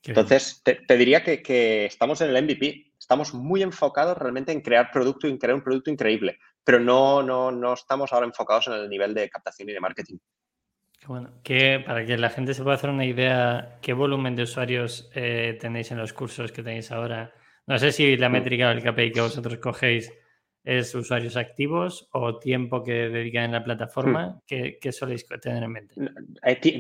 Entonces, 0.05 0.63
te, 0.63 0.97
diría 0.97 1.25
que, 1.25 1.87
estamos 1.87 2.21
en 2.21 2.35
el 2.35 2.45
MVP, 2.45 2.93
estamos 2.99 3.33
muy 3.33 3.63
enfocados 3.63 4.19
realmente 4.19 4.53
en 4.53 4.61
crear 4.61 4.91
producto 4.93 5.27
y 5.27 5.31
en 5.31 5.39
crear 5.39 5.55
un 5.55 5.65
producto 5.65 5.91
increíble, 5.91 6.39
pero 6.65 6.81
no, 6.81 7.23
no, 7.23 7.51
no 7.51 7.75
estamos 7.75 8.13
ahora 8.13 8.27
enfocados 8.27 8.69
en 8.69 8.75
el 8.75 8.89
nivel 8.89 9.15
de 9.15 9.29
captación 9.29 9.69
y 9.69 9.73
de 9.73 9.81
marketing. 9.81 10.19
Bueno, 11.07 11.35
que 11.43 11.83
para 11.85 12.07
que 12.07 12.17
la 12.17 12.31
gente 12.31 12.55
se 12.55 12.63
pueda 12.63 12.77
hacer 12.77 12.91
una 12.91 13.05
idea, 13.05 13.79
¿qué 13.83 13.93
volumen 13.93 14.35
de 14.35 14.45
usuarios 14.45 15.11
eh, 15.15 15.57
tenéis 15.61 15.91
en 15.91 15.99
los 15.99 16.15
cursos 16.15 16.51
que 16.51 16.63
tenéis 16.63 16.91
ahora? 16.91 17.35
No 17.67 17.79
sé 17.79 17.93
si 17.93 18.17
la 18.17 18.29
mm. 18.29 18.33
métrica 18.33 18.69
del 18.71 18.83
KPI 18.83 19.13
que 19.13 19.21
vosotros 19.21 19.59
cogéis 19.59 20.11
es 20.65 20.95
usuarios 20.95 21.37
activos 21.37 22.09
o 22.13 22.39
tiempo 22.39 22.83
que 22.83 23.11
dedican 23.11 23.45
en 23.45 23.53
la 23.53 23.65
plataforma. 23.65 24.29
Hmm. 24.29 24.41
¿Qué, 24.47 24.79
¿Qué, 24.81 24.93
soléis 24.93 25.27
tener 25.43 25.63
en 25.63 25.73
mente? 25.73 25.95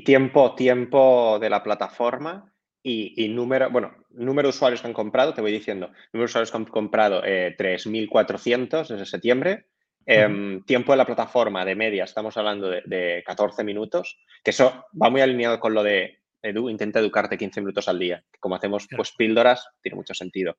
Tiempo, 0.04 0.54
tiempo 0.54 1.38
de 1.38 1.50
la 1.50 1.62
plataforma 1.62 2.50
y, 2.82 3.28
número, 3.28 3.70
bueno, 3.70 3.92
número 4.10 4.48
de 4.48 4.50
usuarios 4.50 4.80
que 4.80 4.86
han 4.86 4.92
comprado, 4.92 5.32
te 5.34 5.40
voy 5.40 5.52
diciendo, 5.52 5.88
número 6.12 6.24
de 6.24 6.24
usuarios 6.24 6.50
que 6.50 6.56
han 6.56 6.64
comprado 6.64 7.22
3.400 7.22 8.90
eh, 8.90 8.94
desde 8.94 9.06
septiembre. 9.06 9.66
Em, 10.06 10.62
tiempo 10.64 10.92
de 10.92 10.98
la 10.98 11.06
plataforma 11.06 11.64
de 11.64 11.74
media, 11.74 12.04
estamos 12.04 12.36
hablando 12.36 12.68
de, 12.68 13.22
14 13.24 13.64
minutos, 13.64 14.18
que 14.42 14.50
eso 14.50 14.86
va 15.00 15.10
muy 15.10 15.20
alineado 15.20 15.58
con 15.58 15.72
lo 15.72 15.82
de 15.82 16.18
Edu, 16.42 16.68
intenta 16.68 17.00
educarte 17.00 17.38
15 17.38 17.60
minutos 17.60 17.88
al 17.88 17.98
día. 17.98 18.22
Como 18.38 18.54
hacemos 18.54 18.86
pues 18.94 19.12
píldoras, 19.12 19.66
tiene 19.80 19.96
mucho 19.96 20.14
sentido. 20.14 20.58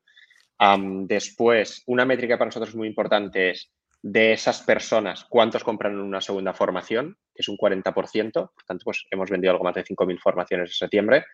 después, 1.04 1.82
una 1.86 2.04
métrica 2.04 2.38
para 2.38 2.48
nosotros 2.48 2.74
muy 2.74 2.88
importante 2.88 3.50
es 3.50 3.70
de 4.02 4.32
esas 4.32 4.62
personas, 4.62 5.24
¿cuántos 5.28 5.64
compran 5.64 5.98
una 5.98 6.20
segunda 6.20 6.52
formación? 6.52 7.16
Que 7.34 7.42
es 7.42 7.48
un 7.48 7.56
40%. 7.56 8.32
Por 8.32 8.64
tanto, 8.64 8.84
pues 8.84 9.04
hemos 9.10 9.30
vendido 9.30 9.52
algo 9.52 9.64
más 9.64 9.74
de 9.74 9.84
5.000 9.84 10.20
formaciones 10.20 10.70
en 10.70 10.74
septiembre. 10.74 11.24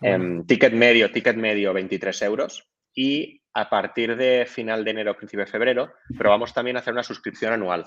Em, 0.00 0.44
ticket 0.46 0.72
medio, 0.72 1.10
ticket 1.10 1.36
medio 1.36 1.72
23 1.72 2.22
euros. 2.22 2.68
Y 2.94 3.41
a 3.54 3.68
partir 3.68 4.16
de 4.16 4.46
final 4.46 4.84
de 4.84 4.90
enero, 4.90 5.16
principio 5.16 5.44
de 5.44 5.50
febrero, 5.50 5.92
probamos 6.16 6.52
también 6.54 6.76
a 6.76 6.80
hacer 6.80 6.92
una 6.92 7.02
suscripción 7.02 7.52
anual. 7.52 7.84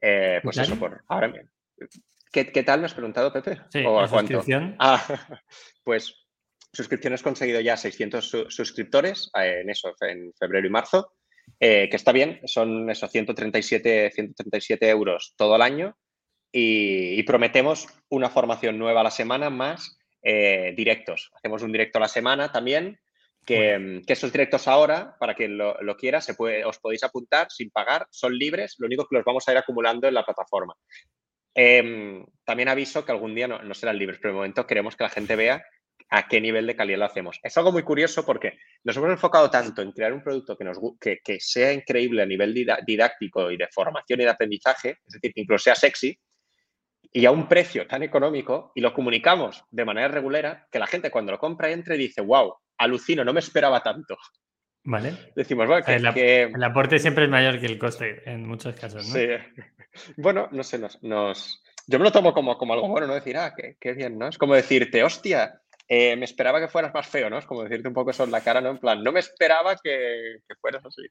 Eh, 0.00 0.40
pues 0.42 0.58
eso, 0.58 0.76
por 0.78 1.02
ahora 1.08 1.32
¿Qué, 2.32 2.50
¿Qué, 2.50 2.62
tal 2.62 2.80
me 2.80 2.86
has 2.86 2.94
preguntado, 2.94 3.32
Pepe? 3.32 3.60
Sí, 3.70 3.84
¿O 3.84 4.00
a 4.00 4.08
suscripción? 4.08 4.74
Ah, 4.80 5.02
pues 5.84 6.22
suscripciones 6.72 7.22
conseguido 7.22 7.60
ya 7.60 7.76
600 7.76 8.46
suscriptores 8.48 9.30
eh, 9.38 9.60
en 9.60 9.70
eso, 9.70 9.94
en 10.00 10.32
febrero 10.32 10.66
y 10.66 10.70
marzo, 10.70 11.12
eh, 11.60 11.88
que 11.90 11.96
está 11.96 12.12
bien, 12.12 12.40
son 12.44 12.88
esos 12.90 13.10
137, 13.10 14.10
137 14.10 14.88
euros 14.88 15.34
todo 15.36 15.56
el 15.56 15.62
año 15.62 15.96
y, 16.50 17.22
prometemos 17.22 17.86
una 18.08 18.30
formación 18.30 18.78
nueva 18.78 19.00
a 19.00 19.04
la 19.04 19.10
semana 19.10 19.50
más 19.50 19.98
eh, 20.22 20.74
directos. 20.76 21.30
Hacemos 21.34 21.62
un 21.62 21.72
directo 21.72 21.98
a 21.98 22.02
la 22.02 22.08
semana 22.08 22.52
también, 22.52 22.98
que, 23.44 24.02
esos 24.06 24.32
directos 24.32 24.68
ahora, 24.68 25.16
para 25.18 25.34
quien 25.34 25.58
lo, 25.58 25.96
quiera, 25.96 26.20
se 26.20 26.34
puede, 26.34 26.64
os 26.64 26.78
podéis 26.78 27.02
apuntar 27.02 27.50
sin 27.50 27.70
pagar, 27.70 28.06
son 28.10 28.36
libres, 28.36 28.76
lo 28.78 28.86
único 28.86 29.06
que 29.06 29.16
los 29.16 29.24
vamos 29.24 29.46
a 29.46 29.52
ir 29.52 29.58
acumulando 29.58 30.06
en 30.08 30.14
la 30.14 30.24
plataforma. 30.24 30.74
Em, 31.54 32.24
también 32.44 32.68
aviso 32.68 33.04
que 33.04 33.12
algún 33.12 33.34
día 33.34 33.48
no, 33.48 33.74
serán 33.74 33.98
libres, 33.98 34.18
pero 34.20 34.32
de 34.32 34.36
momento 34.36 34.66
queremos 34.66 34.96
que 34.96 35.04
la 35.04 35.10
gente 35.10 35.36
vea 35.36 35.64
a 36.08 36.28
qué 36.28 36.40
nivel 36.40 36.66
de 36.66 36.76
calidad 36.76 36.98
lo 36.98 37.04
hacemos. 37.06 37.38
Es 37.42 37.56
algo 37.56 37.72
muy 37.72 37.82
curioso 37.82 38.24
porque 38.24 38.58
nos 38.84 38.96
hemos 38.96 39.10
enfocado 39.10 39.50
tanto 39.50 39.82
en 39.82 39.92
crear 39.92 40.12
un 40.12 40.22
producto 40.22 40.56
que, 40.56 40.64
nos, 40.64 40.78
que, 41.00 41.20
que 41.24 41.40
sea 41.40 41.72
increíble 41.72 42.22
a 42.22 42.26
nivel 42.26 42.54
didáctico 42.86 43.50
y 43.50 43.56
de 43.56 43.68
formación 43.68 44.20
y 44.20 44.24
de 44.24 44.30
aprendizaje, 44.30 44.90
es 45.06 45.14
decir, 45.14 45.32
que 45.32 45.40
incluso 45.40 45.64
sea 45.64 45.74
sexy, 45.74 46.18
y 47.12 47.26
a 47.26 47.30
un 47.30 47.48
precio 47.48 47.86
tan 47.86 48.02
económico 48.02 48.72
y 48.74 48.80
lo 48.80 48.94
comunicamos 48.94 49.64
de 49.70 49.84
manera 49.84 50.08
regular 50.08 50.66
que 50.70 50.78
la 50.78 50.86
gente 50.86 51.10
cuando 51.10 51.32
lo 51.32 51.38
compra 51.38 51.70
entre 51.70 51.96
dice, 51.96 52.22
wow, 52.22 52.54
alucino, 52.82 53.24
no 53.24 53.32
me 53.32 53.40
esperaba 53.40 53.82
tanto. 53.82 54.16
Vale. 54.84 55.32
Decimos, 55.36 55.66
bueno, 55.66 55.84
que 55.84 55.94
el, 56.42 56.64
aporte 56.64 56.98
siempre 56.98 57.24
es 57.24 57.30
mayor 57.30 57.60
que 57.60 57.66
el 57.66 57.78
coste 57.78 58.22
en 58.28 58.46
muchos 58.46 58.74
casos, 58.74 59.06
¿no? 59.08 59.14
Sí. 59.14 59.26
Bueno, 60.16 60.48
no 60.52 60.62
sé, 60.62 60.78
nos, 60.78 61.02
nos... 61.02 61.62
yo 61.86 61.98
me 61.98 62.06
lo 62.06 62.12
tomo 62.12 62.32
como, 62.32 62.56
como 62.56 62.72
algo 62.72 62.88
bueno, 62.88 63.06
¿no? 63.06 63.12
Decir, 63.12 63.36
ah, 63.36 63.52
qué, 63.54 63.76
qué 63.78 63.92
bien, 63.92 64.16
¿no? 64.18 64.28
Es 64.28 64.38
como 64.38 64.54
decirte, 64.54 65.04
hostia, 65.04 65.60
eh, 65.94 66.16
me 66.16 66.24
esperaba 66.24 66.58
que 66.58 66.68
fueras 66.68 66.94
más 66.94 67.06
feo, 67.06 67.28
¿no? 67.28 67.38
Es 67.38 67.44
como 67.44 67.64
decirte 67.64 67.86
un 67.86 67.92
poco 67.92 68.12
eso 68.12 68.24
en 68.24 68.30
la 68.30 68.40
cara, 68.40 68.62
¿no? 68.62 68.70
En 68.70 68.78
plan, 68.78 69.02
no 69.02 69.12
me 69.12 69.20
esperaba 69.20 69.76
que, 69.76 70.38
fueras 70.58 70.82
así. 70.86 71.02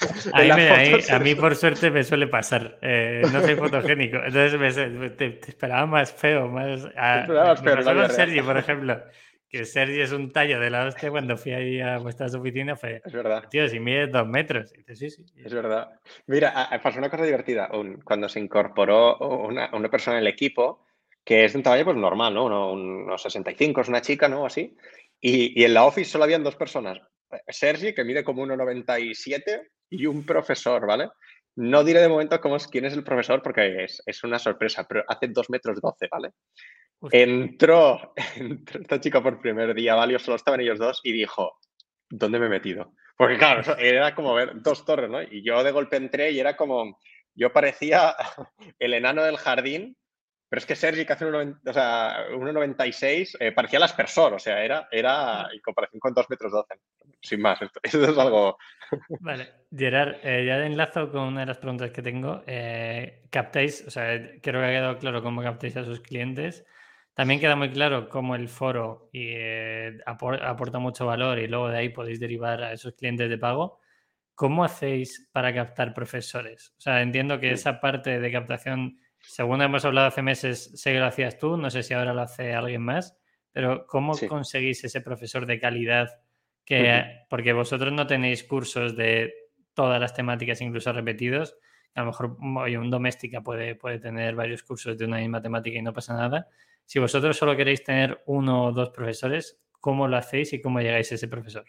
A 1.12 1.18
mí, 1.18 1.34
por 1.34 1.54
suerte, 1.54 1.90
me 1.90 2.02
suele 2.02 2.28
pasar. 2.28 2.78
Eh, 2.80 3.20
no 3.30 3.42
soy 3.42 3.56
fotogénico. 3.56 4.16
Entonces, 4.24 4.58
me, 4.58 5.10
te, 5.10 5.38
esperaba 5.46 5.84
más 5.84 6.12
feo, 6.12 6.48
más... 6.48 6.88
A, 6.96 7.26
más 7.28 7.60
feo, 7.60 7.84
con 7.84 8.10
Sergi, 8.10 8.40
por 8.40 8.56
ejemplo. 8.56 9.02
Que 9.52 9.66
Sergi 9.66 10.00
es 10.00 10.12
un 10.12 10.32
tallo 10.32 10.58
de 10.58 10.70
la 10.70 10.86
hostia 10.86 11.10
cuando 11.10 11.36
fui 11.36 11.52
ahí 11.52 11.78
a 11.78 11.98
vuestras 11.98 12.34
oficinas. 12.34 12.80
Fue, 12.80 13.02
es 13.04 13.12
verdad. 13.12 13.46
Tío, 13.50 13.68
si 13.68 13.78
mide 13.80 14.06
dos 14.06 14.26
metros. 14.26 14.72
sí, 14.94 15.10
sí. 15.10 15.22
Es 15.36 15.52
verdad. 15.52 15.90
Mira, 16.26 16.70
pasó 16.82 16.98
una 16.98 17.10
cosa 17.10 17.24
divertida. 17.24 17.68
cuando 18.02 18.30
se 18.30 18.40
incorporó 18.40 19.18
una, 19.18 19.68
una 19.74 19.90
persona 19.90 20.16
en 20.16 20.22
el 20.22 20.32
equipo, 20.32 20.86
que 21.22 21.44
es 21.44 21.52
de 21.52 21.58
un 21.58 21.62
tamaño 21.64 21.84
pues 21.84 21.98
normal, 21.98 22.32
¿no? 22.32 22.46
Uno, 22.46 22.72
unos 22.72 23.20
65, 23.20 23.82
es 23.82 23.88
una 23.88 24.00
chica, 24.00 24.26
¿no? 24.26 24.46
Así. 24.46 24.74
Y, 25.20 25.62
en 25.62 25.74
la 25.74 25.84
office 25.84 26.10
solo 26.10 26.24
habían 26.24 26.42
dos 26.42 26.56
personas. 26.56 26.98
Sergi, 27.46 27.94
que 27.94 28.04
mide 28.04 28.24
como 28.24 28.46
1,97 28.46 29.68
y 29.90 30.06
un 30.06 30.24
profesor, 30.24 30.86
¿vale? 30.86 31.10
No 31.56 31.84
diré 31.84 32.00
de 32.00 32.08
momento 32.08 32.40
cómo 32.40 32.56
es, 32.56 32.66
quién 32.66 32.86
es 32.86 32.94
el 32.94 33.04
profesor 33.04 33.42
porque 33.42 33.84
es, 33.84 34.02
es 34.06 34.24
una 34.24 34.38
sorpresa, 34.38 34.86
pero 34.88 35.04
hace 35.06 35.28
2 35.28 35.50
metros 35.50 35.78
12, 35.78 36.08
¿vale? 36.10 36.30
Entró, 37.10 38.14
entró, 38.36 38.80
esta 38.80 39.00
chica 39.00 39.22
por 39.22 39.40
primer 39.40 39.74
día, 39.74 39.94
¿vale? 39.94 40.18
Solo 40.18 40.36
estaban 40.36 40.60
ellos 40.60 40.78
dos 40.78 41.00
y 41.04 41.12
dijo, 41.12 41.58
¿dónde 42.08 42.38
me 42.38 42.46
he 42.46 42.50
metido? 42.50 42.92
Porque 43.16 43.38
claro, 43.38 43.76
era 43.78 44.14
como 44.14 44.34
ver 44.34 44.62
dos 44.62 44.84
torres, 44.84 45.10
¿no? 45.10 45.22
Y 45.22 45.44
yo 45.44 45.62
de 45.62 45.70
golpe 45.70 45.96
entré 45.96 46.30
y 46.30 46.40
era 46.40 46.56
como, 46.56 46.98
yo 47.34 47.52
parecía 47.52 48.14
el 48.78 48.94
enano 48.94 49.22
del 49.22 49.36
jardín 49.36 49.96
pero 50.52 50.60
es 50.60 50.66
que 50.66 50.76
Sergi, 50.76 51.06
que 51.06 51.14
hace 51.14 51.24
1,96, 51.24 53.36
eh, 53.40 53.52
parecía 53.52 53.78
el 53.78 53.84
aspersor, 53.84 54.34
o 54.34 54.38
sea, 54.38 54.62
era, 54.62 54.86
era 54.90 55.48
en 55.50 55.60
comparación 55.60 55.98
con 55.98 56.12
2 56.12 56.28
metros 56.28 56.52
12. 56.52 56.74
Sin 57.22 57.40
más, 57.40 57.62
esto, 57.62 57.80
es 57.82 58.18
algo. 58.18 58.58
Vale, 59.20 59.48
Gerard, 59.74 60.16
eh, 60.22 60.44
ya 60.44 60.58
de 60.58 60.66
enlazo 60.66 61.10
con 61.10 61.22
una 61.22 61.40
de 61.40 61.46
las 61.46 61.56
preguntas 61.56 61.90
que 61.90 62.02
tengo. 62.02 62.42
Eh, 62.46 63.22
captáis, 63.30 63.82
o 63.86 63.90
sea, 63.90 64.20
creo 64.42 64.60
que 64.60 64.66
ha 64.66 64.72
quedado 64.72 64.98
claro 64.98 65.22
cómo 65.22 65.42
captáis 65.42 65.74
a 65.78 65.86
sus 65.86 66.00
clientes. 66.00 66.66
También 67.14 67.40
queda 67.40 67.56
muy 67.56 67.70
claro 67.70 68.08
cómo 68.08 68.34
el 68.34 68.48
foro 68.48 69.10
y, 69.12 69.34
aporta 70.06 70.78
mucho 70.78 71.06
valor 71.06 71.38
y 71.38 71.46
luego 71.46 71.68
de 71.68 71.78
ahí 71.78 71.88
podéis 71.90 72.20
derivar 72.20 72.62
a 72.62 72.72
esos 72.72 72.94
clientes 72.94 73.28
de 73.28 73.38
pago. 73.38 73.78
¿Cómo 74.34 74.64
hacéis 74.64 75.28
para 75.30 75.54
captar 75.54 75.92
profesores? 75.92 76.74
O 76.78 76.80
sea, 76.80 77.02
entiendo 77.02 77.38
que 77.38 77.52
esa 77.52 77.80
parte 77.80 78.18
de 78.18 78.32
captación 78.32 78.98
según 79.22 79.62
hemos 79.62 79.84
hablado 79.84 80.08
hace 80.08 80.22
meses, 80.22 80.72
sé 80.74 80.92
que 80.92 80.98
lo 80.98 81.06
hacías 81.06 81.38
tú, 81.38 81.56
no 81.56 81.70
sé 81.70 81.82
si 81.82 81.94
ahora 81.94 82.12
lo 82.12 82.22
hace 82.22 82.54
alguien 82.54 82.82
más, 82.82 83.16
pero 83.52 83.86
¿cómo 83.86 84.14
conseguís 84.28 84.82
ese 84.84 85.00
profesor 85.00 85.46
de 85.46 85.58
calidad? 85.58 86.10
Que, 86.64 87.24
Porque 87.28 87.52
vosotros 87.52 87.92
no 87.92 88.06
tenéis 88.06 88.44
cursos 88.44 88.96
de 88.96 89.32
todas 89.74 90.00
las 90.00 90.14
temáticas, 90.14 90.60
incluso 90.60 90.92
repetidos. 90.92 91.56
A 91.94 92.00
lo 92.00 92.06
mejor 92.06 92.36
un 92.40 92.90
doméstica 92.90 93.42
puede, 93.42 93.74
puede 93.74 93.98
tener 93.98 94.34
varios 94.34 94.62
cursos 94.62 94.96
de 94.96 95.04
una 95.04 95.18
misma 95.18 95.42
temática 95.42 95.78
y 95.78 95.82
no 95.82 95.92
pasa 95.92 96.14
nada. 96.14 96.48
Si 96.84 96.98
vosotros 96.98 97.36
solo 97.36 97.56
queréis 97.56 97.84
tener 97.84 98.22
uno 98.26 98.66
o 98.66 98.72
dos 98.72 98.90
profesores, 98.90 99.60
¿cómo 99.80 100.08
lo 100.08 100.16
hacéis 100.16 100.52
y 100.52 100.60
cómo 100.60 100.80
llegáis 100.80 101.12
a 101.12 101.14
ese 101.14 101.28
profesor? 101.28 101.64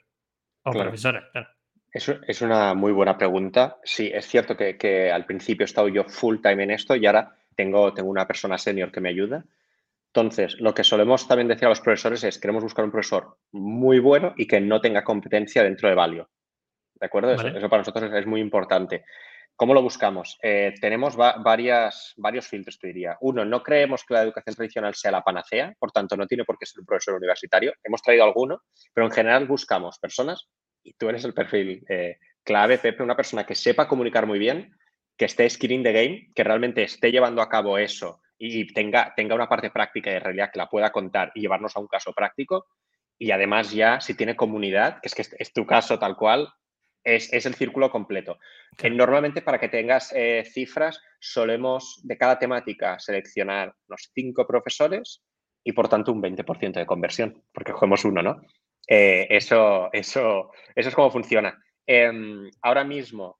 O 0.63 0.71
profesora, 0.71 1.29
claro. 1.31 1.47
Es 1.91 2.41
una 2.41 2.73
muy 2.73 2.91
buena 2.91 3.17
pregunta. 3.17 3.77
Sí, 3.83 4.09
es 4.11 4.27
cierto 4.27 4.57
que, 4.57 4.77
que, 4.77 5.11
al 5.11 5.25
principio 5.25 5.63
he 5.63 5.65
estado 5.65 5.89
yo 5.89 6.05
full 6.05 6.37
time 6.41 6.63
en 6.63 6.71
esto 6.71 6.95
y 6.95 7.05
ahora 7.05 7.35
tengo, 7.55 7.93
tengo 7.93 8.09
una 8.09 8.25
persona 8.25 8.57
senior 8.57 8.91
que 8.91 9.01
me 9.01 9.09
ayuda. 9.09 9.45
Entonces, 10.07 10.59
lo 10.59 10.73
que 10.73 10.83
solemos 10.83 11.27
también 11.27 11.47
decir 11.47 11.65
a 11.65 11.69
los 11.69 11.81
profesores 11.81 12.23
es 12.23 12.37
queremos 12.37 12.63
buscar 12.63 12.85
un 12.85 12.91
profesor 12.91 13.37
muy 13.51 13.99
bueno 13.99 14.33
y 14.37 14.47
que 14.47 14.61
no 14.61 14.79
tenga 14.79 15.03
competencia 15.03 15.63
dentro 15.63 15.89
de 15.89 15.95
Valio. 15.95 16.29
¿De 16.93 17.07
acuerdo? 17.07 17.31
Eso, 17.33 17.69
para 17.69 17.81
nosotros 17.81 18.13
es, 18.13 18.27
muy 18.27 18.39
importante. 18.39 19.05
¿Cómo 19.55 19.73
lo 19.73 19.81
buscamos? 19.81 20.37
Eh, 20.41 20.73
tenemos 20.81 21.15
varias, 21.15 22.13
varios 22.17 22.47
filtros, 22.47 22.79
te 22.79 22.87
diría. 22.87 23.17
Uno, 23.21 23.45
no 23.45 23.61
creemos 23.61 24.03
que 24.03 24.15
la 24.15 24.23
educación 24.23 24.55
tradicional 24.55 24.95
sea 24.95 25.11
la 25.11 25.23
panacea, 25.23 25.73
por 25.79 25.91
tanto, 25.91 26.17
no 26.17 26.25
tiene 26.25 26.43
por 26.43 26.57
qué 26.57 26.65
ser 26.65 26.79
un 26.79 26.87
profesor 26.87 27.15
universitario. 27.15 27.73
Hemos 27.83 28.01
traído 28.01 28.23
alguno, 28.23 28.61
pero 28.93 29.05
en 29.05 29.13
general 29.13 29.45
buscamos 29.45 29.99
personas, 29.99 30.49
y 30.83 30.93
tú 30.93 31.07
eres 31.07 31.23
el 31.23 31.33
perfil 31.33 31.85
eh, 31.87 32.17
clave, 32.43 32.77
Pepe, 32.79 33.03
una 33.03 33.15
persona 33.15 33.45
que 33.45 33.55
sepa 33.55 33.87
comunicar 33.87 34.25
muy 34.25 34.39
bien, 34.39 34.75
que 35.17 35.25
esté 35.25 35.49
skinning 35.49 35.83
the 35.83 35.93
game, 35.93 36.31
que 36.33 36.43
realmente 36.43 36.83
esté 36.83 37.11
llevando 37.11 37.41
a 37.41 37.49
cabo 37.49 37.77
eso 37.77 38.21
y 38.37 38.73
tenga, 38.73 39.13
tenga 39.15 39.35
una 39.35 39.47
parte 39.47 39.69
práctica 39.69 40.09
de 40.09 40.19
realidad 40.19 40.49
que 40.51 40.59
la 40.59 40.69
pueda 40.69 40.91
contar 40.91 41.31
y 41.35 41.41
llevarnos 41.41 41.77
a 41.77 41.79
un 41.79 41.87
caso 41.87 42.11
práctico. 42.13 42.65
Y 43.17 43.31
además 43.31 43.71
ya, 43.71 44.01
si 44.01 44.15
tiene 44.15 44.35
comunidad, 44.35 44.99
que 44.99 45.07
es 45.07 45.15
que 45.15 45.23
es 45.37 45.53
tu 45.53 45.65
caso 45.65 45.99
tal 45.99 46.17
cual, 46.17 46.51
es, 47.03 47.31
el 47.45 47.55
círculo 47.55 47.89
completo. 47.89 48.39
Que 48.77 48.89
normalmente 48.89 49.41
para 49.41 49.59
que 49.59 49.69
tengas 49.69 50.11
eh, 50.15 50.43
cifras, 50.45 51.01
solemos 51.19 52.01
de 52.03 52.17
cada 52.17 52.39
temática 52.39 52.99
seleccionar 52.99 53.73
unos 53.87 54.11
cinco 54.13 54.47
profesores 54.47 55.23
y 55.63 55.71
por 55.71 55.87
tanto 55.87 56.11
un 56.11 56.21
20% 56.21 56.73
de 56.73 56.85
conversión, 56.85 57.43
porque 57.53 57.71
cogemos 57.71 58.03
uno, 58.05 58.21
¿no? 58.21 58.41
eso, 58.85 59.89
eso, 59.93 60.51
eso 60.75 60.89
es 60.89 60.95
como 60.95 61.09
funciona. 61.09 61.57
Em, 61.85 62.49
ahora 62.61 62.83
mismo, 62.83 63.39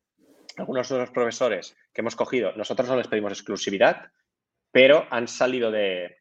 algunos 0.58 0.88
de 0.90 0.98
los 0.98 1.12
profesores 1.12 1.76
que 1.94 2.02
hemos 2.02 2.16
cogido, 2.16 2.54
nosotros 2.56 2.88
no 2.88 2.96
les 2.96 3.08
pedimos 3.08 3.34
exclusividad, 3.34 4.10
pero 4.72 5.06
han 5.10 5.28
salido 5.28 5.72
de, 5.72 6.18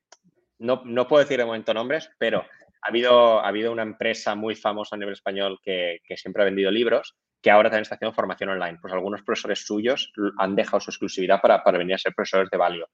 no, 0.58 0.82
no 0.84 1.08
puedo 1.08 1.22
decir 1.22 1.38
de 1.38 1.44
momento 1.44 1.74
nombres, 1.74 2.10
pero 2.18 2.40
ha 2.40 2.88
habido, 2.88 3.40
ha 3.40 3.48
habido 3.48 3.72
una 3.72 3.82
empresa 3.82 4.34
muy 4.34 4.54
famosa 4.54 4.96
a 4.96 4.98
nivel 4.98 5.14
español 5.14 5.58
que, 5.62 6.00
que, 6.04 6.16
siempre 6.16 6.42
ha 6.42 6.46
vendido 6.46 6.70
libros, 6.70 7.16
que 7.42 7.50
ahora 7.50 7.68
también 7.68 7.82
está 7.82 7.96
haciendo 7.96 8.14
formación 8.14 8.50
online. 8.50 8.78
Pues 8.80 8.94
algunos 8.94 9.22
profesores 9.22 9.66
suyos 9.66 10.12
han 10.38 10.54
dejado 10.54 10.80
su 10.80 10.90
exclusividad 10.90 11.40
para, 11.40 11.62
para 11.62 11.78
venir 11.78 11.94
a 11.96 11.98
ser 11.98 12.14
profesores 12.14 12.48
de 12.50 12.56
Valio. 12.56 12.88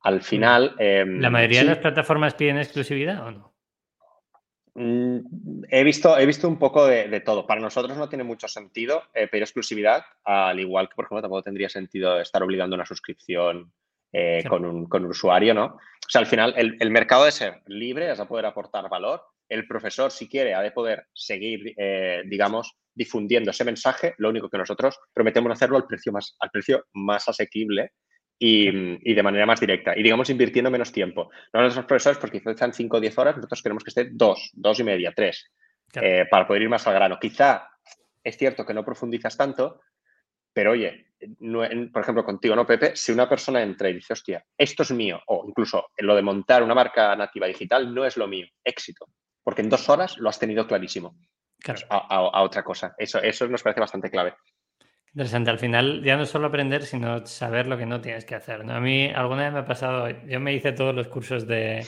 Al 0.00 0.22
final... 0.22 0.74
Eh, 0.78 1.04
¿La 1.06 1.30
mayoría 1.30 1.60
de 1.60 1.66
las 1.66 1.78
plataformas 1.78 2.34
piden 2.34 2.58
exclusividad 2.58 3.26
o 3.26 3.30
no? 3.30 3.56
Mm, 4.74 5.64
he 5.70 5.82
visto, 5.84 6.18
he 6.18 6.26
visto 6.26 6.46
un 6.46 6.58
poco 6.58 6.86
de, 6.86 7.20
todo. 7.20 7.46
Para 7.46 7.62
nosotros 7.62 7.96
no 7.96 8.08
tiene 8.08 8.24
mucho 8.24 8.46
sentido 8.46 9.04
eh, 9.14 9.26
pedir 9.26 9.44
exclusividad, 9.44 10.04
al 10.24 10.60
igual 10.60 10.88
que, 10.88 10.94
por 10.96 11.06
ejemplo, 11.06 11.22
tampoco 11.22 11.42
tendría 11.42 11.68
sentido 11.68 12.20
estar 12.20 12.42
obligando 12.42 12.76
una 12.76 12.84
suscripción 12.84 13.72
eh, 14.12 14.44
con, 14.46 14.66
un, 14.66 14.86
con, 14.86 15.04
un, 15.04 15.10
usuario, 15.10 15.54
¿no? 15.54 15.64
O 15.64 16.08
sea, 16.08 16.20
al 16.20 16.26
final, 16.26 16.52
el, 16.56 16.76
el, 16.78 16.90
mercado 16.90 17.24
de 17.24 17.32
ser 17.32 17.62
libre, 17.66 18.10
es 18.10 18.20
a 18.20 18.28
poder 18.28 18.46
aportar 18.46 18.88
valor. 18.88 19.22
El 19.48 19.66
profesor, 19.66 20.10
si 20.10 20.28
quiere, 20.28 20.54
ha 20.54 20.62
de 20.62 20.72
poder 20.72 21.06
seguir, 21.12 21.74
eh, 21.76 22.22
digamos, 22.26 22.76
difundiendo 22.94 23.50
ese 23.50 23.64
mensaje. 23.64 24.14
Lo 24.18 24.30
único 24.30 24.48
que 24.48 24.58
nosotros 24.58 24.98
prometemos 25.12 25.52
hacerlo 25.52 25.76
al 25.76 25.86
precio 25.86 26.12
más, 26.12 26.36
al 26.40 26.50
precio 26.50 26.86
más 26.94 27.28
asequible 27.28 27.92
y, 28.38 29.14
de 29.14 29.22
manera 29.22 29.46
más 29.46 29.60
directa. 29.60 29.96
Y 29.96 30.02
digamos, 30.02 30.28
invirtiendo 30.30 30.70
menos 30.70 30.92
tiempo. 30.92 31.30
No 31.52 31.62
los 31.62 31.74
profesores, 31.74 32.18
porque 32.18 32.38
quizás 32.38 32.54
están 32.54 32.72
5 32.72 32.96
o 32.96 33.00
10 33.00 33.18
horas, 33.18 33.36
nosotros 33.36 33.62
queremos 33.62 33.84
que 33.84 33.90
esté 33.90 34.08
2, 34.12 34.50
2 34.54 34.80
y 34.80 34.84
media, 34.84 35.12
3, 35.14 35.52
eh, 36.02 36.26
para 36.30 36.46
poder 36.46 36.62
ir 36.62 36.68
más 36.68 36.86
al 36.86 36.94
grano. 36.94 37.18
Quizá 37.20 37.68
es 38.22 38.36
cierto 38.36 38.66
que 38.66 38.74
no 38.74 38.84
profundizas 38.84 39.36
tanto, 39.36 39.80
pero 40.52 40.72
oye, 40.72 41.06
por 41.92 42.02
ejemplo, 42.02 42.24
contigo, 42.24 42.56
¿no, 42.56 42.66
Pepe? 42.66 42.96
Si 42.96 43.12
una 43.12 43.28
persona 43.28 43.62
entra 43.62 43.88
y 43.88 43.94
dice, 43.94 44.12
hostia, 44.12 44.44
esto 44.56 44.82
es 44.82 44.90
mío, 44.90 45.20
o 45.26 45.44
incluso 45.46 45.88
lo 45.98 46.14
de 46.16 46.22
montar 46.22 46.62
una 46.62 46.74
marca 46.74 47.14
nativa 47.16 47.46
digital 47.46 47.94
no 47.94 48.04
es 48.04 48.16
lo 48.16 48.26
mío, 48.26 48.46
éxito. 48.64 49.06
Porque 49.46 49.62
en 49.62 49.68
dos 49.68 49.88
horas 49.88 50.18
lo 50.18 50.28
has 50.28 50.40
tenido 50.40 50.66
clarísimo. 50.66 51.16
Claro. 51.60 51.86
A, 51.88 52.42
otra 52.42 52.64
cosa. 52.64 52.96
Eso, 52.98 53.22
eso 53.22 53.46
nos 53.46 53.62
parece 53.62 53.78
bastante 53.78 54.10
clave. 54.10 54.34
Interesante. 55.14 55.50
Al 55.50 55.60
final 55.60 56.02
ya 56.02 56.16
no 56.16 56.24
es 56.24 56.30
solo 56.30 56.48
aprender, 56.48 56.82
sino 56.82 57.24
saber 57.26 57.68
lo 57.68 57.78
que 57.78 57.86
no 57.86 58.00
tienes 58.00 58.24
que 58.24 58.34
hacer. 58.34 58.64
¿no? 58.64 58.74
A 58.74 58.80
mí 58.80 59.08
alguna 59.14 59.44
vez 59.44 59.52
me 59.52 59.58
ha 59.60 59.64
pasado, 59.64 60.08
yo 60.26 60.40
me 60.40 60.52
hice 60.52 60.72
todos 60.72 60.96
los 60.96 61.06
cursos 61.06 61.46
de, 61.46 61.86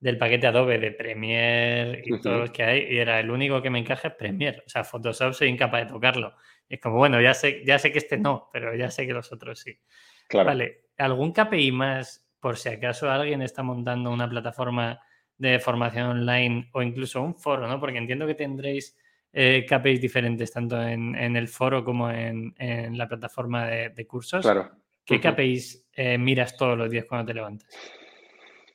del 0.00 0.18
paquete 0.18 0.48
Adobe 0.48 0.80
de 0.80 0.90
Premiere 0.90 2.02
y 2.04 2.20
todos 2.20 2.40
los 2.40 2.50
que 2.50 2.64
hay 2.64 2.86
y 2.90 2.98
era 2.98 3.20
el 3.20 3.30
único 3.30 3.62
que 3.62 3.70
me 3.70 3.78
encaja 3.78 4.08
es 4.08 4.14
Premiere. 4.14 4.64
O 4.66 4.68
sea, 4.68 4.82
Photoshop 4.82 5.32
soy 5.32 5.46
incapaz 5.46 5.82
de 5.82 5.92
tocarlo. 5.92 6.34
es 6.68 6.80
como, 6.80 6.96
bueno, 6.96 7.20
ya 7.20 7.34
sé, 7.34 7.62
ya 7.64 7.78
sé 7.78 7.92
que 7.92 7.98
este 7.98 8.18
no, 8.18 8.50
pero 8.52 8.74
ya 8.74 8.90
sé 8.90 9.06
que 9.06 9.12
los 9.12 9.30
otros 9.30 9.60
sí. 9.60 9.78
Claro. 10.26 10.48
Vale, 10.48 10.86
¿algún 10.98 11.32
KPI 11.32 11.70
más 11.70 12.26
por 12.40 12.56
si 12.56 12.68
acaso 12.68 13.08
alguien 13.08 13.42
está 13.42 13.62
montando 13.62 14.10
una 14.10 14.28
plataforma 14.28 15.00
de 15.38 15.58
formación 15.58 16.06
online 16.06 16.68
o 16.72 16.82
incluso 16.82 17.22
un 17.22 17.34
foro, 17.34 17.66
¿no? 17.66 17.78
Porque 17.78 17.98
entiendo 17.98 18.26
que 18.26 18.34
tendréis 18.34 18.96
eh, 19.32 19.66
KPIs 19.68 20.00
diferentes, 20.00 20.52
tanto 20.52 20.80
en, 20.80 21.14
el 21.14 21.48
foro 21.48 21.84
como 21.84 22.10
en, 22.10 22.54
la 22.96 23.06
plataforma 23.06 23.66
de, 23.66 24.06
cursos. 24.06 24.42
Claro. 24.42 24.70
¿Qué 25.04 25.20
KPIs 25.20 25.88
eh, 25.92 26.18
miras 26.18 26.56
todos 26.56 26.76
los 26.76 26.90
días 26.90 27.04
cuando 27.04 27.26
te 27.26 27.34
levantas? 27.34 27.68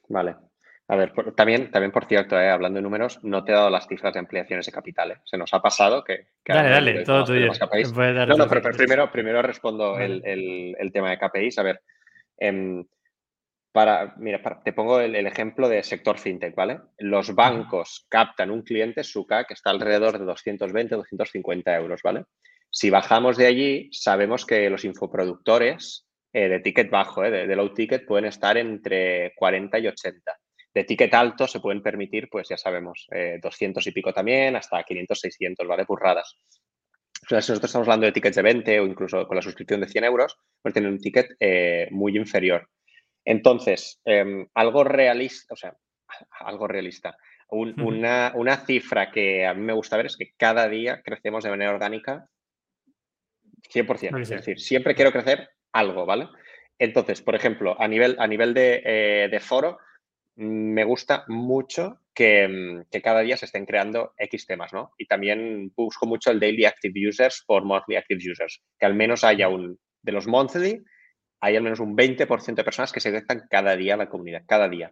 Vale. 0.07 0.35
A 0.87 0.95
ver, 0.97 1.13
también, 1.35 1.71
también 1.71 1.91
por 1.91 2.05
cierto, 2.05 2.37
eh, 2.37 2.49
hablando 2.49 2.77
de 2.77 2.83
números, 2.83 3.23
no 3.23 3.45
te 3.45 3.53
he 3.53 3.55
dado 3.55 3.69
las 3.69 3.87
cifras 3.87 4.13
de 4.13 4.19
ampliaciones 4.19 4.65
de 4.65 4.73
capital. 4.73 5.21
Se 5.23 5.37
nos 5.37 5.53
ha 5.53 5.61
pasado 5.61 6.03
que... 6.03 6.27
dale, 6.45 6.69
dale, 6.69 7.03
todo 7.05 7.23
tuyo. 7.23 7.47
No, 7.47 8.35
no, 8.35 8.47
pero, 8.47 8.71
primero, 8.71 9.09
primero 9.09 9.41
respondo 9.41 9.97
el, 9.97 10.91
tema 10.91 11.11
de 11.11 11.17
KPIs. 11.17 11.59
A 11.59 11.63
ver, 11.63 11.81
em, 12.37 12.83
para, 13.71 14.15
mira, 14.17 14.41
te 14.63 14.73
pongo 14.73 14.99
el, 14.99 15.15
ejemplo 15.25 15.69
de 15.69 15.83
sector 15.83 16.17
fintech, 16.17 16.55
¿vale? 16.55 16.79
Los 16.97 17.33
bancos 17.33 18.05
captan 18.09 18.51
un 18.51 18.63
cliente, 18.63 19.03
su 19.03 19.25
CAC 19.25 19.51
está 19.51 19.69
alrededor 19.69 20.19
de 20.19 20.25
220, 20.25 20.95
250 20.95 21.75
euros, 21.75 22.01
¿vale? 22.03 22.25
Si 22.69 22.89
bajamos 22.89 23.37
de 23.37 23.47
allí, 23.47 23.89
sabemos 23.91 24.45
que 24.45 24.69
los 24.69 24.85
infoproductores 24.85 26.07
eh, 26.33 26.47
de 26.47 26.59
ticket 26.59 26.89
bajo, 26.89 27.23
eh, 27.23 27.47
de, 27.47 27.55
low 27.55 27.73
ticket, 27.73 28.05
pueden 28.05 28.25
estar 28.25 28.57
entre 28.57 29.33
40 29.35 29.79
y 29.79 29.87
80. 29.87 30.37
De 30.73 30.83
ticket 30.85 31.13
alto 31.13 31.47
se 31.47 31.59
pueden 31.59 31.81
permitir, 31.81 32.29
pues 32.29 32.47
ya 32.47 32.57
sabemos, 32.57 33.07
200 33.41 33.85
eh, 33.85 33.89
y 33.89 33.93
pico 33.93 34.13
también, 34.13 34.55
hasta 34.55 34.83
500, 34.83 35.19
600, 35.19 35.67
¿vale? 35.67 35.83
Burradas. 35.85 36.37
O 37.23 37.27
sea, 37.27 37.41
si 37.41 37.51
nosotros 37.51 37.69
estamos 37.69 37.87
hablando 37.87 38.05
de 38.05 38.13
tickets 38.13 38.37
de 38.37 38.41
20 38.41 38.79
o 38.79 38.85
incluso 38.85 39.27
con 39.27 39.35
la 39.35 39.41
suscripción 39.41 39.81
de 39.81 39.87
100 39.87 40.05
euros, 40.05 40.37
pueden 40.61 40.73
tener 40.73 40.89
un 40.89 40.99
ticket 40.99 41.27
muy 41.91 42.17
inferior. 42.17 42.67
Entonces, 43.25 44.01
em, 44.05 44.47
algo 44.53 44.83
realista, 44.83 45.53
o 45.53 45.57
sea, 45.57 45.75
algo 46.39 46.67
realista. 46.67 47.15
una, 47.49 48.57
cifra 48.65 49.11
que 49.11 49.45
a 49.45 49.53
mí 49.53 49.61
me 49.61 49.73
gusta 49.73 49.97
ver 49.97 50.05
es 50.05 50.17
que 50.17 50.31
cada 50.37 50.69
día 50.69 51.01
crecemos 51.03 51.43
de 51.43 51.49
manera 51.49 51.71
orgánica 51.71 52.27
100%. 53.73 54.21
Es 54.21 54.29
decir, 54.29 54.59
siempre 54.59 54.95
quiero 54.95 55.11
crecer 55.11 55.49
algo, 55.73 56.05
¿vale? 56.05 56.27
Entonces, 56.79 57.21
por 57.21 57.35
ejemplo, 57.35 57.79
a 57.79 57.87
nivel, 57.87 58.15
a 58.19 58.27
nivel 58.27 58.53
de, 58.53 58.81
eh, 58.83 59.39
foro, 59.39 59.77
me 60.35 60.83
gusta 60.83 61.25
mucho 61.27 61.99
que, 62.13 62.83
que, 62.89 63.01
cada 63.01 63.21
día 63.21 63.37
se 63.37 63.45
estén 63.45 63.65
creando 63.65 64.13
X 64.17 64.47
temas, 64.47 64.73
¿no? 64.73 64.91
Y 64.97 65.05
también 65.05 65.71
busco 65.75 66.07
mucho 66.07 66.31
el 66.31 66.39
Daily 66.39 66.65
Active 66.65 67.07
Users 67.07 67.43
por 67.45 67.65
Monthly 67.65 67.97
Active 67.97 68.31
Users, 68.31 68.63
que 68.79 68.85
al 68.85 68.95
menos 68.95 69.23
haya 69.23 69.47
un, 69.47 69.77
de 70.01 70.11
los 70.11 70.25
monthly, 70.25 70.83
hay 71.41 71.55
al 71.55 71.63
menos 71.63 71.79
un 71.79 71.97
20% 71.97 72.53
de 72.53 72.63
personas 72.63 72.91
que 72.91 72.99
se 72.99 73.09
conectan 73.09 73.47
cada 73.49 73.75
día 73.75 73.95
a 73.95 73.97
la 73.97 74.09
comunidad, 74.09 74.43
cada 74.47 74.69
día. 74.69 74.91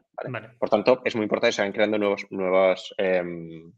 Por 0.58 0.70
tanto, 0.70 1.02
es 1.06 1.16
muy 1.16 1.24
importante 1.24 1.50
que 1.50 1.54
se 1.54 1.62
vayan 1.62 1.74
creando 1.74 2.00
nuevos, 2.00 2.26
nuevos 2.32 2.94
em, 2.98 3.72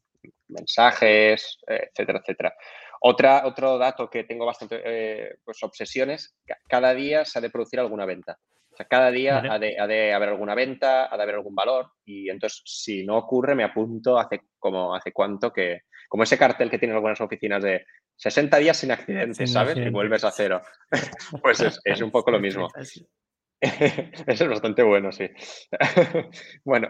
mensajes, 0.47 1.59
etcétera, 1.67 2.19
etcétera. 2.19 2.53
Otra, 3.01 3.45
otro 3.45 3.77
dato 3.77 4.09
que 4.09 4.23
tengo 4.23 4.45
bastante 4.45 4.81
eh, 4.85 5.35
pues, 5.43 5.61
obsesiones, 5.63 6.35
cada 6.67 6.93
día 6.93 7.25
se 7.25 7.39
ha 7.39 7.41
de 7.41 7.49
producir 7.49 7.79
alguna 7.79 8.05
venta. 8.05 8.37
O 8.71 8.75
sea, 8.75 8.85
cada 8.85 9.11
día 9.11 9.39
ha, 9.49 9.59
de, 9.59 10.13
haber 10.13 10.29
alguna 10.29 10.55
venta, 10.55 11.13
ha 11.13 11.17
de 11.17 11.23
haber 11.23 11.35
algún 11.35 11.53
valor 11.53 11.91
y 12.05 12.29
entonces 12.29 12.61
si 12.63 13.05
no 13.05 13.17
ocurre 13.17 13.53
me 13.53 13.65
apunto 13.65 14.17
hace 14.17 14.43
como 14.57 14.95
hace 14.95 15.11
cuánto 15.11 15.51
que, 15.51 15.81
como 16.07 16.23
ese 16.23 16.37
cartel 16.37 16.69
que 16.69 16.79
tienen 16.79 16.95
algunas 16.95 17.19
oficinas 17.19 17.61
de 17.61 17.85
60 18.21 18.57
días 18.59 18.77
sin 18.77 18.91
accidentes, 18.91 19.51
¿sabes? 19.51 19.75
Y 19.77 19.89
vuelves 19.89 20.23
a 20.23 20.29
cero. 20.29 20.61
pues 21.41 21.59
es, 21.83 22.01
un 22.01 22.11
poco 22.11 22.29
lo 22.29 22.39
mismo. 22.39 22.67
Eso 23.61 24.43
es 24.43 24.47
bastante 24.47 24.83
bueno, 24.83 25.11
sí. 25.11 25.27
bueno, 26.63 26.89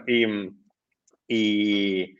y, 1.26 2.14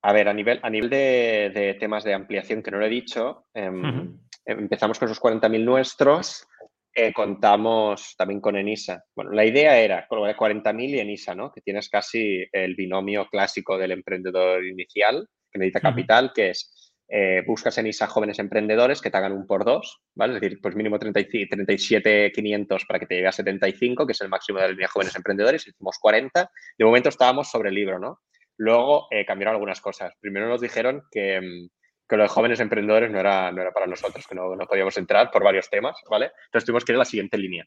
a 0.00 0.12
ver, 0.12 0.28
a 0.28 0.32
nivel, 0.32 0.60
a 0.62 0.70
nivel 0.70 0.88
de, 0.88 1.76
temas 1.80 2.04
de 2.04 2.14
ampliación 2.14 2.62
que 2.62 2.70
no 2.70 2.78
lo 2.78 2.86
he 2.86 2.90
dicho, 2.90 3.46
em, 3.52 4.16
empezamos 4.44 5.00
con 5.00 5.06
esos 5.06 5.20
40.000 5.20 5.64
nuestros. 5.64 6.46
Eh, 6.94 7.12
contamos 7.12 8.14
también 8.16 8.40
con 8.40 8.56
Enisa. 8.56 9.04
Bueno, 9.14 9.32
la 9.32 9.44
idea 9.44 9.76
era 9.76 10.06
con 10.06 10.20
40.000 10.20 10.88
y 10.88 11.00
Enisa, 11.00 11.34
¿no? 11.34 11.50
Que 11.50 11.62
tienes 11.62 11.88
casi 11.88 12.46
el 12.52 12.76
binomio 12.76 13.26
clásico 13.26 13.76
del 13.76 13.90
emprendedor 13.90 14.64
inicial, 14.64 15.28
que 15.50 15.58
necesita 15.58 15.80
capital, 15.80 16.32
que 16.32 16.50
es 16.50 16.85
eh, 17.08 17.44
buscas 17.46 17.78
en 17.78 17.86
ISA 17.86 18.08
jóvenes 18.08 18.38
emprendedores 18.38 19.00
que 19.00 19.10
te 19.10 19.16
hagan 19.16 19.32
un 19.32 19.46
por 19.46 19.64
dos, 19.64 20.00
¿vale? 20.14 20.34
Es 20.34 20.40
decir, 20.40 20.58
pues 20.60 20.74
mínimo 20.74 20.98
37,500 20.98 22.84
para 22.84 22.98
que 22.98 23.06
te 23.06 23.14
llegue 23.14 23.28
a 23.28 23.32
75, 23.32 24.06
que 24.06 24.12
es 24.12 24.20
el 24.20 24.28
máximo 24.28 24.58
de 24.58 24.64
la 24.64 24.70
línea 24.72 24.88
jóvenes 24.88 25.14
emprendedores, 25.14 25.66
hicimos 25.66 25.98
40. 26.00 26.50
De 26.76 26.84
momento 26.84 27.08
estábamos 27.08 27.48
sobre 27.48 27.68
el 27.68 27.76
libro, 27.76 27.98
¿no? 27.98 28.20
Luego 28.58 29.06
eh, 29.10 29.24
cambiaron 29.24 29.54
algunas 29.54 29.80
cosas. 29.80 30.14
Primero 30.20 30.48
nos 30.48 30.60
dijeron 30.60 31.02
que, 31.10 31.40
mm, 31.40 31.68
que 32.08 32.16
lo 32.16 32.22
de 32.22 32.28
jóvenes 32.28 32.60
emprendedores 32.60 33.10
no 33.10 33.20
era, 33.20 33.52
no 33.52 33.62
era 33.62 33.72
para 33.72 33.86
nosotros, 33.86 34.26
que 34.26 34.34
no, 34.34 34.56
no 34.56 34.66
podíamos 34.66 34.96
entrar 34.96 35.30
por 35.30 35.44
varios 35.44 35.68
temas, 35.68 35.96
¿vale? 36.08 36.32
Entonces 36.46 36.66
tuvimos 36.66 36.84
que 36.84 36.92
ir 36.92 36.96
a 36.96 37.00
la 37.00 37.04
siguiente 37.04 37.38
línea. 37.38 37.66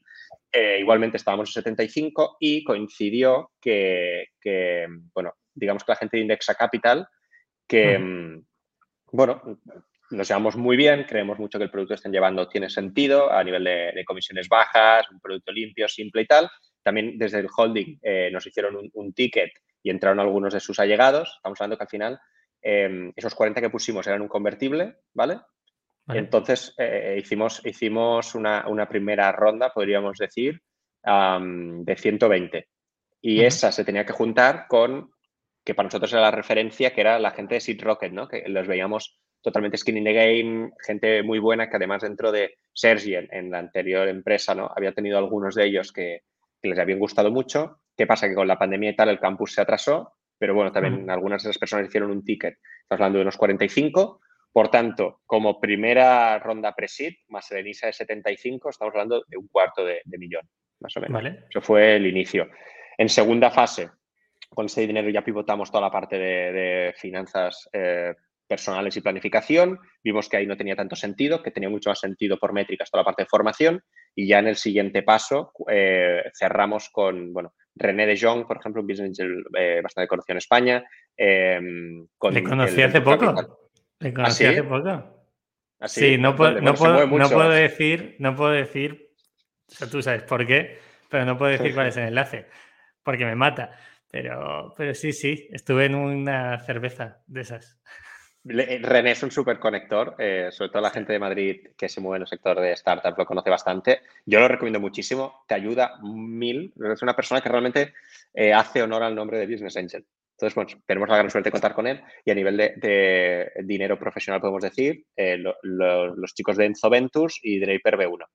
Eh, 0.52 0.78
igualmente 0.80 1.17
estábamos 1.17 1.49
en 1.49 1.54
75 1.54 2.38
y 2.39 2.63
coincidió 2.63 3.52
que, 3.62 4.28
que, 4.41 4.88
bueno, 5.13 5.34
digamos 5.54 5.84
que 5.84 5.91
la 5.91 5.97
gente 5.97 6.17
de 6.17 6.23
Indexa 6.23 6.56
Capital, 6.56 7.08
que, 7.67 7.99
mm, 7.99 8.49
bueno, 9.12 9.41
nos 10.12 10.28
llevamos 10.28 10.56
muy 10.56 10.76
bien, 10.76 11.06
creemos 11.08 11.38
mucho 11.38 11.58
que 11.58 11.65
el 11.65 11.72
producto 11.72 11.93
que 11.93 11.98
están 11.98 12.12
llevando 12.12 12.48
tiene 12.48 12.69
sentido 12.69 13.32
a 13.32 13.43
nivel 13.43 13.63
de, 13.63 14.04
comisiones 14.06 14.48
bajas, 14.50 15.10
un 15.12 15.19
producto 15.19 15.52
limpio, 15.52 15.88
simple 15.88 16.24
y 16.24 16.26
tal. 16.26 16.49
También 16.82 17.18
desde 17.18 17.39
el 17.39 17.47
holding 17.55 17.99
eh, 18.01 18.30
nos 18.32 18.45
hicieron 18.47 18.89
un, 18.91 19.14
ticket 19.14 19.51
y 19.84 19.89
entraron 19.89 20.20
algunos 20.20 20.53
de 20.53 20.60
sus 20.60 20.80
allegados. 20.80 21.34
Estamos 21.36 21.60
hablando 21.62 21.78
que 21.78 21.84
al 21.84 21.89
final 21.89 22.20
em, 22.62 23.14
esos 23.16 23.36
40 23.36 23.62
que 23.62 23.70
pusimos 23.70 24.07
eran 24.07 24.22
un 24.22 24.28
convertible, 24.28 24.97
¿vale? 25.14 25.39
Entonces 26.07 26.74
eh, 26.80 27.18
hicimos, 27.20 27.62
hicimos 27.64 28.34
una, 28.34 28.89
primera 28.89 29.32
ronda, 29.32 29.72
podríamos 29.72 30.18
decir, 30.18 30.60
de 31.03 31.95
120. 31.95 32.68
Y 33.22 33.41
esa 33.41 33.72
se 33.72 33.86
tenía 33.86 34.05
que 34.05 34.14
juntar 34.14 34.66
con 34.68 35.12
que 35.70 35.76
para 35.76 35.86
nosotros 35.86 36.11
era 36.11 36.24
la 36.24 36.32
referencia, 36.32 36.95
que 36.95 37.01
era 37.01 37.20
la 37.20 37.30
gente 37.30 37.53
de 37.53 37.61
Seed 37.61 37.84
Rocket, 37.84 38.11
¿no? 38.11 38.28
Que 38.28 38.43
los 38.47 38.65
veíamos 38.65 39.20
totalmente 39.39 39.78
skin 39.78 39.97
in 39.97 40.03
the 40.03 40.13
game, 40.13 40.72
gente 40.84 41.22
muy 41.22 41.38
buena 41.38 41.70
que 41.70 41.76
además 41.76 42.01
dentro 42.01 42.32
de 42.32 42.55
Sergi 42.74 43.13
en, 43.13 43.51
la 43.51 43.59
anterior 43.59 44.07
empresa, 44.07 44.55
¿no? 44.55 44.72
Había 44.76 44.93
tenido 44.93 45.20
algunos 45.20 45.53
de 45.53 45.65
ellos 45.65 45.91
que, 45.91 46.24
les 46.63 46.80
habían 46.80 46.97
gustado 46.97 47.30
mucho. 47.30 47.82
¿Qué 47.95 48.07
pasa? 48.07 48.28
Que 48.28 48.34
con 48.34 48.47
la 48.47 48.57
pandemia 48.57 48.89
y 48.89 48.95
tal 48.95 49.09
el 49.09 49.20
campus 49.20 49.53
se 49.53 49.61
atrasó, 49.61 50.13
pero 50.39 50.55
bueno, 50.55 50.72
también 50.72 51.07
algunas 51.11 51.43
de 51.43 51.51
esas 51.51 51.59
personas 51.59 51.88
hicieron 51.88 52.09
un 52.09 52.26
ticket. 52.26 52.57
Estamos 52.82 53.01
hablando 53.01 53.20
de 53.20 53.24
unos 53.26 53.38
45. 53.38 54.22
Por 54.51 54.72
tanto, 54.72 55.22
como 55.28 55.61
primera 55.61 56.39
ronda 56.39 56.74
pre-seed, 56.74 57.13
más 57.28 57.51
el 57.51 57.59
ENISA 57.59 57.86
de 57.86 57.93
75, 57.93 58.72
estamos 58.72 58.95
hablando 58.95 59.24
de 59.28 59.38
un 59.38 59.47
cuarto 59.47 59.86
de, 59.86 60.01
millón, 60.17 60.49
más 60.80 60.97
o 60.97 60.99
menos. 60.99 61.24
Eso 61.47 61.61
fue 61.61 61.95
el 61.95 62.07
inicio. 62.07 62.49
En 62.97 63.07
segunda 63.07 63.51
fase, 63.51 63.91
con 64.50 64.66
ese 64.66 64.82
dinero 64.82 65.10
ya 65.10 65.24
pivotamos 65.24 65.72
toda 65.72 65.82
la 65.82 65.91
parte 65.91 66.18
de, 66.18 66.93
finanzas 66.97 67.70
eh, 67.72 68.14
personales 68.47 68.97
y 68.97 69.02
planificación. 69.02 69.80
Vimos 70.04 70.28
que 70.28 70.38
ahí 70.38 70.47
no 70.47 70.58
tenía 70.58 70.76
tanto 70.76 70.95
sentido, 70.95 71.41
que 71.41 71.52
tenía 71.52 71.70
mucho 71.70 71.91
más 71.91 72.00
sentido 72.00 72.38
por 72.38 72.52
métricas 72.52 72.89
toda 72.89 73.02
la 73.02 73.06
parte 73.06 73.24
de 73.24 73.30
formación. 73.30 73.84
Y 74.16 74.28
ya 74.28 74.39
en 74.39 74.47
el 74.47 74.56
siguiente 74.56 75.04
paso 75.04 75.54
eh, 75.70 76.24
cerramos 76.38 76.89
con, 76.89 77.32
bueno, 77.32 77.54
René 77.76 78.08
de 78.08 78.20
Jong, 78.20 78.47
por 78.47 78.58
ejemplo, 78.58 78.82
un 78.82 78.88
business 78.88 79.20
angel 79.20 79.43
eh, 79.58 79.80
bastante 79.82 80.08
conocido 80.08 80.34
en 80.34 80.38
España. 80.38 80.84
Em, 81.16 82.08
¿Le 82.32 82.43
conocí 82.43 82.82
hace 82.82 83.02
poco? 83.02 83.70
¿Le 84.00 84.14
conocí 84.14 84.45
¿Ah, 84.45 84.50
hace 84.50 84.64
poco? 84.64 85.20
¿Ah, 85.80 85.88
sí, 85.88 86.18
no, 86.18 86.36
puedo, 86.36 86.60
no, 86.60 86.74
puedo, 86.74 87.50
decir, 87.50 88.16
no 88.20 88.36
puedo 88.36 88.52
decir, 88.52 89.14
o 89.68 89.72
sea, 89.72 89.89
tú 89.89 90.02
sabes 90.02 90.24
por 90.24 90.45
qué, 90.45 90.78
pero 91.08 91.24
no 91.24 91.38
puedo 91.38 91.52
decir 91.52 91.74
cuál 91.74 91.88
es 91.88 91.95
el 91.95 92.08
enlace, 92.08 92.47
porque 93.02 93.26
me 93.26 93.36
mata. 93.36 93.78
Pero, 94.12 94.74
pero 94.76 94.93
sí, 94.95 95.14
sí, 95.14 95.47
estuve 95.51 95.86
en 95.86 95.95
una 95.95 96.60
cerveza 96.60 97.22
de 97.28 97.41
esas. 97.41 97.80
Eh, 98.47 98.80
René 98.82 99.12
es 99.12 99.22
un 99.22 99.32
súper 99.32 99.60
conector, 99.60 100.16
eh, 100.18 100.47
sobre 100.51 100.70
todo 100.72 100.82
la 100.82 100.89
gente 100.89 101.14
de 101.14 101.20
Madrid 101.20 101.68
que 101.78 101.89
se 101.89 101.99
mueve 101.99 102.18
en 102.18 102.22
el 102.22 102.28
sector 102.28 102.60
de 102.60 102.76
startups 102.76 103.18
lo 103.18 103.26
conoce 103.26 103.49
bastante. 103.49 104.01
Yo 104.26 104.39
lo 104.39 104.47
recomiendo 104.47 104.80
muchísimo, 104.80 105.43
te 105.47 105.55
ayuda 105.55 105.99
mil. 106.01 106.74
Es 106.91 107.01
una 107.01 107.16
persona 107.16 107.41
que 107.41 107.49
realmente 107.49 107.93
eh, 108.34 108.53
hace 108.53 108.82
honor 108.82 109.03
al 109.03 109.16
nombre 109.16 109.38
de 109.38 109.45
Business 109.45 109.78
Angel. 109.78 110.05
Entonces, 110.32 110.55
bueno, 110.55 110.72
tenemos 110.86 111.10
la 111.10 111.18
gran 111.18 111.30
suerte 111.30 111.49
de 111.49 111.51
contar 111.51 111.74
con 111.74 111.86
él 111.86 112.01
y 112.24 112.32
a 112.32 112.36
nivel 112.36 112.55
de, 112.55 113.51
dinero 113.66 113.99
profesional 113.99 114.39
podemos 114.39 114.64
decir 114.64 115.03
los 115.18 116.34
chicos 116.34 116.55
de 116.55 116.64
Enzo 116.64 116.89
Ventures 116.89 117.39
y 117.43 117.60
Draper 117.60 117.97
B1. 117.97 118.26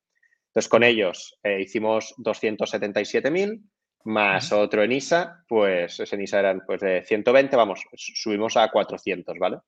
Entonces, 0.49 0.68
con 0.68 0.83
ellos 0.83 1.41
hicimos 1.59 2.14
277.000 2.18 3.59
más 4.05 4.53
otro 4.53 4.83
en 4.83 4.93
ISA, 4.93 5.45
pues 5.49 5.99
ese 5.99 6.17
en 6.17 6.23
ISA 6.23 6.39
eran 6.41 6.63
pues 6.67 6.81
de 6.81 7.05
120, 7.05 7.57
vamos, 7.57 7.85
subimos 7.95 8.57
a 8.57 8.71
400, 8.71 9.39
¿vale? 9.39 9.59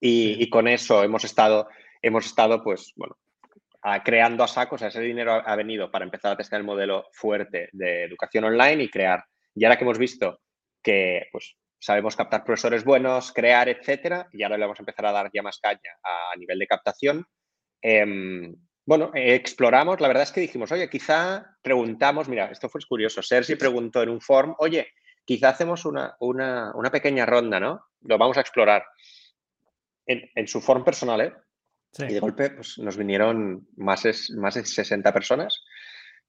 Y, 0.00 0.48
con 0.50 0.68
eso 0.68 1.02
hemos 1.02 1.24
estado, 1.24 1.68
hemos 2.02 2.26
estado 2.26 2.62
pues, 2.62 2.92
bueno, 2.96 3.16
creando 4.04 4.44
a 4.44 4.48
saco, 4.48 4.74
o 4.74 4.78
sea, 4.78 4.88
ese 4.88 5.00
dinero 5.00 5.32
ha, 5.32 5.56
venido 5.56 5.90
para 5.90 6.04
empezar 6.04 6.32
a 6.32 6.36
testar 6.36 6.60
el 6.60 6.66
modelo 6.66 7.06
fuerte 7.12 7.68
de 7.72 8.04
educación 8.04 8.44
online 8.44 8.84
y 8.84 8.90
crear. 8.90 9.24
Y 9.54 9.64
ahora 9.64 9.76
que 9.76 9.84
hemos 9.84 9.98
visto 9.98 10.40
que, 10.82 11.28
pues, 11.32 11.56
sabemos 11.78 12.16
captar 12.16 12.44
profesores 12.44 12.84
buenos, 12.84 13.32
crear, 13.32 13.68
etcétera, 13.68 14.28
y 14.32 14.42
ahora 14.42 14.56
le 14.56 14.64
vamos 14.64 14.78
a 14.78 14.82
empezar 14.82 15.06
a 15.06 15.12
dar 15.12 15.30
ya 15.32 15.42
más 15.42 15.58
caña 15.58 15.98
a, 16.02 16.36
nivel 16.36 16.58
de 16.58 16.66
captación. 16.66 17.24
Em, 17.80 18.54
bueno, 18.86 19.10
exploramos, 19.14 20.00
la 20.00 20.08
verdad 20.08 20.22
es 20.22 20.32
que 20.32 20.40
dijimos, 20.40 20.70
oye, 20.70 20.88
quizá 20.88 21.56
preguntamos, 21.60 22.28
mira, 22.28 22.46
esto 22.46 22.68
fue 22.68 22.80
curioso, 22.88 23.20
Sergi 23.20 23.56
preguntó 23.56 24.02
en 24.02 24.10
un 24.10 24.20
forum, 24.20 24.54
oye, 24.58 24.92
quizá 25.24 25.48
hacemos 25.48 25.84
una, 25.84 26.16
una, 26.20 26.72
una 26.74 26.90
pequeña 26.90 27.26
ronda, 27.26 27.58
¿no? 27.58 27.84
Lo 28.02 28.16
vamos 28.16 28.36
a 28.36 28.40
explorar 28.40 28.84
en, 30.06 30.46
su 30.46 30.60
form 30.60 30.84
personal, 30.84 31.20
¿eh? 31.20 31.32
Y 31.98 32.14
de 32.14 32.20
golpe 32.20 32.50
pues, 32.50 32.78
nos 32.78 32.96
vinieron 32.96 33.66
más, 33.76 34.04
más 34.36 34.54
de 34.54 34.64
60 34.64 35.12
personas. 35.12 35.64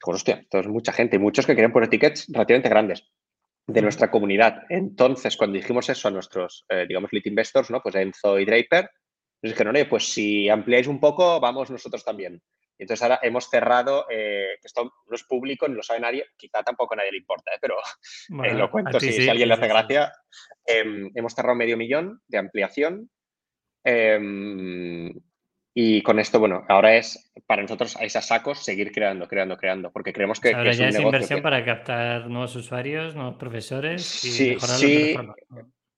Digo, 0.01 0.15
hostia, 0.15 0.35
esto 0.35 0.59
es 0.59 0.67
mucha 0.67 0.93
gente 0.93 1.17
y 1.17 1.19
muchos 1.19 1.45
que 1.45 1.53
querían 1.53 1.73
poner 1.73 1.89
tickets 1.89 2.25
relativamente 2.29 2.69
grandes 2.69 3.07
de 3.67 3.81
nuestra 3.81 4.09
comunidad. 4.09 4.63
Entonces, 4.69 5.37
cuando 5.37 5.57
dijimos 5.57 5.89
eso 5.89 6.07
a 6.07 6.11
nuestros, 6.11 6.65
eh, 6.69 6.85
digamos, 6.87 7.11
lead 7.11 7.25
investors, 7.25 7.69
¿no? 7.69 7.81
Pues 7.81 7.95
Enzo 7.95 8.39
y 8.39 8.45
Draper, 8.45 8.89
nos 9.41 9.51
dijeron, 9.51 9.75
oye, 9.75 9.85
pues 9.85 10.11
si 10.11 10.49
ampliáis 10.49 10.87
un 10.87 10.99
poco, 10.99 11.39
vamos 11.39 11.69
nosotros 11.69 12.03
también. 12.03 12.41
Y 12.77 12.83
entonces 12.83 13.03
ahora 13.03 13.19
hemos 13.23 13.49
cerrado, 13.49 14.05
eh, 14.09 14.57
que 14.61 14.67
esto 14.67 14.83
no 14.83 15.15
es 15.15 15.23
público, 15.23 15.67
ni 15.67 15.75
lo 15.75 15.83
sabe 15.83 15.99
nadie, 15.99 16.25
quizá 16.37 16.61
tampoco 16.63 16.93
a 16.93 16.97
nadie 16.97 17.11
le 17.11 17.17
importa, 17.17 17.51
¿eh? 17.53 17.57
pero 17.59 17.75
lo 18.59 18.69
cuento 18.69 18.99
si, 18.99 19.27
a 19.27 19.31
alguien 19.31 19.47
le 19.47 19.55
hace 19.55 19.67
gracia. 19.67 20.11
Em, 20.65 21.11
hemos 21.15 21.33
cerrado 21.33 21.55
medio 21.55 21.77
millón 21.77 22.21
de 22.27 22.37
ampliación 22.37 23.09
Em, 23.89 25.13
y 25.73 26.01
con 26.01 26.19
esto, 26.19 26.39
bueno, 26.39 26.65
ahora 26.67 26.97
es 26.97 27.31
para 27.45 27.61
nosotros 27.61 27.95
a 27.95 28.03
esos 28.03 28.25
sacos 28.25 28.59
seguir 28.59 28.91
creando, 28.91 29.29
creando, 29.29 29.55
creando, 29.55 29.91
porque 29.93 30.11
creemos 30.11 30.41
que, 30.41 30.53
ahora 30.53 30.71
es 30.71 30.77
ya 30.77 30.89
es 30.89 30.99
inversión 30.99 31.41
para 31.41 31.63
captar 31.63 32.27
nuevos 32.27 32.53
usuarios, 32.57 33.15
nuevos 33.15 33.35
profesores 33.35 34.25
y 34.25 34.29
sí, 34.29 34.57
sí, 34.59 35.15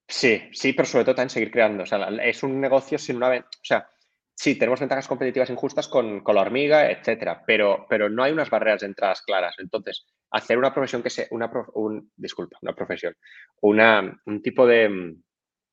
sí, 0.10 0.50
sí, 0.52 0.74
pero 0.74 0.86
sobre 0.86 1.06
todo 1.06 1.16
también 1.16 1.30
seguir 1.30 1.52
creando. 1.52 1.84
O 1.84 1.86
sea, 1.86 2.10
es 2.24 2.44
un 2.44 2.60
negocio 2.60 2.98
sin 2.98 3.18
una... 3.18 3.30
O 3.30 3.44
sea, 3.64 3.88
sí, 4.36 4.56
tenemos 4.56 4.80
ventajas 4.80 5.08
competitivas 5.08 5.50
injustas 5.50 5.88
con, 5.88 6.22
con 6.22 6.36
la 6.36 6.42
hormiga, 6.42 6.92
etcétera, 6.92 7.44
pero, 7.46 7.86
pero 7.90 8.10
no 8.10 8.24
hay 8.24 8.32
unas 8.32 8.50
barreras 8.50 8.82
de 8.82 8.88
entradas 8.88 9.22
claras. 9.22 9.56
Entonces, 9.60 10.06
hacer 10.32 10.58
una 10.58 10.74
profesión 10.74 11.02
que 11.02 11.10
sea... 11.10 11.28
Una 11.32 11.50
un, 11.74 12.12
disculpa, 12.16 12.58
una 12.62 12.74
profesión. 12.74 13.16
Una, 13.62 14.22
un 14.26 14.42
tipo 14.42 14.68
de, 14.68 15.16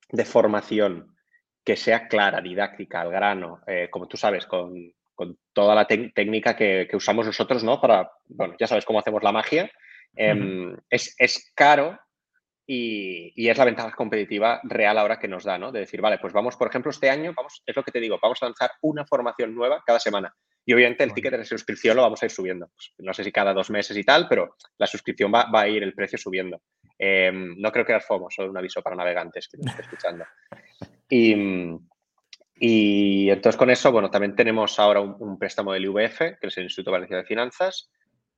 de 0.09 0.25
formación 0.25 1.17
que 1.67 1.75
sea 1.75 2.07
clara, 2.07 2.39
didáctica, 2.39 3.01
al 3.01 3.11
grano, 3.11 3.59
eh, 3.67 3.89
como 3.91 4.07
tú 4.07 4.15
sabes, 4.15 4.45
con, 4.45 4.93
toda 5.51 5.75
la 5.75 5.85
técnica 5.85 6.55
que, 6.55 6.87
usamos 6.93 7.25
nosotros, 7.25 7.61
¿no? 7.63 7.81
Para, 7.81 8.09
bueno, 8.27 8.55
ya 8.57 8.67
sabes 8.67 8.85
cómo 8.85 8.99
hacemos 8.99 9.21
la 9.21 9.33
magia. 9.33 9.69
Em, 10.15 10.77
es, 10.89 11.51
caro 11.53 11.99
y, 12.69 13.49
es 13.49 13.57
la 13.57 13.63
ventaja 13.63 13.91
competitiva 13.91 14.59
real 14.63 14.97
ahora 14.97 15.17
que 15.17 15.29
nos 15.29 15.45
da, 15.45 15.57
¿no? 15.57 15.71
De 15.71 15.79
decir, 15.79 16.01
vale, 16.01 16.17
pues 16.19 16.33
vamos, 16.33 16.57
por 16.57 16.67
ejemplo, 16.67 16.91
este 16.91 17.09
año, 17.09 17.33
es 17.65 17.75
lo 17.75 17.83
que 17.83 17.93
te 17.93 18.01
digo, 18.01 18.19
vamos 18.21 18.43
a 18.43 18.47
lanzar 18.47 18.71
una 18.81 19.05
formación 19.05 19.55
nueva 19.55 19.81
cada 19.85 19.99
semana. 19.99 20.35
Y 20.65 20.73
obviamente 20.73 21.05
el 21.05 21.13
ticket 21.13 21.37
de 21.37 21.45
suscripción 21.45 21.95
lo 21.95 22.01
vamos 22.01 22.21
a 22.21 22.25
ir 22.25 22.31
subiendo. 22.31 22.67
Pues, 22.67 22.93
no 22.97 23.13
sé 23.13 23.23
si 23.23 23.31
cada 23.31 23.53
dos 23.53 23.69
meses 23.69 23.95
y 23.95 24.03
tal, 24.03 24.27
pero 24.27 24.57
la 24.77 24.85
suscripción 24.85 25.31
va, 25.33 25.47
a 25.49 25.67
ir 25.69 25.81
el 25.81 25.93
precio 25.93 26.17
subiendo. 26.17 26.61
Em, 26.99 27.55
no 27.57 27.71
creo 27.71 27.85
que 27.85 27.93
era 27.93 28.01
FOMO, 28.01 28.29
solo 28.29 28.51
un 28.51 28.57
aviso 28.57 28.81
para 28.81 28.97
navegantes 28.97 29.47
que 29.47 29.57
nos 29.57 29.67
estén 29.67 29.85
escuchando. 29.85 30.25
Y, 32.59 33.29
entonces 33.29 33.57
con 33.57 33.69
eso, 33.69 33.93
bueno, 33.93 34.11
también 34.11 34.35
tenemos 34.35 34.77
ahora 34.77 34.99
un, 34.99 35.39
préstamo 35.39 35.71
del 35.71 35.85
IVF, 35.85 36.17
que 36.17 36.47
es 36.47 36.57
el 36.57 36.65
Instituto 36.65 36.91
Valenciano 36.91 37.21
de 37.21 37.27
Finanzas, 37.27 37.89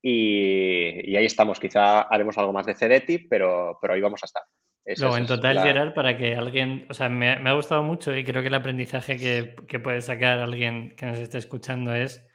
y, 0.02 1.16
ahí 1.16 1.26
estamos. 1.26 1.60
Quizá 1.60 2.02
haremos 2.02 2.38
algo 2.38 2.54
más 2.54 2.66
de 2.66 2.76
CDTI, 2.76 3.28
pero, 3.28 3.78
pero 3.82 3.93
ahí 3.93 4.02
vamos 4.02 4.24
a 4.24 4.26
estar. 4.26 4.43
En 4.86 5.28
total, 5.28 5.62
Gerard, 5.62 5.93
para 5.93 6.18
que 6.18 6.36
alguien, 6.36 6.88
o 6.89 6.93
sea, 6.95 7.10
me, 7.10 7.30
ha 7.32 7.54
gustado 7.54 7.84
mucho 7.84 8.16
y 8.16 8.24
creo 8.24 8.41
que 8.41 8.47
el 8.47 8.56
aprendizaje 8.56 9.18
que, 9.18 9.56
que, 9.68 9.80
puede 9.80 10.02
sacar 10.02 10.39
alguien 10.39 10.95
que 10.95 11.06
nos 11.06 11.20
esté 11.20 11.38
escuchando 11.38 11.93
es 11.93 12.26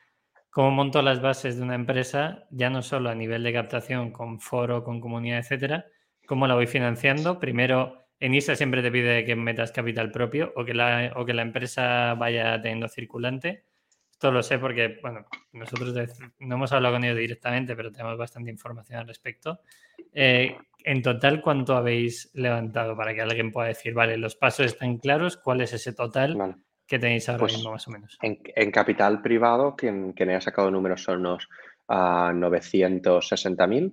cómo 0.50 0.70
monto 0.70 1.02
las 1.02 1.20
bases 1.20 1.56
de 1.56 1.64
una 1.64 1.74
empresa, 1.74 2.46
ya 2.50 2.70
no 2.70 2.82
solo 2.82 3.10
a 3.10 3.14
nivel 3.16 3.42
de 3.42 3.52
captación 3.52 4.12
con 4.12 4.38
foro, 4.38 4.84
con 4.84 5.00
comunidad, 5.00 5.40
etcétera, 5.40 5.86
cómo 6.26 6.46
la 6.46 6.54
voy 6.54 6.68
financiando. 6.68 7.40
Primero, 7.40 8.06
en 8.20 8.34
ISA 8.34 8.54
siempre 8.54 8.82
te 8.82 8.92
pide 8.92 9.24
que 9.24 9.34
metas 9.34 9.72
capital 9.72 10.12
propio 10.12 10.52
o 10.54 10.64
que 10.64 10.74
la, 10.74 11.12
o 11.16 11.24
que 11.24 11.34
la 11.34 11.42
empresa 11.42 12.14
vaya 12.14 12.60
teniendo 12.62 12.88
circulante. 12.88 13.64
Esto 14.24 14.32
lo 14.32 14.42
sé 14.42 14.58
porque, 14.58 14.98
bueno, 15.02 15.26
nosotros 15.52 15.94
no 16.38 16.54
hemos 16.54 16.72
hablado 16.72 16.94
con 16.94 17.04
ellos 17.04 17.18
directamente, 17.18 17.76
pero 17.76 17.92
tenemos 17.92 18.16
bastante 18.16 18.50
información 18.50 19.00
al 19.00 19.06
respecto. 19.06 19.60
Eh, 20.14 20.56
en 20.82 21.02
total, 21.02 21.42
¿cuánto 21.42 21.76
habéis 21.76 22.30
levantado 22.32 22.96
para 22.96 23.12
que 23.12 23.20
alguien 23.20 23.52
pueda 23.52 23.68
decir, 23.68 23.92
vale, 23.92 24.16
los 24.16 24.34
pasos 24.34 24.64
están 24.64 24.96
claros, 24.96 25.36
cuál 25.36 25.60
es 25.60 25.74
ese 25.74 25.92
total 25.92 26.56
que 26.86 26.98
tenéis 26.98 27.28
ahora 27.28 27.40
pues 27.40 27.52
mismo 27.52 27.72
más 27.72 27.86
o 27.86 27.90
menos? 27.90 28.18
En, 28.22 28.70
capital 28.70 29.20
privado, 29.20 29.76
quien, 29.76 30.14
quien 30.14 30.30
haya 30.30 30.40
sacado 30.40 30.70
números 30.70 31.02
son 31.02 31.20
unos 31.20 31.46
uh, 31.88 32.32
960.000 32.32 33.92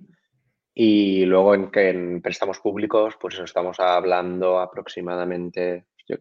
y 0.72 1.26
luego 1.26 1.54
en, 1.54 2.22
préstamos 2.22 2.58
públicos, 2.58 3.18
pues 3.20 3.38
estamos 3.38 3.78
hablando 3.80 4.60
aproximadamente, 4.60 5.88
yo 6.08 6.16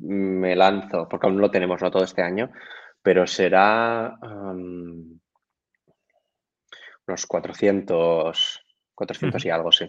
me 0.00 0.54
lanzo, 0.54 1.08
porque 1.08 1.26
aún 1.26 1.36
no 1.36 1.40
lo 1.40 1.50
tenemos 1.50 1.80
no 1.80 1.90
todo 1.90 2.04
este 2.04 2.20
año, 2.20 2.50
pero 3.06 3.24
será 3.24 4.18
unos 7.06 7.26
400, 7.28 8.64
400 8.96 9.44
y 9.44 9.50
algo, 9.50 9.70
sí. 9.70 9.86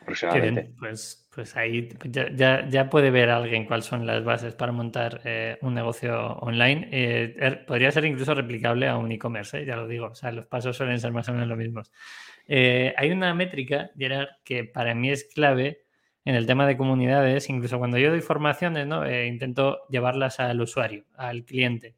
Aproximadamente. 0.00 0.72
Pues, 0.76 1.28
pues 1.32 1.56
ahí 1.56 1.88
ya, 2.02 2.66
ya, 2.68 2.90
puede 2.90 3.12
ver 3.12 3.30
alguien 3.30 3.64
cuáles 3.64 3.84
son 3.84 4.04
las 4.08 4.24
bases 4.24 4.54
para 4.54 4.72
montar 4.72 5.20
eh, 5.22 5.56
un 5.60 5.74
negocio 5.74 6.32
online. 6.38 6.88
Eh, 6.90 7.36
er, 7.38 7.64
podría 7.64 7.92
ser 7.92 8.06
incluso 8.06 8.34
replicable 8.34 8.88
a 8.88 8.96
un 8.96 9.12
e-commerce, 9.12 9.60
¿eh? 9.60 9.64
ya 9.64 9.76
lo 9.76 9.86
digo. 9.86 10.06
O 10.06 10.14
sea, 10.16 10.32
los 10.32 10.46
pasos 10.46 10.76
suelen 10.76 10.98
ser 10.98 11.12
más 11.12 11.28
o 11.28 11.32
menos 11.32 11.46
los 11.46 11.58
mismos. 11.58 11.92
Hay 12.48 13.12
una 13.12 13.34
métrica, 13.34 13.92
Gerard, 13.96 14.30
que 14.42 14.64
para 14.64 14.96
mí 14.96 15.12
es 15.12 15.30
clave 15.32 15.81
en 16.24 16.34
el 16.34 16.46
tema 16.46 16.66
de 16.66 16.76
comunidades, 16.76 17.48
incluso 17.48 17.78
cuando 17.78 17.98
yo 17.98 18.10
doy 18.10 18.20
formaciones, 18.20 18.86
¿no? 18.86 19.04
Eh, 19.04 19.26
intento 19.26 19.86
llevarlas 19.88 20.38
al 20.38 20.60
usuario, 20.60 21.04
al 21.16 21.44
cliente. 21.44 21.94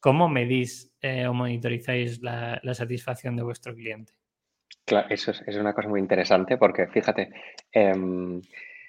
¿Cómo 0.00 0.28
medís 0.28 0.92
eh, 1.02 1.26
o 1.26 1.34
monitorizáis 1.34 2.22
la, 2.22 2.60
satisfacción 2.72 3.36
de 3.36 3.42
vuestro 3.42 3.74
cliente? 3.74 4.14
Claro, 4.84 5.08
eso 5.10 5.32
es, 5.32 5.56
una 5.56 5.74
cosa 5.74 5.88
muy 5.88 6.00
interesante 6.00 6.56
porque 6.56 6.86
fíjate, 6.86 7.30
em, 7.72 8.40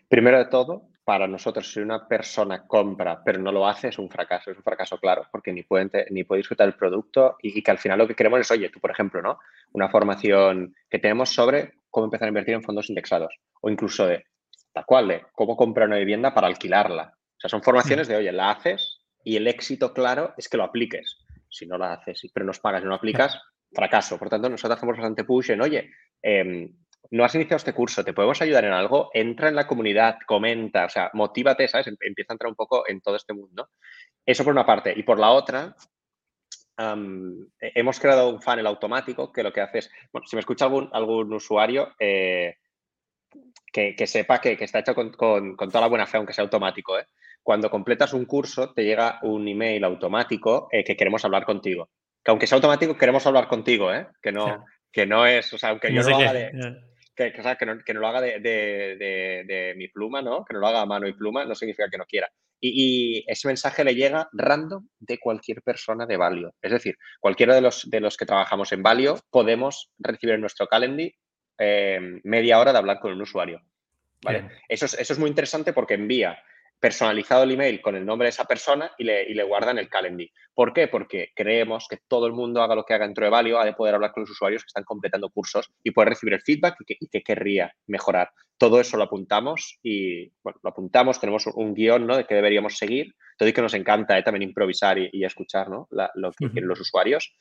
primero 0.08 0.38
de 0.38 0.46
todo, 0.46 0.90
para 1.04 1.28
nosotros, 1.28 1.72
si 1.72 1.80
una 1.80 2.08
persona 2.08 2.68
compra 2.68 3.24
pero 3.24 3.40
no 3.40 3.52
lo 3.52 3.68
hace, 3.68 3.88
es 3.88 3.98
un 3.98 4.10
fracaso, 4.10 4.52
es 4.52 4.58
un 4.58 4.64
fracaso 4.64 5.00
claro, 5.00 5.26
porque 5.32 5.52
ni 5.52 5.64
puede, 5.64 6.06
ni 6.12 6.24
puede 6.24 6.40
disfrutar 6.40 6.68
el 6.68 6.76
producto 6.76 7.38
y, 7.42 7.58
y, 7.58 7.64
que 7.64 7.72
al 7.72 7.78
final 7.78 7.98
lo 7.98 8.08
que 8.08 8.16
queremos 8.16 8.42
es, 8.42 8.52
oye, 8.52 8.70
tú, 8.70 8.80
por 8.80 8.92
ejemplo, 8.92 9.22
¿no? 9.22 9.40
Una 9.72 9.90
formación 9.90 10.76
que 10.90 11.00
tenemos 11.00 11.30
sobre 11.30 11.74
cómo 11.90 12.06
empezar 12.06 12.28
a 12.28 12.30
invertir 12.30 12.54
en 12.54 12.64
fondos 12.64 12.90
indexados 12.90 13.40
o 13.62 13.70
incluso 13.70 14.06
de 14.06 14.26
tal 14.78 14.86
cual, 14.86 15.08
de 15.08 15.26
cómo 15.34 15.58
comprar 15.58 15.88
una 15.88 15.98
vivienda 15.98 16.34
para 16.34 16.48
alquilarla. 16.48 17.14
O 17.16 17.40
sea, 17.40 17.50
son 17.50 17.64
formaciones 17.64 18.08
de, 18.08 18.16
oye, 18.16 18.32
la 18.32 18.52
haces 18.52 19.00
y 19.24 19.36
el 19.36 19.48
éxito 19.48 19.92
claro 19.94 20.34
es 20.38 20.48
que 20.48 20.58
lo 20.58 20.64
apliques. 20.64 21.18
Si 21.50 21.66
no 21.66 21.78
la 21.78 21.94
haces, 21.94 22.30
pero 22.32 22.46
nos 22.46 22.60
pagas 22.60 22.82
y 22.82 22.84
no 22.84 22.90
lo 22.90 22.96
aplicas, 22.96 23.42
fracaso. 23.74 24.20
Por 24.20 24.30
tanto, 24.30 24.50
nosotros 24.50 24.78
hacemos 24.78 24.98
bastante 24.98 25.24
push 25.24 25.52
en, 25.52 25.62
oye, 25.62 25.92
em, 26.22 26.72
no 27.10 27.24
has 27.24 27.34
iniciado 27.34 27.58
este 27.58 27.74
curso, 27.74 28.04
¿te 28.04 28.14
podemos 28.14 28.40
ayudar 28.42 28.66
en 28.66 28.74
algo? 28.74 29.10
Entra 29.14 29.50
en 29.50 29.56
la 29.56 29.66
comunidad, 29.66 30.18
comenta, 30.28 30.86
o 30.86 30.90
sea, 30.90 31.10
motívate, 31.14 31.68
¿sabes? 31.68 31.88
Em, 31.88 31.98
empieza 32.02 32.34
a 32.34 32.36
entrar 32.36 32.50
un 32.50 32.56
poco 32.56 32.84
en 32.88 33.02
todo 33.02 33.16
este 33.16 33.34
mundo. 33.34 33.70
Eso 34.26 34.44
por 34.44 34.54
una 34.54 34.66
parte. 34.66 34.94
Y 34.96 35.04
por 35.04 35.18
la 35.18 35.32
otra, 35.32 35.76
hemos 37.60 38.00
creado 38.00 38.30
un 38.30 38.42
funnel 38.42 38.68
automático 38.68 39.32
que 39.32 39.42
lo 39.42 39.52
que 39.52 39.62
hace 39.62 39.80
es, 39.80 39.92
bueno, 40.12 40.28
si 40.28 40.36
me 40.36 40.42
escucha 40.42 40.66
algún, 40.66 40.90
algún 40.94 41.34
usuario, 41.34 41.96
eh, 42.00 42.58
que, 43.72 44.08
sepa 44.08 44.40
que, 44.40 44.58
está 44.60 44.80
hecho 44.80 44.96
con, 44.96 45.12
toda 45.12 45.82
la 45.82 45.88
buena 45.88 46.08
fe, 46.08 46.18
aunque 46.18 46.34
sea 46.34 46.44
automático. 46.44 46.98
¿eh? 46.98 47.06
Cuando 47.44 47.70
completas 47.70 48.14
un 48.14 48.26
curso, 48.26 48.74
te 48.74 48.84
llega 48.84 49.20
un 49.22 49.48
email 49.48 49.84
automático 49.84 50.68
eh, 50.72 50.84
que 50.84 50.96
queremos 50.96 51.24
hablar 51.26 51.46
contigo. 51.46 51.90
Que 52.24 52.32
aunque 52.32 52.48
sea 52.48 52.58
automático, 52.58 52.98
queremos 52.98 53.26
hablar 53.26 53.48
contigo, 53.48 53.94
¿eh? 53.94 54.08
Que 54.22 54.32
no, 54.32 54.66
que 54.92 55.06
no 55.06 55.26
es, 55.26 55.54
o 55.54 55.58
sea, 55.58 55.70
aunque 55.70 55.94
yo 55.94 56.02
no 56.02 56.10
lo 56.10 56.18
haga 56.18 56.34
de. 56.34 56.52
Que, 57.16 57.32
que, 57.34 57.94
no, 57.94 58.00
lo 58.00 58.08
haga 58.08 58.22
de, 58.22 59.74
mi 59.76 59.88
pluma, 59.88 60.22
¿no? 60.22 60.46
Que 60.46 60.54
no 60.54 60.60
lo 60.60 60.68
haga 60.68 60.82
a 60.82 60.86
mano 60.86 61.08
y 61.08 61.14
pluma, 61.14 61.46
no 61.46 61.56
significa 61.56 61.90
que 61.90 61.98
no 61.98 62.06
quiera. 62.06 62.30
Y, 62.60 63.24
ese 63.28 63.48
mensaje 63.48 63.84
le 63.84 63.96
llega 63.96 64.30
random 64.34 64.88
de 65.00 65.20
cualquier 65.20 65.62
persona 65.62 66.06
de 66.06 66.18
Valio. 66.18 66.54
Es 66.62 66.72
decir, 66.72 66.96
cualquiera 67.20 67.56
de 67.56 67.62
los, 67.62 67.90
de 67.90 68.00
los 68.00 68.18
que 68.18 68.26
trabajamos 68.26 68.72
en 68.72 68.84
Valio 68.84 69.20
podemos 69.32 69.90
recibir 69.98 70.36
en 70.36 70.42
nuestro 70.42 70.68
calendar 70.68 71.12
eh, 71.58 72.20
media 72.24 72.60
hora 72.60 72.72
de 72.72 72.78
hablar 72.78 73.00
con 73.00 73.12
un 73.12 73.22
usuario. 73.22 73.62
¿vale? 74.24 74.50
Eso 74.68 74.86
es, 74.86 74.94
eso 74.96 75.14
es 75.14 75.20
muy 75.20 75.30
interesante 75.30 75.74
porque 75.74 75.96
envía 75.96 76.38
personalizado 76.80 77.44
el 77.44 77.52
email 77.52 77.82
con 77.82 77.96
el 77.96 78.06
nombre 78.06 78.28
de 78.28 78.30
esa 78.30 78.46
persona 78.46 78.92
y 78.98 79.04
le, 79.04 79.24
y 79.24 79.34
le 79.34 79.44
guardan 79.44 79.78
el 79.80 79.90
calendar. 79.90 80.28
¿Por 80.54 80.74
qué? 80.74 80.88
Porque 80.88 81.32
creemos 81.36 81.88
que 81.90 82.00
todo 82.08 82.28
el 82.28 82.34
mundo 82.34 82.62
haga 82.62 82.76
lo 82.76 82.84
que 82.84 82.94
haga 82.94 83.06
dentro 83.06 83.26
de 83.26 83.32
Valio, 83.32 83.60
ha 83.60 83.66
de 83.66 83.74
poder 83.74 83.96
hablar 83.96 84.12
con 84.12 84.22
los 84.22 84.30
usuarios 84.30 84.64
que 84.64 84.68
están 84.68 84.84
completando 84.84 85.30
cursos 85.30 85.72
y 85.84 85.92
poder 85.92 86.10
recibir 86.10 86.34
el 86.36 86.42
feedback 86.42 86.76
y 86.88 87.08
que, 87.08 87.24
querría 87.24 87.74
mejorar. 87.88 88.32
Todo 88.58 88.80
eso 88.80 88.98
lo 88.98 89.04
apuntamos 89.04 89.80
y, 89.84 90.30
bueno, 90.44 90.60
lo 90.64 90.70
apuntamos, 90.70 91.20
tenemos 91.20 91.46
un 91.48 91.74
guion 91.74 92.08
¿no? 92.08 92.18
de 92.18 92.26
que 92.26 92.36
deberíamos 92.36 92.78
seguir. 92.78 93.14
Todo 93.38 93.50
y 93.50 93.54
que 93.54 93.62
nos 93.62 93.76
encanta 93.76 94.18
¿eh? 94.18 94.24
también 94.24 94.50
improvisar 94.50 94.98
y, 94.98 95.24
escuchar 95.24 95.70
¿no? 95.70 95.88
lo 95.92 96.32
que 96.32 96.50
quieren 96.50 96.68
los 96.68 96.80
usuarios 96.80 97.36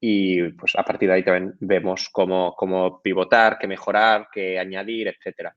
y 0.00 0.42
pues 0.52 0.76
a 0.76 0.82
partir 0.84 1.08
de 1.08 1.16
ahí 1.16 1.22
también 1.24 1.54
vemos 1.60 2.08
cómo, 2.10 2.54
cómo 2.56 3.02
pivotar, 3.02 3.58
qué 3.58 3.66
mejorar, 3.66 4.28
qué 4.32 4.58
añadir, 4.58 5.08
etcétera. 5.08 5.56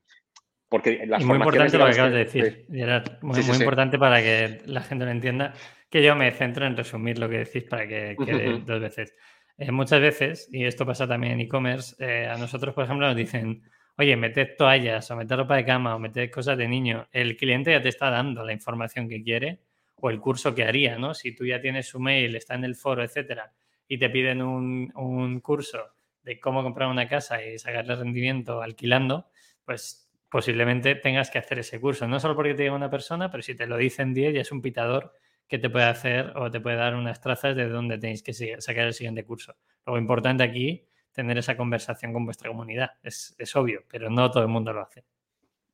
Porque 0.68 1.04
las 1.06 1.22
muy 1.22 1.36
importante 1.36 1.76
lo 1.76 1.84
que 1.84 1.92
acabas 1.92 2.12
de 2.12 2.18
decir, 2.18 2.66
Gerard. 2.70 3.22
Muy, 3.22 3.38
importante 3.40 3.98
para 3.98 4.22
que 4.22 4.62
la 4.64 4.80
gente 4.80 5.04
lo 5.04 5.10
entienda. 5.10 5.52
Que 5.90 6.02
yo 6.02 6.16
me 6.16 6.30
centro 6.32 6.64
en 6.64 6.76
resumir 6.76 7.18
lo 7.18 7.28
que 7.28 7.38
decís 7.38 7.64
para 7.64 7.86
que 7.86 8.16
quede 8.24 8.60
dos 8.60 8.80
veces. 8.80 9.14
Eh, 9.58 9.70
muchas 9.70 10.00
veces, 10.00 10.48
y 10.50 10.64
esto 10.64 10.86
pasa 10.86 11.06
también 11.06 11.34
en 11.34 11.40
e-commerce, 11.40 11.94
eh, 11.98 12.26
a 12.26 12.38
nosotros, 12.38 12.74
por 12.74 12.84
ejemplo, 12.84 13.06
nos 13.06 13.14
dicen, 13.14 13.62
oye, 13.98 14.16
meted 14.16 14.56
toallas 14.56 15.10
o 15.10 15.16
meted 15.16 15.36
ropa 15.36 15.56
de 15.56 15.66
cama 15.66 15.94
o 15.94 15.98
meted 15.98 16.30
cosas 16.30 16.56
de 16.56 16.66
niño. 16.66 17.06
El 17.12 17.36
cliente 17.36 17.70
ya 17.70 17.82
te 17.82 17.90
está 17.90 18.08
dando 18.08 18.42
la 18.42 18.54
información 18.54 19.10
que 19.10 19.22
quiere 19.22 19.60
o 19.96 20.08
el 20.08 20.20
curso 20.20 20.54
que 20.54 20.64
haría, 20.64 20.96
¿no? 20.96 21.12
Si 21.12 21.34
tú 21.34 21.44
ya 21.44 21.60
tienes 21.60 21.86
su 21.86 22.00
mail, 22.00 22.34
está 22.34 22.54
en 22.54 22.64
el 22.64 22.76
foro, 22.76 23.04
etcétera, 23.04 23.52
y 23.92 23.98
te 23.98 24.08
piden 24.08 24.40
un, 24.40 25.40
curso 25.40 25.90
de 26.22 26.40
cómo 26.40 26.62
comprar 26.62 26.88
una 26.88 27.06
casa 27.06 27.44
y 27.44 27.58
sacarle 27.58 27.94
rendimiento 27.94 28.62
alquilando, 28.62 29.28
pues 29.66 30.10
posiblemente 30.30 30.94
tengas 30.94 31.30
que 31.30 31.36
hacer 31.36 31.58
ese 31.58 31.78
curso. 31.78 32.08
No 32.08 32.18
solo 32.18 32.34
porque 32.34 32.54
te 32.54 32.62
diga 32.62 32.74
una 32.74 32.88
persona, 32.88 33.30
pero 33.30 33.42
si 33.42 33.54
te 33.54 33.66
lo 33.66 33.76
dicen 33.76 34.14
10 34.14 34.32
ya 34.32 34.40
es 34.40 34.50
un 34.50 34.62
pitador 34.62 35.12
que 35.46 35.58
te 35.58 35.68
puede 35.68 35.84
hacer 35.84 36.32
o 36.36 36.50
te 36.50 36.58
puede 36.58 36.76
dar 36.76 36.94
unas 36.94 37.20
trazas 37.20 37.54
de 37.54 37.68
dónde 37.68 37.98
tenéis 37.98 38.22
que 38.22 38.32
sacar 38.32 38.86
el 38.86 38.94
siguiente 38.94 39.26
curso. 39.26 39.56
Lo 39.84 39.98
importante 39.98 40.42
aquí, 40.42 40.86
tener 41.12 41.36
esa 41.36 41.54
conversación 41.54 42.14
con 42.14 42.24
vuestra 42.24 42.48
comunidad. 42.48 42.92
Es, 43.02 43.36
obvio, 43.56 43.82
pero 43.90 44.08
no 44.08 44.30
todo 44.30 44.42
el 44.42 44.48
mundo 44.48 44.72
lo 44.72 44.80
hace. 44.80 45.04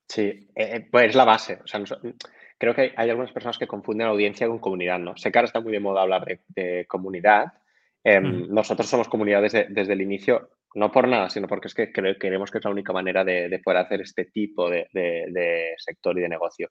Sí, 0.09 0.23
eh, 0.23 0.49
eh, 0.57 0.89
pues 0.91 1.11
es 1.11 1.15
la 1.15 1.25
base. 1.25 1.61
creo 2.59 2.75
que 2.75 2.95
hay 2.97 3.11
algunas 3.11 3.31
personas 3.31 3.59
que 3.59 3.69
confunden 3.69 4.09
audiencia 4.09 4.49
con 4.49 4.59
comunidad, 4.59 4.99
¿no? 4.99 5.17
Sé 5.17 5.31
que 5.31 5.39
ahora 5.39 5.47
está 5.47 5.61
muy 5.61 5.71
de 5.71 5.79
moda 5.79 6.03
hablar 6.03 6.41
de 6.49 6.85
comunidad, 6.89 7.53
Em, 8.09 8.49
nosotros 8.49 8.89
somos 8.89 9.07
comunidad 9.07 9.43
desde, 9.43 9.93
el 9.93 10.01
inicio, 10.01 10.51
no 10.75 10.91
por 10.91 11.07
nada, 11.07 11.29
sino 11.29 11.47
porque 11.47 11.69
es 11.69 11.75
que 11.75 11.93
creemos 11.93 12.51
que 12.51 12.57
es 12.57 12.65
la 12.65 12.71
única 12.71 12.91
manera 12.91 13.23
de, 13.23 13.61
poder 13.63 13.81
hacer 13.81 14.01
este 14.01 14.25
tipo 14.25 14.71
de, 14.71 15.75
sector 15.77 16.19
y 16.19 16.23
de 16.23 16.29
negocio. 16.31 16.71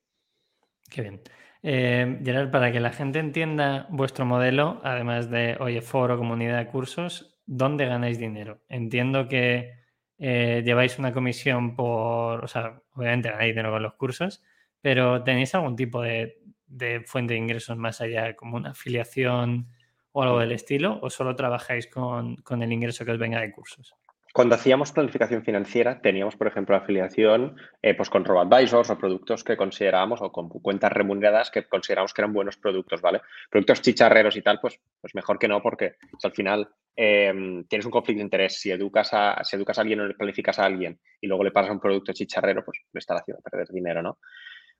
Qué 0.89 1.01
bien. 1.01 1.21
Eh, 1.61 2.19
Gerard, 2.23 2.49
para 2.49 2.71
que 2.71 2.79
la 2.79 2.91
gente 2.91 3.19
entienda 3.19 3.85
vuestro 3.91 4.25
modelo, 4.25 4.81
además 4.83 5.29
de, 5.29 5.57
oye, 5.59 5.81
foro, 5.81 6.17
comunidad 6.17 6.57
de 6.57 6.67
cursos, 6.67 7.39
¿dónde 7.45 7.85
ganáis 7.85 8.17
dinero? 8.17 8.63
Entiendo 8.67 9.27
que 9.27 9.73
eh, 10.17 10.63
lleváis 10.65 10.97
una 10.97 11.13
comisión 11.13 11.75
por, 11.75 12.43
o 12.43 12.47
sea, 12.47 12.81
obviamente 12.93 13.29
ganáis 13.29 13.53
dinero 13.53 13.71
con 13.71 13.83
los 13.83 13.93
cursos, 13.93 14.43
pero 14.81 15.23
¿tenéis 15.23 15.53
algún 15.53 15.75
tipo 15.75 16.01
de, 16.01 16.39
de 16.65 17.01
fuente 17.01 17.33
de 17.33 17.39
ingresos 17.39 17.77
más 17.77 18.01
allá, 18.01 18.35
como 18.35 18.57
una 18.57 18.71
afiliación? 18.71 19.67
O 20.12 20.24
algo 20.24 20.39
del 20.39 20.51
estilo, 20.51 20.99
o 21.01 21.10
solo 21.10 21.36
trabajáis 21.36 21.88
con, 21.88 22.38
el 22.49 22.72
ingreso 22.72 23.05
que 23.05 23.12
os 23.12 23.20
venga 23.20 23.41
de 23.41 23.51
cursos? 23.51 23.93
Cuando 24.34 24.55
hacíamos 24.55 24.91
planificación 24.91 25.43
financiera, 25.43 25.99
teníamos, 25.99 26.36
por 26.36 26.45
ejemplo, 26.45 26.76
afiliación 26.76 27.55
eh, 27.82 27.95
pues 27.95 28.10
con 28.10 28.24
RoboAdvisors 28.24 28.91
o 28.91 28.97
productos 28.97 29.43
que 29.43 29.58
considerábamos 29.58 30.22
o 30.22 30.32
con 30.32 30.47
cuentas 30.49 30.91
remuneradas 30.91 31.49
que 31.49 31.64
consideramos 31.64 32.14
que 32.14 32.22
eran 32.22 32.34
buenos 32.34 32.55
productos, 32.58 33.01
¿vale? 33.01 33.22
Productos 33.49 33.82
chicharreros 33.82 34.36
y 34.36 34.43
tal, 34.43 34.60
pues, 34.60 34.80
pues 35.01 35.16
mejor 35.16 35.39
que 35.39 35.47
no, 35.47 35.60
porque 35.62 35.95
pues, 36.12 36.24
al 36.24 36.34
final 36.34 36.70
em, 36.95 37.64
tienes 37.64 37.86
un 37.86 37.91
conflicto 37.91 38.20
de 38.20 38.26
interés. 38.26 38.60
Si 38.60 38.70
educas, 38.70 39.10
a, 39.14 39.43
si 39.43 39.55
educas 39.55 39.80
a 39.80 39.82
alguien 39.82 40.01
o 40.01 40.08
le 40.08 40.14
planificas 40.14 40.60
a 40.60 40.66
alguien 40.66 40.99
y 41.20 41.26
luego 41.26 41.43
le 41.43 41.51
pasas 41.51 41.72
un 41.72 41.80
producto 41.80 42.14
chicharrero, 42.14 42.64
pues 42.64 42.80
le 42.93 42.99
estás 42.99 43.22
haciendo 43.22 43.41
perder 43.41 43.70
dinero, 43.70 44.03
¿no? 44.03 44.20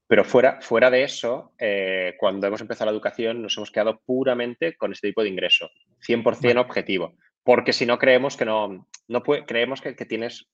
Pero 0.08 0.24
fuera, 0.24 0.62
fuera 0.62 0.90
de 0.90 1.04
eso, 1.04 1.54
eh, 1.60 2.16
cuando 2.18 2.48
hemos 2.48 2.62
empezado 2.62 2.86
la 2.90 2.96
educación, 2.96 3.42
nos 3.42 3.58
hemos 3.58 3.72
quedado 3.72 4.02
puramente 4.06 4.76
con 4.78 4.94
este 4.94 5.10
tipo 5.10 5.22
de 5.22 5.30
ingreso, 5.30 5.70
100% 6.00 6.62
objetivo. 6.62 7.16
Porque 7.44 7.74
si 7.74 7.86
no, 7.86 7.98
creemos 7.98 8.38
que 8.38 8.46
no, 8.46 8.88
no 9.08 9.24
puede, 9.24 9.46
creemos 9.46 9.82
que, 9.82 9.96
que, 9.96 10.06
tienes, 10.06 10.50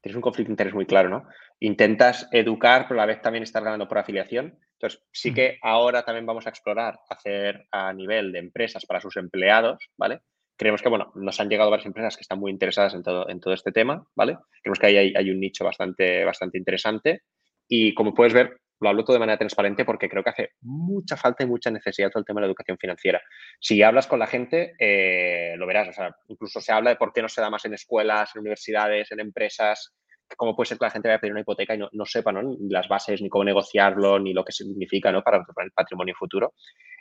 tienes 0.00 0.16
un 0.16 0.22
conflicto 0.22 0.48
de 0.48 0.54
interés 0.54 0.74
muy 0.74 0.86
claro, 0.86 1.10
¿no? 1.10 1.26
Intentas 1.60 2.26
educar, 2.32 2.86
pero 2.88 3.00
a 3.00 3.06
la 3.06 3.12
vez 3.12 3.20
también 3.20 3.42
estás 3.42 3.62
ganando 3.62 3.86
por 3.86 3.98
afiliación. 3.98 4.58
Entonces, 4.72 5.02
sí 5.12 5.34
que 5.34 5.58
ahora 5.60 6.02
también 6.02 6.24
vamos 6.24 6.46
a 6.46 6.50
explorar 6.50 7.00
hacer 7.10 7.66
a 7.70 7.92
nivel 7.92 8.32
de 8.32 8.38
empresas 8.38 8.86
para 8.86 9.02
sus 9.02 9.16
empleados, 9.18 9.90
¿vale? 9.98 10.20
Creemos 10.56 10.80
que, 10.80 10.88
bueno, 10.88 11.12
nos 11.16 11.38
han 11.38 11.50
llegado 11.50 11.70
varias 11.70 11.86
empresas 11.86 12.16
que 12.16 12.22
están 12.22 12.38
muy 12.38 12.50
interesadas 12.50 12.94
en 12.94 13.02
todo, 13.02 13.28
en 13.28 13.40
todo 13.40 13.52
este 13.52 13.72
tema, 13.72 14.06
¿vale? 14.14 14.38
Creemos 14.62 14.78
que 14.78 14.86
ahí 14.86 14.96
hay, 14.96 15.14
hay 15.14 15.30
un 15.30 15.38
nicho 15.38 15.64
bastante, 15.64 16.24
bastante 16.24 16.56
interesante. 16.56 17.22
Y 17.68 17.94
como 17.94 18.14
puedes 18.14 18.32
ver, 18.32 18.59
lo 18.80 18.88
hablo 18.88 19.04
todo 19.04 19.14
de 19.14 19.20
manera 19.20 19.38
transparente 19.38 19.84
porque 19.84 20.08
creo 20.08 20.24
que 20.24 20.30
hace 20.30 20.50
mucha 20.62 21.16
falta 21.16 21.44
y 21.44 21.46
mucha 21.46 21.70
necesidad 21.70 22.10
todo 22.10 22.20
el 22.20 22.24
tema 22.24 22.40
de 22.40 22.46
la 22.46 22.50
educación 22.50 22.78
financiera. 22.78 23.20
Si 23.60 23.82
hablas 23.82 24.06
con 24.06 24.18
la 24.18 24.26
gente, 24.26 24.74
eh, 24.78 25.54
lo 25.56 25.66
verás. 25.66 25.88
O 25.88 25.92
sea, 25.92 26.16
incluso 26.28 26.60
se 26.60 26.72
habla 26.72 26.90
de 26.90 26.96
por 26.96 27.12
qué 27.12 27.20
no 27.20 27.28
se 27.28 27.42
da 27.42 27.50
más 27.50 27.64
en 27.66 27.74
escuelas, 27.74 28.34
en 28.34 28.40
universidades, 28.40 29.12
en 29.12 29.20
empresas. 29.20 29.94
¿Cómo 30.36 30.56
puede 30.56 30.68
ser 30.68 30.78
que 30.78 30.86
la 30.86 30.90
gente 30.90 31.08
vaya 31.08 31.16
a 31.16 31.20
pedir 31.20 31.32
una 31.32 31.42
hipoteca 31.42 31.74
y 31.74 31.78
no, 31.78 31.88
no 31.92 32.06
sepa 32.06 32.32
¿no? 32.32 32.42
ni 32.42 32.70
las 32.70 32.88
bases, 32.88 33.20
ni 33.20 33.28
cómo 33.28 33.44
negociarlo, 33.44 34.18
ni 34.18 34.32
lo 34.32 34.44
que 34.44 34.52
significa 34.52 35.12
¿no? 35.12 35.22
para, 35.22 35.38
el 35.38 35.72
patrimonio 35.72 36.14
futuro? 36.18 36.54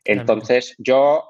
Entonces, 0.03 0.75
yo, 0.79 1.23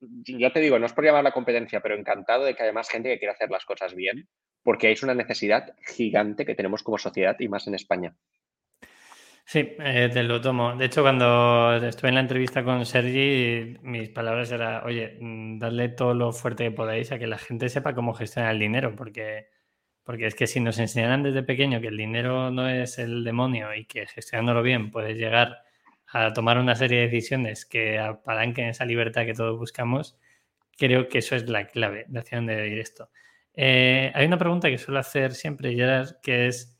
yo 0.00 0.50
te 0.50 0.60
digo, 0.60 0.78
no 0.78 0.86
es 0.86 0.92
por 0.92 1.04
llamar 1.04 1.22
la 1.22 1.32
competencia, 1.32 1.80
pero 1.80 1.94
encantado 1.94 2.44
de 2.44 2.56
que 2.56 2.62
haya 2.62 2.72
más 2.72 2.88
gente 2.88 3.10
que 3.10 3.18
quiera 3.18 3.34
hacer 3.34 3.50
las 3.50 3.64
cosas 3.64 3.94
bien, 3.94 4.28
porque 4.64 4.90
es 4.90 5.02
una 5.02 5.14
necesidad 5.14 5.74
gigante 5.86 6.46
que 6.46 6.54
tenemos 6.54 6.82
como 6.82 6.98
sociedad 6.98 7.36
y 7.38 7.48
más 7.48 7.66
en 7.66 7.74
España. 7.74 8.16
Sí, 9.44 9.74
eh, 9.80 10.08
te 10.12 10.22
lo 10.22 10.40
tomo. 10.40 10.74
De 10.76 10.86
hecho, 10.86 11.02
cuando 11.02 11.74
estuve 11.76 12.08
en 12.08 12.14
la 12.14 12.20
entrevista 12.22 12.64
con 12.64 12.86
Sergi, 12.86 13.76
mis 13.82 14.08
palabras 14.08 14.50
eran, 14.52 14.82
oye, 14.84 15.18
mm, 15.20 15.58
dadle 15.58 15.88
todo 15.90 16.14
lo 16.14 16.32
fuerte 16.32 16.64
que 16.64 16.70
podáis 16.70 17.12
a 17.12 17.18
que 17.18 17.26
la 17.26 17.38
gente 17.38 17.68
sepa 17.68 17.94
cómo 17.94 18.14
gestionar 18.14 18.52
el 18.52 18.60
dinero, 18.60 18.94
porque 18.96 19.48
Porque 20.04 20.26
es 20.28 20.36
que 20.36 20.46
si 20.48 20.60
nos 20.60 20.78
enseñaran 20.80 21.24
desde 21.24 21.44
pequeño 21.44 21.80
que 21.80 21.88
el 21.88 21.96
dinero 21.98 22.52
no 22.52 22.68
es 22.68 23.00
el 23.00 23.24
demonio 23.24 23.74
y 23.74 23.86
que 23.86 24.06
gestionándolo 24.06 24.62
bien 24.62 24.92
puedes 24.92 25.16
llegar 25.18 25.62
a 26.12 26.34
tomar 26.34 26.58
una 26.58 26.76
serie 26.76 27.00
de 27.00 27.06
decisiones 27.08 27.66
que 27.66 27.98
apalanquen 28.00 28.68
esa 28.68 28.84
libertad 28.86 29.26
que 29.26 29.34
todos 29.34 29.58
buscamos, 29.58 30.18
creo 30.78 31.08
que 31.08 31.18
eso 31.18 31.36
es 31.36 31.48
la 31.48 31.66
clave 31.68 32.04
de 32.08 32.20
hacia 32.20 32.38
dónde 32.38 32.68
ir 32.68 32.78
esto. 32.78 33.10
Eh, 33.54 34.10
hay 34.14 34.26
una 34.26 34.38
pregunta 34.38 34.68
que 34.70 34.78
suelo 34.78 35.00
hacer 35.00 35.34
siempre, 35.34 35.74
Gerard, 35.74 36.20
que 36.22 36.46
es 36.48 36.71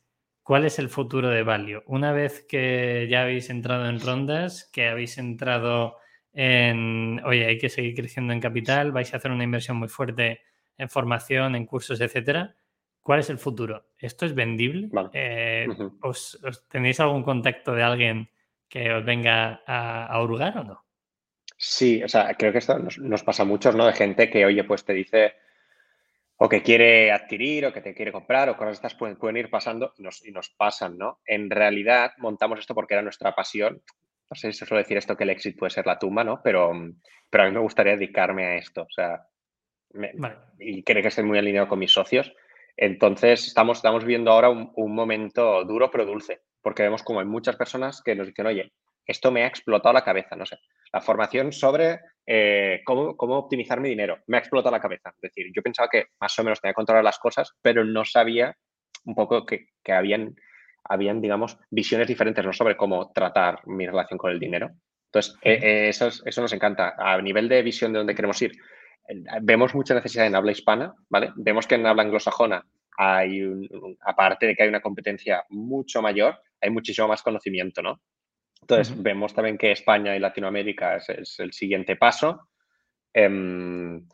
¿cuál 0.42 0.64
es 0.64 0.78
el 0.78 0.88
futuro 0.88 1.28
de 1.28 1.42
Valio? 1.42 1.82
Una 1.86 2.12
vez 2.12 2.44
que 2.48 3.06
ya 3.10 3.22
habéis 3.22 3.50
entrado 3.50 3.88
en 3.88 4.00
rondas, 4.00 4.68
que 4.72 4.88
habéis 4.88 5.18
entrado 5.18 5.96
en, 6.32 7.20
oye, 7.24 7.46
hay 7.46 7.58
que 7.58 7.68
seguir 7.68 7.94
creciendo 7.94 8.32
en 8.32 8.40
capital, 8.40 8.92
vais 8.92 9.12
a 9.12 9.18
hacer 9.18 9.30
una 9.30 9.44
inversión 9.44 9.76
muy 9.76 9.88
fuerte 9.88 10.40
en 10.78 10.88
formación, 10.88 11.54
en 11.54 11.66
cursos, 11.66 12.00
etcétera. 12.00 12.56
¿Cuál 13.02 13.20
es 13.20 13.30
el 13.30 13.38
futuro? 13.38 13.86
¿Esto 13.98 14.26
es 14.26 14.34
vendible? 14.34 14.88
Eh, 15.12 15.66
¿os, 16.00 16.40
tenéis 16.68 17.00
algún 17.00 17.22
contacto 17.22 17.74
de 17.74 17.82
alguien 17.82 18.30
que 18.68 18.92
os 18.92 19.04
venga 19.04 19.62
a, 19.66 20.06
a 20.06 20.22
hurgar 20.22 20.58
o 20.58 20.64
no? 20.64 20.84
Sí, 21.64 22.02
o 22.02 22.08
sea, 22.08 22.34
creo 22.34 22.50
que 22.50 22.58
esto 22.58 22.76
nos, 22.76 23.22
pasa 23.22 23.44
a 23.44 23.46
muchos, 23.46 23.76
¿no? 23.76 23.86
De 23.86 23.92
gente 23.92 24.28
que, 24.28 24.44
oye, 24.44 24.64
pues 24.64 24.84
te 24.84 24.92
dice 24.94 25.34
o 26.44 26.48
que 26.48 26.60
quiere 26.60 27.12
adquirir 27.12 27.66
o 27.66 27.72
que 27.72 27.80
te 27.80 27.94
quiere 27.94 28.10
comprar 28.10 28.48
o 28.48 28.56
cosas 28.56 28.74
estas 28.74 28.96
pueden, 28.96 29.16
pueden 29.16 29.36
ir 29.36 29.48
pasando 29.48 29.94
y 29.96 30.02
nos, 30.02 30.26
y 30.26 30.32
nos 30.32 30.50
pasan, 30.50 30.98
¿no? 30.98 31.20
En 31.24 31.48
realidad 31.48 32.14
montamos 32.18 32.58
esto 32.58 32.74
porque 32.74 32.94
era 32.94 33.02
nuestra 33.02 33.32
pasión. 33.32 33.80
No 34.28 34.34
sé 34.34 34.50
si 34.50 34.58
se 34.58 34.66
suele 34.66 34.82
decir 34.82 34.96
esto 34.96 35.16
que 35.16 35.22
el 35.22 35.30
éxito 35.30 35.60
puede 35.60 35.70
ser 35.70 35.86
la 35.86 36.00
tumba, 36.00 36.24
¿no? 36.24 36.40
Pero, 36.42 36.72
pero 37.30 37.44
a 37.44 37.46
mí 37.46 37.52
me 37.52 37.60
gustaría 37.60 37.92
dedicarme 37.92 38.44
a 38.44 38.56
esto, 38.56 38.82
o 38.82 38.90
sea, 38.90 39.24
y 40.58 40.82
creo 40.82 41.00
que 41.00 41.08
estoy 41.08 41.22
muy 41.22 41.38
alineado 41.38 41.68
con 41.68 41.78
mis 41.78 41.92
socios. 41.92 42.34
Entonces, 42.76 43.46
estamos, 43.46 43.78
estamos 43.78 44.04
viendo 44.04 44.32
ahora 44.32 44.48
un, 44.50 44.72
un 44.74 44.94
momento 44.96 45.64
duro 45.64 45.92
pero 45.92 46.06
dulce, 46.06 46.40
porque 46.60 46.82
vemos 46.82 47.04
como 47.04 47.20
hay 47.20 47.26
muchas 47.26 47.54
personas 47.54 48.02
que 48.02 48.16
nos 48.16 48.26
dicen, 48.26 48.46
oye, 48.46 48.72
esto 49.06 49.30
me 49.30 49.44
ha 49.44 49.46
explotado 49.46 49.92
la 49.92 50.02
cabeza, 50.02 50.34
no 50.34 50.44
sé. 50.44 50.58
La 50.92 51.00
formación 51.00 51.52
sobre 51.52 52.00
eh, 52.26 52.82
cómo, 52.84 53.14
optimizar 53.18 53.80
mi 53.80 53.88
dinero 53.88 54.18
me 54.26 54.36
ha 54.36 54.40
explotado 54.40 54.74
la 54.74 54.80
cabeza. 54.80 55.10
Es 55.14 55.20
decir, 55.20 55.50
yo 55.54 55.62
pensaba 55.62 55.88
que 55.88 56.06
más 56.20 56.38
o 56.38 56.44
menos 56.44 56.60
tenía 56.60 56.72
que 56.72 56.76
controlar 56.76 57.04
las 57.04 57.18
cosas, 57.18 57.52
pero 57.62 57.84
no 57.84 58.04
sabía 58.04 58.56
un 59.04 59.14
poco 59.14 59.44
que, 59.44 59.68
habían, 59.88 60.36
habían, 60.84 61.20
digamos, 61.20 61.58
visiones 61.70 62.06
diferentes 62.06 62.44
¿no? 62.44 62.52
sobre 62.52 62.76
cómo 62.76 63.10
tratar 63.12 63.66
mi 63.66 63.86
relación 63.86 64.18
con 64.18 64.30
el 64.30 64.38
dinero. 64.38 64.70
Entonces, 65.06 65.36
eh, 65.42 65.58
eh, 65.62 65.88
eso, 65.88 66.08
eso 66.08 66.40
nos 66.40 66.52
encanta. 66.52 66.94
A 66.96 67.20
nivel 67.20 67.48
de 67.48 67.62
visión 67.62 67.92
de 67.92 67.98
dónde 67.98 68.14
queremos 68.14 68.40
ir, 68.40 68.52
vemos 69.42 69.74
mucha 69.74 69.94
necesidad 69.94 70.26
en 70.26 70.36
habla 70.36 70.52
hispana, 70.52 70.94
¿vale? 71.08 71.32
Vemos 71.36 71.66
que 71.66 71.74
en 71.74 71.86
habla 71.86 72.02
anglosajona 72.02 72.64
hay, 72.96 73.42
aparte 74.00 74.46
de 74.46 74.54
que 74.54 74.62
hay 74.62 74.68
una 74.68 74.80
competencia 74.80 75.44
mucho 75.48 76.02
mayor, 76.02 76.38
hay 76.60 76.70
muchísimo 76.70 77.08
más 77.08 77.22
conocimiento, 77.22 77.82
¿no? 77.82 78.00
Entonces, 78.62 79.02
vemos 79.02 79.34
también 79.34 79.58
que 79.58 79.72
España 79.72 80.16
y 80.16 80.20
Latinoamérica 80.20 80.96
es, 80.96 81.38
el 81.40 81.52
siguiente 81.52 81.96
paso. 81.96 82.48
Em, 83.12 84.06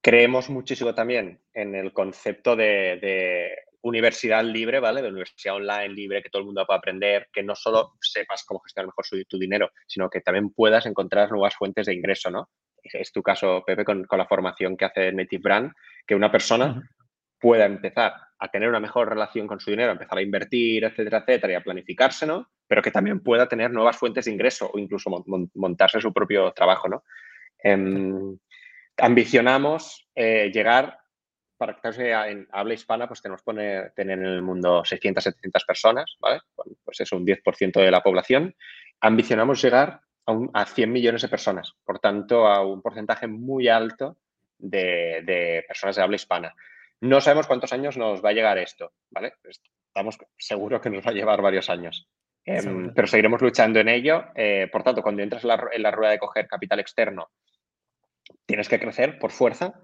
creemos 0.00 0.48
muchísimo 0.48 0.94
también 0.94 1.40
en 1.52 1.74
el 1.74 1.92
concepto 1.92 2.56
de, 2.56 3.56
universidad 3.84 4.44
libre, 4.44 4.78
¿vale? 4.78 5.02
De 5.02 5.08
universidad 5.08 5.56
online 5.56 5.88
libre, 5.88 6.22
que 6.22 6.30
todo 6.30 6.40
el 6.40 6.46
mundo 6.46 6.64
pueda 6.64 6.78
aprender, 6.78 7.28
que 7.32 7.42
no 7.42 7.56
solo 7.56 7.94
sepas 8.00 8.44
cómo 8.44 8.60
gestionar 8.60 8.86
mejor 8.86 9.04
tu 9.28 9.38
dinero, 9.40 9.72
sino 9.88 10.08
que 10.08 10.20
también 10.20 10.50
puedas 10.50 10.86
encontrar 10.86 11.32
nuevas 11.32 11.56
fuentes 11.56 11.86
de 11.86 11.94
ingreso, 11.94 12.30
¿no? 12.30 12.48
Es 12.84 13.10
tu 13.10 13.24
caso, 13.24 13.64
Pepe, 13.66 13.84
con, 13.84 14.06
la 14.08 14.26
formación 14.26 14.76
que 14.76 14.84
hace 14.84 15.12
Native 15.12 15.42
Brand, 15.42 15.72
que 16.06 16.14
una 16.14 16.30
persona 16.30 16.88
pueda 17.42 17.66
empezar 17.66 18.14
a 18.38 18.48
tener 18.48 18.68
una 18.68 18.78
mejor 18.78 19.08
relación 19.08 19.48
con 19.48 19.58
su 19.58 19.70
dinero, 19.72 19.90
empezar 19.90 20.16
a 20.16 20.22
invertir, 20.22 20.84
etcétera, 20.84 21.18
etcétera, 21.18 21.52
y 21.52 21.56
a 21.56 21.60
planificarse, 21.60 22.24
¿no? 22.24 22.48
Pero 22.68 22.80
que 22.80 22.92
también 22.92 23.20
pueda 23.20 23.48
tener 23.48 23.72
nuevas 23.72 23.96
fuentes 23.96 24.24
de 24.24 24.30
ingreso 24.30 24.70
o 24.72 24.78
incluso 24.78 25.10
montarse 25.54 26.00
su 26.00 26.12
propio 26.12 26.52
trabajo, 26.52 26.88
¿no? 26.88 27.02
Em, 27.58 28.38
ambicionamos 28.96 30.08
eh, 30.14 30.52
llegar, 30.54 30.98
para 31.56 31.80
que 31.80 32.12
en 32.30 32.46
habla 32.52 32.74
hispana, 32.74 33.08
pues 33.08 33.20
tenemos 33.20 33.42
que 33.42 33.90
tener 33.96 34.18
en 34.18 34.24
el 34.24 34.42
mundo 34.42 34.84
600, 34.84 35.24
700 35.24 35.64
personas, 35.64 36.16
¿vale? 36.20 36.40
Pues 36.84 37.00
es 37.00 37.10
un 37.10 37.26
10% 37.26 37.80
de 37.80 37.90
la 37.90 38.04
población. 38.04 38.54
Ambicionamos 39.00 39.60
llegar 39.60 40.00
a, 40.26 40.38
a, 40.54 40.64
100 40.64 40.92
millones 40.92 41.22
de 41.22 41.28
personas, 41.28 41.74
por 41.84 41.98
tanto, 41.98 42.46
a 42.46 42.64
un 42.64 42.82
porcentaje 42.82 43.26
muy 43.26 43.66
alto 43.66 44.16
de, 44.58 45.22
de 45.24 45.64
personas 45.66 45.96
de 45.96 46.02
habla 46.02 46.16
hispana. 46.16 46.54
No 47.02 47.20
sabemos 47.20 47.48
cuántos 47.48 47.72
años 47.72 47.96
nos 47.96 48.24
va 48.24 48.30
a 48.30 48.32
llegar 48.32 48.58
esto, 48.58 48.92
¿vale? 49.10 49.32
Estamos 49.42 50.16
seguros 50.38 50.80
que 50.80 50.88
nos 50.88 51.04
va 51.04 51.10
a 51.10 51.14
llevar 51.14 51.42
varios 51.42 51.68
años. 51.68 52.08
Em, 52.44 52.94
pero 52.94 53.08
seguiremos 53.08 53.42
luchando 53.42 53.80
en 53.80 53.88
ello. 53.88 54.26
Eh, 54.36 54.68
por 54.70 54.84
tanto, 54.84 55.02
cuando 55.02 55.20
entras 55.20 55.42
en 55.42 55.82
la, 55.82 55.90
rueda 55.90 56.12
de 56.12 56.20
coger 56.20 56.46
capital 56.46 56.78
externo, 56.78 57.32
tienes 58.46 58.68
que 58.68 58.78
crecer 58.78 59.18
por 59.18 59.32
fuerza, 59.32 59.74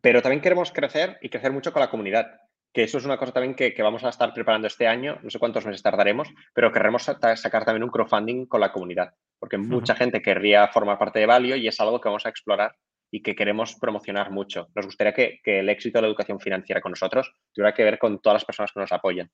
pero 0.00 0.22
también 0.22 0.40
queremos 0.40 0.70
crecer 0.70 1.18
y 1.20 1.28
crecer 1.28 1.50
mucho 1.50 1.72
con 1.72 1.80
la 1.80 1.90
comunidad, 1.90 2.40
que 2.72 2.84
eso 2.84 2.98
es 2.98 3.04
una 3.04 3.18
cosa 3.18 3.32
también 3.32 3.56
que, 3.56 3.74
vamos 3.82 4.04
a 4.04 4.10
estar 4.10 4.32
preparando 4.32 4.68
este 4.68 4.86
año, 4.86 5.18
no 5.24 5.30
sé 5.30 5.40
cuántos 5.40 5.66
meses 5.66 5.82
tardaremos, 5.82 6.28
pero 6.52 6.70
queremos 6.70 7.02
sacar 7.02 7.64
también 7.64 7.82
un 7.82 7.90
crowdfunding 7.90 8.46
con 8.46 8.60
la 8.60 8.70
comunidad, 8.70 9.12
porque 9.40 9.58
mucha 9.58 9.96
gente 9.96 10.22
querría 10.22 10.68
formar 10.68 10.98
parte 10.98 11.18
de 11.18 11.26
Valio 11.26 11.56
y 11.56 11.66
es 11.66 11.80
algo 11.80 12.00
que 12.00 12.08
vamos 12.08 12.26
a 12.26 12.28
explorar 12.28 12.76
y 13.14 13.22
que 13.22 13.36
queremos 13.36 13.76
promocionar 13.76 14.32
mucho. 14.32 14.70
Nos 14.74 14.86
gustaría 14.86 15.12
que, 15.12 15.40
el 15.44 15.68
éxito 15.68 15.98
de 15.98 16.02
la 16.02 16.08
educación 16.08 16.40
financiera 16.40 16.80
con 16.80 16.90
nosotros 16.90 17.32
tuviera 17.52 17.72
que 17.72 17.84
ver 17.84 17.96
con 17.96 18.20
todas 18.20 18.34
las 18.34 18.44
personas 18.44 18.72
que 18.72 18.80
nos 18.80 18.90
apoyan. 18.90 19.30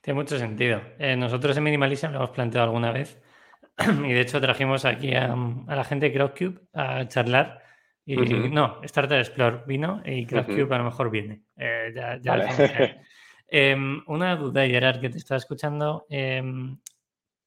Tiene 0.00 0.18
mucho 0.18 0.36
sentido. 0.36 0.82
Eh, 0.98 1.14
nosotros 1.14 1.56
en 1.56 1.62
Minimalism 1.62 2.10
lo 2.10 2.16
hemos 2.16 2.30
planteado 2.30 2.66
alguna 2.66 2.90
vez 2.90 3.22
y 4.04 4.12
de 4.12 4.20
hecho 4.20 4.40
trajimos 4.40 4.84
aquí 4.84 5.14
a, 5.14 5.32
la 5.68 5.84
gente 5.84 6.06
de 6.06 6.12
Crowdcube 6.12 6.60
a 6.72 7.06
charlar 7.06 7.62
y 8.04 8.16
no, 8.16 8.80
Starter 8.82 9.20
Explore 9.20 9.62
vino 9.64 10.02
y 10.04 10.26
Crowdcube 10.26 10.74
a 10.74 10.78
lo 10.78 10.84
mejor 10.84 11.08
viene. 11.08 11.42
Eh, 11.56 11.94
em, 13.46 14.02
una 14.08 14.34
duda, 14.34 14.66
Gerard, 14.66 15.00
que 15.00 15.10
te 15.10 15.18
estaba 15.18 15.38
escuchando. 15.38 16.04
Em, 16.10 16.76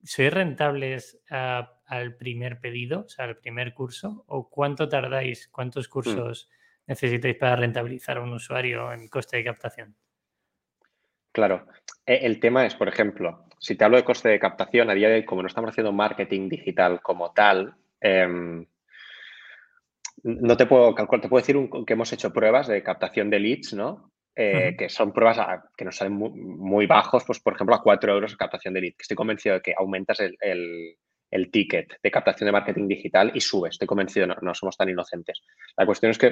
¿Sois 0.02 0.34
rentables 0.34 1.22
a 1.30 1.79
al 1.90 2.16
primer 2.16 2.60
pedido, 2.60 3.02
o 3.02 3.10
sea, 3.10 3.26
al 3.26 3.38
primer 3.38 3.74
curso? 3.74 4.24
¿O 4.28 4.50
cuánto 4.50 4.88
tardáis, 4.88 5.48
cuántos 5.48 5.88
mm. 5.88 5.92
cursos 5.92 6.50
necesitáis 6.88 7.36
para 7.36 7.56
rentabilizar 7.56 8.18
a 8.18 8.22
un 8.22 8.34
usuario 8.34 8.94
en 8.94 9.08
coste 9.08 9.38
de 9.38 9.44
captación? 9.44 9.96
Claro. 11.32 11.68
E, 12.06 12.26
el 12.26 12.40
tema 12.40 12.66
es, 12.66 12.76
por 12.76 12.88
ejemplo, 12.88 13.46
si 13.60 13.76
te 13.76 13.84
hablo 13.84 13.98
de 13.98 14.04
coste 14.04 14.30
de 14.30 14.40
captación, 14.40 14.90
a 14.90 14.94
día 14.94 15.10
de 15.10 15.16
hoy, 15.16 15.26
como 15.26 15.42
no 15.42 15.48
estamos 15.48 15.72
haciendo 15.72 15.92
marketing 15.92 16.48
digital 16.48 17.02
como 17.02 17.32
tal, 17.32 17.76
em, 18.00 18.66
no 20.24 20.58
te 20.58 20.66
puedo 20.66 20.94
calcular, 20.94 21.22
te 21.22 21.30
puedo 21.30 21.42
decir 21.42 21.58
que 21.86 21.94
hemos 21.94 22.14
hecho 22.14 22.32
pruebas 22.32 22.68
de 22.68 22.84
captación 22.84 23.30
de 23.30 23.40
leads, 23.40 23.74
¿no? 23.74 24.12
Eh, 24.36 24.76
que 24.78 24.88
son 24.88 25.12
pruebas 25.12 25.64
que 25.76 25.84
nos 25.84 25.98
salen 25.98 26.14
muy, 26.14 26.86
bajos, 26.86 27.26
pues 27.26 27.42
por 27.42 27.54
ejemplo 27.54 27.76
a 27.76 27.84
4 27.84 28.14
euros 28.14 28.32
de 28.32 28.38
captación 28.38 28.74
de 28.74 28.82
leads. 28.82 29.02
Estoy 29.02 29.18
convencido 29.18 29.56
de 29.56 29.62
que 29.62 29.74
aumentas 29.78 30.22
el, 30.22 30.38
el 30.40 30.96
ticket 31.52 32.00
de 32.02 32.12
captación 32.12 32.48
de 32.48 32.52
marketing 32.52 32.88
digital 32.88 33.32
y 33.34 33.42
sube. 33.42 33.70
Estoy 33.70 33.88
convencido, 33.88 34.28
no, 34.28 34.54
somos 34.54 34.78
tan 34.78 34.90
inocentes. 34.90 35.42
La 35.78 35.86
cuestión 35.86 36.12
es 36.12 36.18
que 36.18 36.28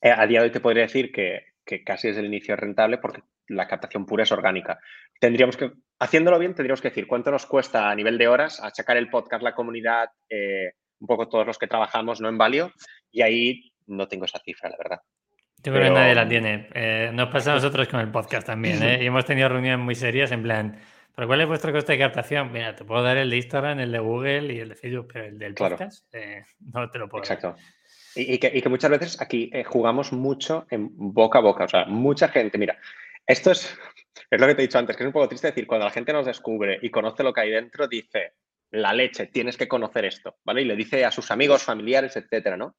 eh, 0.00 0.14
a 0.16 0.26
día 0.26 0.40
de 0.40 0.46
hoy 0.46 0.52
te 0.52 0.60
podría 0.60 0.82
decir 0.82 1.12
que, 1.12 1.52
casi 1.84 2.08
desde 2.08 2.20
el 2.20 2.26
inicio 2.26 2.54
es 2.54 2.60
rentable 2.60 2.98
porque 2.98 3.22
la 3.48 3.66
captación 3.66 4.06
pura 4.06 4.24
es 4.24 4.32
orgánica. 4.32 4.78
Tendríamos 5.20 5.56
que, 5.56 5.70
haciéndolo 5.98 6.38
bien, 6.38 6.54
tendríamos 6.54 6.80
que 6.80 6.88
decir 6.88 7.06
cuánto 7.06 7.30
nos 7.30 7.46
cuesta 7.46 7.90
a 7.90 7.94
nivel 7.94 8.18
de 8.18 8.28
horas 8.28 8.60
achacar 8.62 8.96
el 8.96 9.08
podcast, 9.08 9.42
la 9.42 9.54
comunidad, 9.54 10.08
eh, 10.28 10.72
un 11.00 11.06
poco 11.06 11.28
todos 11.28 11.46
los 11.46 11.58
que 11.58 11.66
trabajamos, 11.66 12.20
¿no? 12.20 12.28
En 12.28 12.38
Valio. 12.38 12.72
Y 13.10 13.22
ahí 13.22 13.72
no 13.86 14.08
tengo 14.08 14.24
esa 14.24 14.38
cifra, 14.38 14.70
la 14.70 14.76
verdad. 14.78 15.00
Yo 15.64 15.72
creo 15.72 15.84
que 15.84 15.90
nadie 15.90 16.14
la 16.14 16.28
tiene. 16.28 16.68
Eh, 16.74 17.10
nos 17.12 17.28
pasa 17.28 17.52
a 17.52 17.54
nosotros 17.54 17.86
con 17.86 18.00
el 18.00 18.10
podcast 18.10 18.46
también, 18.46 18.82
¿eh? 18.82 18.98
Y 19.02 19.06
hemos 19.06 19.24
tenido 19.24 19.48
reuniones 19.48 19.78
muy 19.78 19.94
serias 19.94 20.32
en 20.32 20.42
plan, 20.42 20.80
¿Pero 21.14 21.28
cuál 21.28 21.40
es 21.42 21.48
vuestro 21.48 21.72
coste 21.72 21.92
de 21.92 21.98
captación? 21.98 22.50
Mira, 22.52 22.74
te 22.74 22.84
puedo 22.84 23.02
dar 23.02 23.18
el 23.18 23.28
de 23.28 23.36
Instagram, 23.36 23.80
el 23.80 23.92
de 23.92 23.98
Google 23.98 24.54
y 24.54 24.60
el 24.60 24.70
de 24.70 24.74
Facebook, 24.74 25.08
pero 25.12 25.26
el 25.26 25.38
del 25.38 25.54
podcast 25.54 26.06
eh, 26.14 26.44
no 26.72 26.90
te 26.90 26.98
lo 26.98 27.08
puedo 27.08 27.22
Exacto. 27.22 27.54
Y, 28.14 28.38
que, 28.38 28.68
muchas 28.68 28.90
veces 28.90 29.20
aquí 29.20 29.50
eh, 29.52 29.64
jugamos 29.64 30.12
mucho 30.12 30.66
en 30.70 30.88
boca 30.92 31.38
a 31.38 31.42
boca. 31.42 31.64
O 31.64 31.68
sea, 31.68 31.84
mucha 31.86 32.28
gente, 32.28 32.58
mira, 32.58 32.78
esto 33.26 33.50
es, 33.50 33.78
es 34.30 34.40
lo 34.40 34.46
que 34.46 34.54
te 34.54 34.62
he 34.62 34.66
dicho 34.66 34.78
antes, 34.78 34.96
que 34.96 35.02
es 35.02 35.06
un 35.06 35.12
poco 35.12 35.28
triste 35.28 35.48
decir, 35.48 35.66
cuando 35.66 35.86
la 35.86 35.92
gente 35.92 36.12
nos 36.12 36.26
descubre 36.26 36.78
y 36.82 36.90
conoce 36.90 37.22
lo 37.22 37.32
que 37.32 37.40
hay 37.42 37.50
dentro, 37.50 37.88
dice, 37.88 38.34
la 38.70 38.92
leche, 38.92 39.26
tienes 39.26 39.56
que 39.56 39.68
conocer 39.68 40.04
esto, 40.04 40.36
¿vale? 40.44 40.62
Y 40.62 40.64
le 40.64 40.76
dice 40.76 41.04
a 41.04 41.10
sus 41.10 41.30
amigos, 41.30 41.62
familiares, 41.62 42.16
etcétera, 42.16 42.56
¿no? 42.56 42.76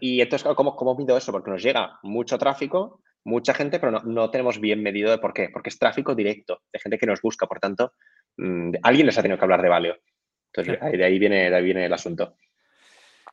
Y 0.00 0.20
entonces, 0.20 0.46
¿cómo, 0.54 0.76
¿cómo 0.76 0.94
mido 0.94 1.16
eso? 1.16 1.32
Porque 1.32 1.50
nos 1.50 1.62
llega 1.62 1.98
mucho 2.02 2.38
tráfico, 2.38 3.02
mucha 3.24 3.54
gente, 3.54 3.78
pero 3.78 4.00
no, 4.02 4.30
tenemos 4.30 4.60
bien 4.60 4.82
medido 4.82 5.10
de 5.10 5.18
por 5.18 5.32
qué. 5.32 5.48
Porque 5.52 5.70
es 5.70 5.78
tráfico 5.78 6.14
directo, 6.14 6.62
de 6.72 6.78
gente 6.78 6.98
que 6.98 7.06
nos 7.06 7.20
busca. 7.20 7.46
Por 7.46 7.60
tanto, 7.60 7.94
mm, 8.36 8.72
alguien 8.82 9.06
les 9.06 9.18
ha 9.18 9.22
tenido 9.22 9.38
que 9.38 9.44
hablar 9.44 9.62
de 9.62 9.68
Valeo. 9.68 9.96
Entonces, 10.52 10.98
de, 10.98 11.04
ahí 11.04 11.18
viene, 11.18 11.50
de 11.50 11.56
ahí 11.56 11.64
viene 11.64 11.86
el 11.86 11.92
asunto. 11.92 12.36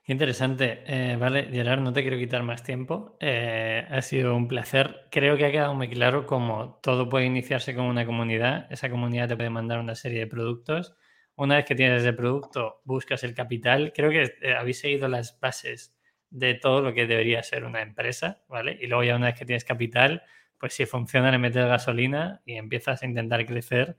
interesante. 0.05 0.83
Eh, 0.85 1.17
vale, 1.17 1.49
Gerard, 1.51 1.81
no 1.81 1.91
te 1.91 2.01
quiero 2.01 2.17
quitar 2.17 2.43
más 2.43 2.63
tiempo. 2.63 3.17
Eh, 3.19 3.85
ha 3.89 4.01
sido 4.01 4.35
un 4.35 4.47
placer. 4.47 5.07
Creo 5.11 5.35
que 5.35 5.45
ha 5.45 5.51
quedado 5.51 5.73
muy 5.73 5.89
claro 5.89 6.25
cómo 6.25 6.79
todo 6.81 7.09
puede 7.09 7.25
iniciarse 7.25 7.75
con 7.75 7.85
una 7.85 8.05
comunidad. 8.05 8.71
Esa 8.71 8.89
comunidad 8.89 9.27
te 9.27 9.35
puede 9.35 9.49
mandar 9.49 9.79
una 9.79 9.95
serie 9.95 10.19
de 10.19 10.27
productos. 10.27 10.95
Una 11.35 11.57
vez 11.57 11.65
que 11.65 11.75
tienes 11.75 12.01
ese 12.01 12.13
producto, 12.13 12.81
buscas 12.83 13.23
el 13.23 13.33
capital. 13.33 13.91
Creo 13.93 14.09
que 14.09 14.33
eh, 14.41 14.53
habéis 14.55 14.79
seguido 14.79 15.07
las 15.07 15.39
bases 15.39 15.96
de 16.29 16.55
todo 16.55 16.81
lo 16.81 16.93
que 16.93 17.07
debería 17.07 17.43
ser 17.43 17.63
una 17.63 17.81
empresa, 17.81 18.41
¿vale? 18.47 18.77
Y 18.81 18.87
luego 18.87 19.03
ya 19.03 19.15
una 19.15 19.27
vez 19.27 19.39
que 19.39 19.45
tienes 19.45 19.63
capital, 19.63 20.23
pues 20.59 20.73
si 20.73 20.85
funciona 20.85 21.31
le 21.31 21.37
metes 21.37 21.65
gasolina 21.65 22.41
y 22.45 22.55
empiezas 22.55 23.01
a 23.01 23.05
intentar 23.05 23.45
crecer 23.45 23.97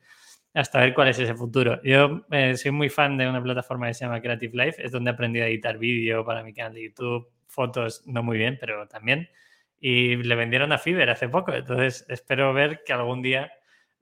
hasta 0.55 0.81
ver 0.81 0.95
cuál 0.95 1.09
es 1.09 1.19
ese 1.19 1.35
futuro. 1.35 1.81
Yo 1.83 2.27
eh, 2.31 2.57
soy 2.57 2.71
muy 2.71 2.89
fan 2.89 3.17
de 3.17 3.29
una 3.29 3.43
plataforma 3.43 3.87
que 3.87 3.95
se 3.95 4.05
llama 4.05 4.21
Creative 4.21 4.65
Life, 4.65 4.85
es 4.85 4.93
donde 4.93 5.11
aprendí 5.11 5.41
a 5.41 5.47
editar 5.47 5.79
vídeo 5.79 6.25
para 6.25 6.43
mi 6.43 6.53
canal 6.53 6.75
de 6.75 6.85
YouTube, 6.85 7.29
fotos 7.47 8.03
no 8.07 8.23
muy 8.23 8.39
bien, 8.39 8.59
pero 8.61 8.87
también. 8.89 9.29
Y 9.81 10.17
le 10.17 10.35
vendieron 10.35 10.73
a 10.73 10.79
Fiverr 10.79 11.11
hace 11.11 11.29
poco, 11.29 11.53
entonces 11.55 12.05
espero 12.09 12.53
ver 12.53 12.83
que 12.85 12.93
algún 12.93 13.23
día 13.23 13.53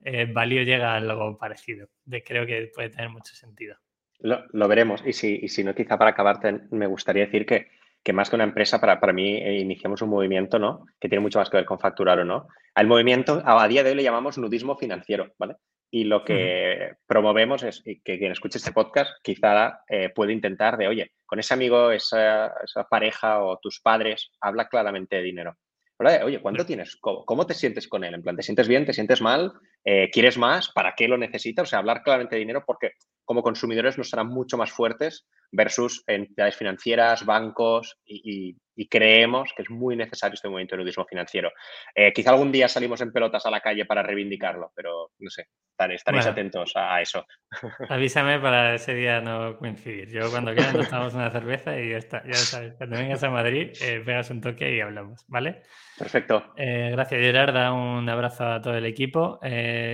eh, 0.03 0.25
Valio 0.25 0.63
llega 0.63 0.93
a 0.93 0.97
algo 0.97 1.37
parecido. 1.37 1.89
De, 2.05 2.23
creo 2.23 2.45
que 2.45 2.71
puede 2.73 2.89
tener 2.89 3.09
mucho 3.09 3.35
sentido. 3.35 3.77
Lo, 4.19 4.67
veremos. 4.67 5.03
Y 5.05 5.13
si, 5.13 5.63
no, 5.63 5.75
quizá 5.75 5.97
para 5.97 6.11
acabarte, 6.11 6.61
me 6.71 6.87
gustaría 6.87 7.25
decir 7.25 7.45
que, 7.45 7.67
que 8.07 8.13
más 8.13 8.29
que 8.29 8.37
una 8.37 8.45
empresa, 8.45 8.79
para, 8.79 9.01
para 9.01 9.11
mí 9.11 9.35
eh, 9.35 9.59
iniciamos 9.59 10.01
un 10.01 10.07
movimiento, 10.07 10.57
¿no? 10.59 10.85
Que 10.97 11.09
tiene 11.09 11.21
mucho 11.21 11.39
más 11.39 11.49
que 11.49 11.57
ver 11.57 11.65
con 11.65 11.77
facturar 11.77 12.17
o 12.19 12.23
no. 12.23 12.47
Al 12.73 12.87
movimiento, 12.87 13.43
a 13.43 13.67
día 13.67 13.83
de 13.83 13.89
hoy 13.89 13.97
le 13.97 14.03
llamamos 14.03 14.37
nudismo 14.37 14.77
financiero, 14.77 15.33
¿vale? 15.37 15.57
Y 15.91 16.05
lo 16.05 16.23
que 16.23 16.93
promovemos 17.05 17.63
es 17.63 17.83
que 17.83 18.17
quien 18.17 18.31
escuche 18.31 18.59
este 18.59 18.71
podcast 18.71 19.11
quizá 19.21 19.81
eh, 19.89 20.07
puede 20.15 20.31
intentar 20.31 20.77
de, 20.77 20.87
oye, 20.87 21.11
con 21.25 21.39
ese 21.39 21.53
amigo, 21.53 21.91
esa, 21.91 22.53
pareja 22.89 23.43
o 23.43 23.59
tus 23.59 23.81
padres, 23.81 24.31
habla 24.39 24.69
claramente 24.69 25.17
de 25.17 25.23
dinero. 25.23 25.57
Oye, 25.99 26.39
¿cuánto 26.39 26.65
tienes? 26.65 26.95
¿Cómo, 27.01 27.45
te 27.45 27.55
sientes 27.55 27.89
con 27.89 28.05
él? 28.05 28.13
En 28.13 28.23
plan, 28.23 28.37
¿te 28.37 28.43
sientes 28.43 28.69
bien? 28.69 28.85
¿Te 28.85 28.93
sientes 28.93 29.21
mal? 29.21 29.51
Eh, 29.89 30.09
¿Quieres 30.11 30.37
más? 30.37 30.69
¿Para 30.69 30.95
qué 30.95 31.07
lo 31.07 31.17
necesitas? 31.17 31.63
O 31.63 31.65
sea, 31.65 31.79
hablar 31.79 32.03
claramente 32.03 32.35
de 32.35 32.41
dinero 32.41 32.61
porque 32.65 32.91
como 33.23 33.41
consumidores 33.41 33.97
nos 33.97 34.09
serán 34.09 34.27
mucho 34.27 34.57
más 34.57 34.69
fuertes 34.69 35.25
versus 35.49 36.03
entidades 36.07 36.57
financieras, 36.57 37.25
bancos 37.25 37.97
y, 38.05 38.57
creemos 38.89 39.53
que 39.55 39.63
es 39.63 39.71
muy 39.71 39.95
necesario 39.95 40.35
este 40.35 40.47
movimiento 40.47 40.75
de 40.75 40.83
nudismo 40.83 41.05
financiero. 41.05 41.51
Eh, 41.95 42.13
quizá 42.13 42.29
algún 42.29 42.51
día 42.51 42.67
salimos 42.67 43.01
en 43.01 43.11
pelotas 43.11 43.45
a 43.45 43.49
la 43.49 43.59
calle 43.59 43.85
para 43.85 44.03
reivindicarlo, 44.03 44.71
pero 44.75 45.11
no 45.17 45.29
sé, 45.31 45.47
estaréis 45.95 46.27
atentos 46.27 46.73
a, 46.75 47.01
eso. 47.01 47.25
Avísame 47.89 48.39
para 48.39 48.75
ese 48.75 48.93
día 48.93 49.19
no 49.19 49.57
coincidir. 49.57 50.09
Yo 50.09 50.29
cuando 50.29 50.53
quieras 50.53 50.75
nos 50.75 50.89
tomamos 50.89 51.13
una 51.15 51.31
cerveza 51.31 51.79
y 51.79 51.89
ya 51.89 51.97
está. 51.97 52.23
Ya 52.25 52.33
sabes, 52.33 52.75
cuando 52.77 52.97
vengas 52.97 53.23
a 53.23 53.29
Madrid, 53.31 53.71
eh, 53.81 54.01
pegas 54.05 54.29
un 54.29 54.41
toque 54.41 54.75
y 54.75 54.81
hablamos, 54.81 55.25
¿vale? 55.27 55.63
Perfecto. 55.97 56.53
Eh, 56.55 56.89
gracias, 56.91 57.19
Gerarda. 57.19 57.73
Un 57.73 58.07
abrazo 58.07 58.45
a 58.45 58.61
todo 58.61 58.75
el 58.75 58.85
equipo. 58.85 59.39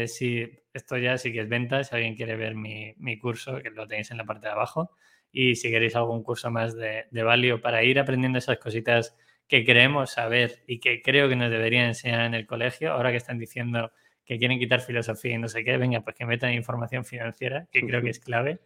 Si 0.07 0.49
esto 0.73 0.97
ya 0.97 1.17
sí 1.17 1.31
que 1.31 1.41
es 1.41 1.49
venta, 1.49 1.83
si 1.83 1.95
alguien 1.95 2.15
quiere 2.15 2.35
ver 2.35 2.55
mi, 2.55 2.93
mi 2.97 3.17
curso, 3.17 3.61
que 3.61 3.69
lo 3.69 3.87
tenéis 3.87 4.11
en 4.11 4.17
la 4.17 4.25
parte 4.25 4.47
de 4.47 4.53
abajo 4.53 4.91
y 5.31 5.55
si 5.55 5.69
queréis 5.69 5.95
algún 5.95 6.23
curso 6.23 6.51
más 6.51 6.75
de, 6.75 7.05
de 7.09 7.23
valio 7.23 7.61
para 7.61 7.83
ir 7.83 7.99
aprendiendo 7.99 8.37
esas 8.37 8.57
cositas 8.57 9.15
que 9.47 9.63
queremos 9.63 10.11
saber 10.11 10.63
y 10.67 10.79
que 10.79 11.01
creo 11.01 11.29
que 11.29 11.35
nos 11.35 11.51
deberían 11.51 11.87
enseñar 11.87 12.21
en 12.25 12.33
el 12.33 12.45
colegio, 12.45 12.91
ahora 12.91 13.11
que 13.11 13.17
están 13.17 13.37
diciendo 13.37 13.91
que 14.25 14.39
quieren 14.39 14.59
quitar 14.59 14.81
filosofía 14.81 15.33
y 15.33 15.37
no 15.37 15.47
sé 15.47 15.63
qué, 15.63 15.77
venga, 15.77 16.01
pues 16.01 16.15
que 16.15 16.25
metan 16.25 16.53
información 16.53 17.03
financiera, 17.03 17.67
que 17.71 17.81
creo 17.85 18.01
que 18.01 18.09
es 18.09 18.19
clave, 18.19 18.61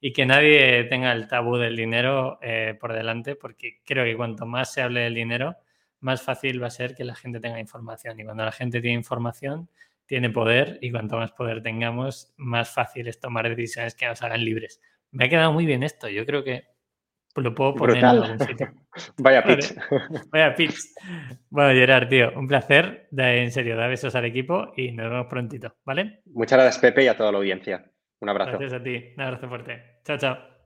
y 0.00 0.12
que 0.12 0.26
nadie 0.26 0.84
tenga 0.84 1.12
el 1.12 1.28
tabú 1.28 1.56
del 1.56 1.76
dinero 1.76 2.38
eh, 2.42 2.76
por 2.78 2.92
delante, 2.92 3.34
porque 3.34 3.80
creo 3.84 4.04
que 4.04 4.16
cuanto 4.16 4.46
más 4.46 4.72
se 4.72 4.82
hable 4.82 5.00
del 5.00 5.14
dinero, 5.14 5.56
más 6.00 6.22
fácil 6.22 6.62
va 6.62 6.68
a 6.68 6.70
ser 6.70 6.94
que 6.94 7.04
la 7.04 7.14
gente 7.14 7.40
tenga 7.40 7.58
información. 7.58 8.20
Y 8.20 8.24
cuando 8.24 8.44
la 8.44 8.52
gente 8.52 8.80
tiene 8.80 8.94
información, 8.94 9.68
tiene 10.08 10.30
poder, 10.30 10.78
y 10.80 10.90
cuanto 10.90 11.16
más 11.16 11.32
poder 11.32 11.62
tengamos, 11.62 12.34
más 12.38 12.72
fácil 12.74 13.06
es 13.06 13.20
tomar 13.20 13.48
decisiones 13.48 13.94
que 13.94 14.06
nos 14.06 14.22
hagan 14.22 14.44
libres. 14.44 14.80
Me 15.12 15.26
ha 15.26 15.28
quedado 15.28 15.52
muy 15.52 15.66
bien 15.66 15.82
esto. 15.82 16.08
Yo 16.08 16.26
creo 16.26 16.42
que 16.42 16.64
lo 17.36 17.54
puedo 17.54 17.74
poner 17.74 17.98
en 17.98 18.04
algún 18.04 18.40
sitio. 18.40 18.72
Vaya 19.18 19.44
pitch. 19.44 19.74
Vaya 20.32 20.54
pitch. 20.54 20.76
Bueno, 21.50 21.70
Gerard, 21.70 22.08
tío, 22.08 22.32
un 22.34 22.48
placer. 22.48 23.08
en 23.16 23.52
serio, 23.52 23.76
da 23.76 23.86
besos 23.86 24.14
al 24.14 24.24
equipo 24.24 24.72
y 24.76 24.92
nos 24.92 25.10
vemos 25.10 25.26
prontito, 25.26 25.76
¿vale? 25.84 26.22
Muchas 26.24 26.58
gracias, 26.58 26.78
Pepe, 26.78 27.04
y 27.04 27.08
a 27.08 27.16
toda 27.16 27.30
la 27.30 27.38
audiencia. 27.38 27.84
Un 28.20 28.30
abrazo. 28.30 28.58
Gracias 28.58 28.72
a 28.72 28.82
ti. 28.82 29.12
Un 29.16 29.22
abrazo 29.22 29.48
fuerte. 29.48 30.00
Chao, 30.04 30.18
chao. 30.18 30.57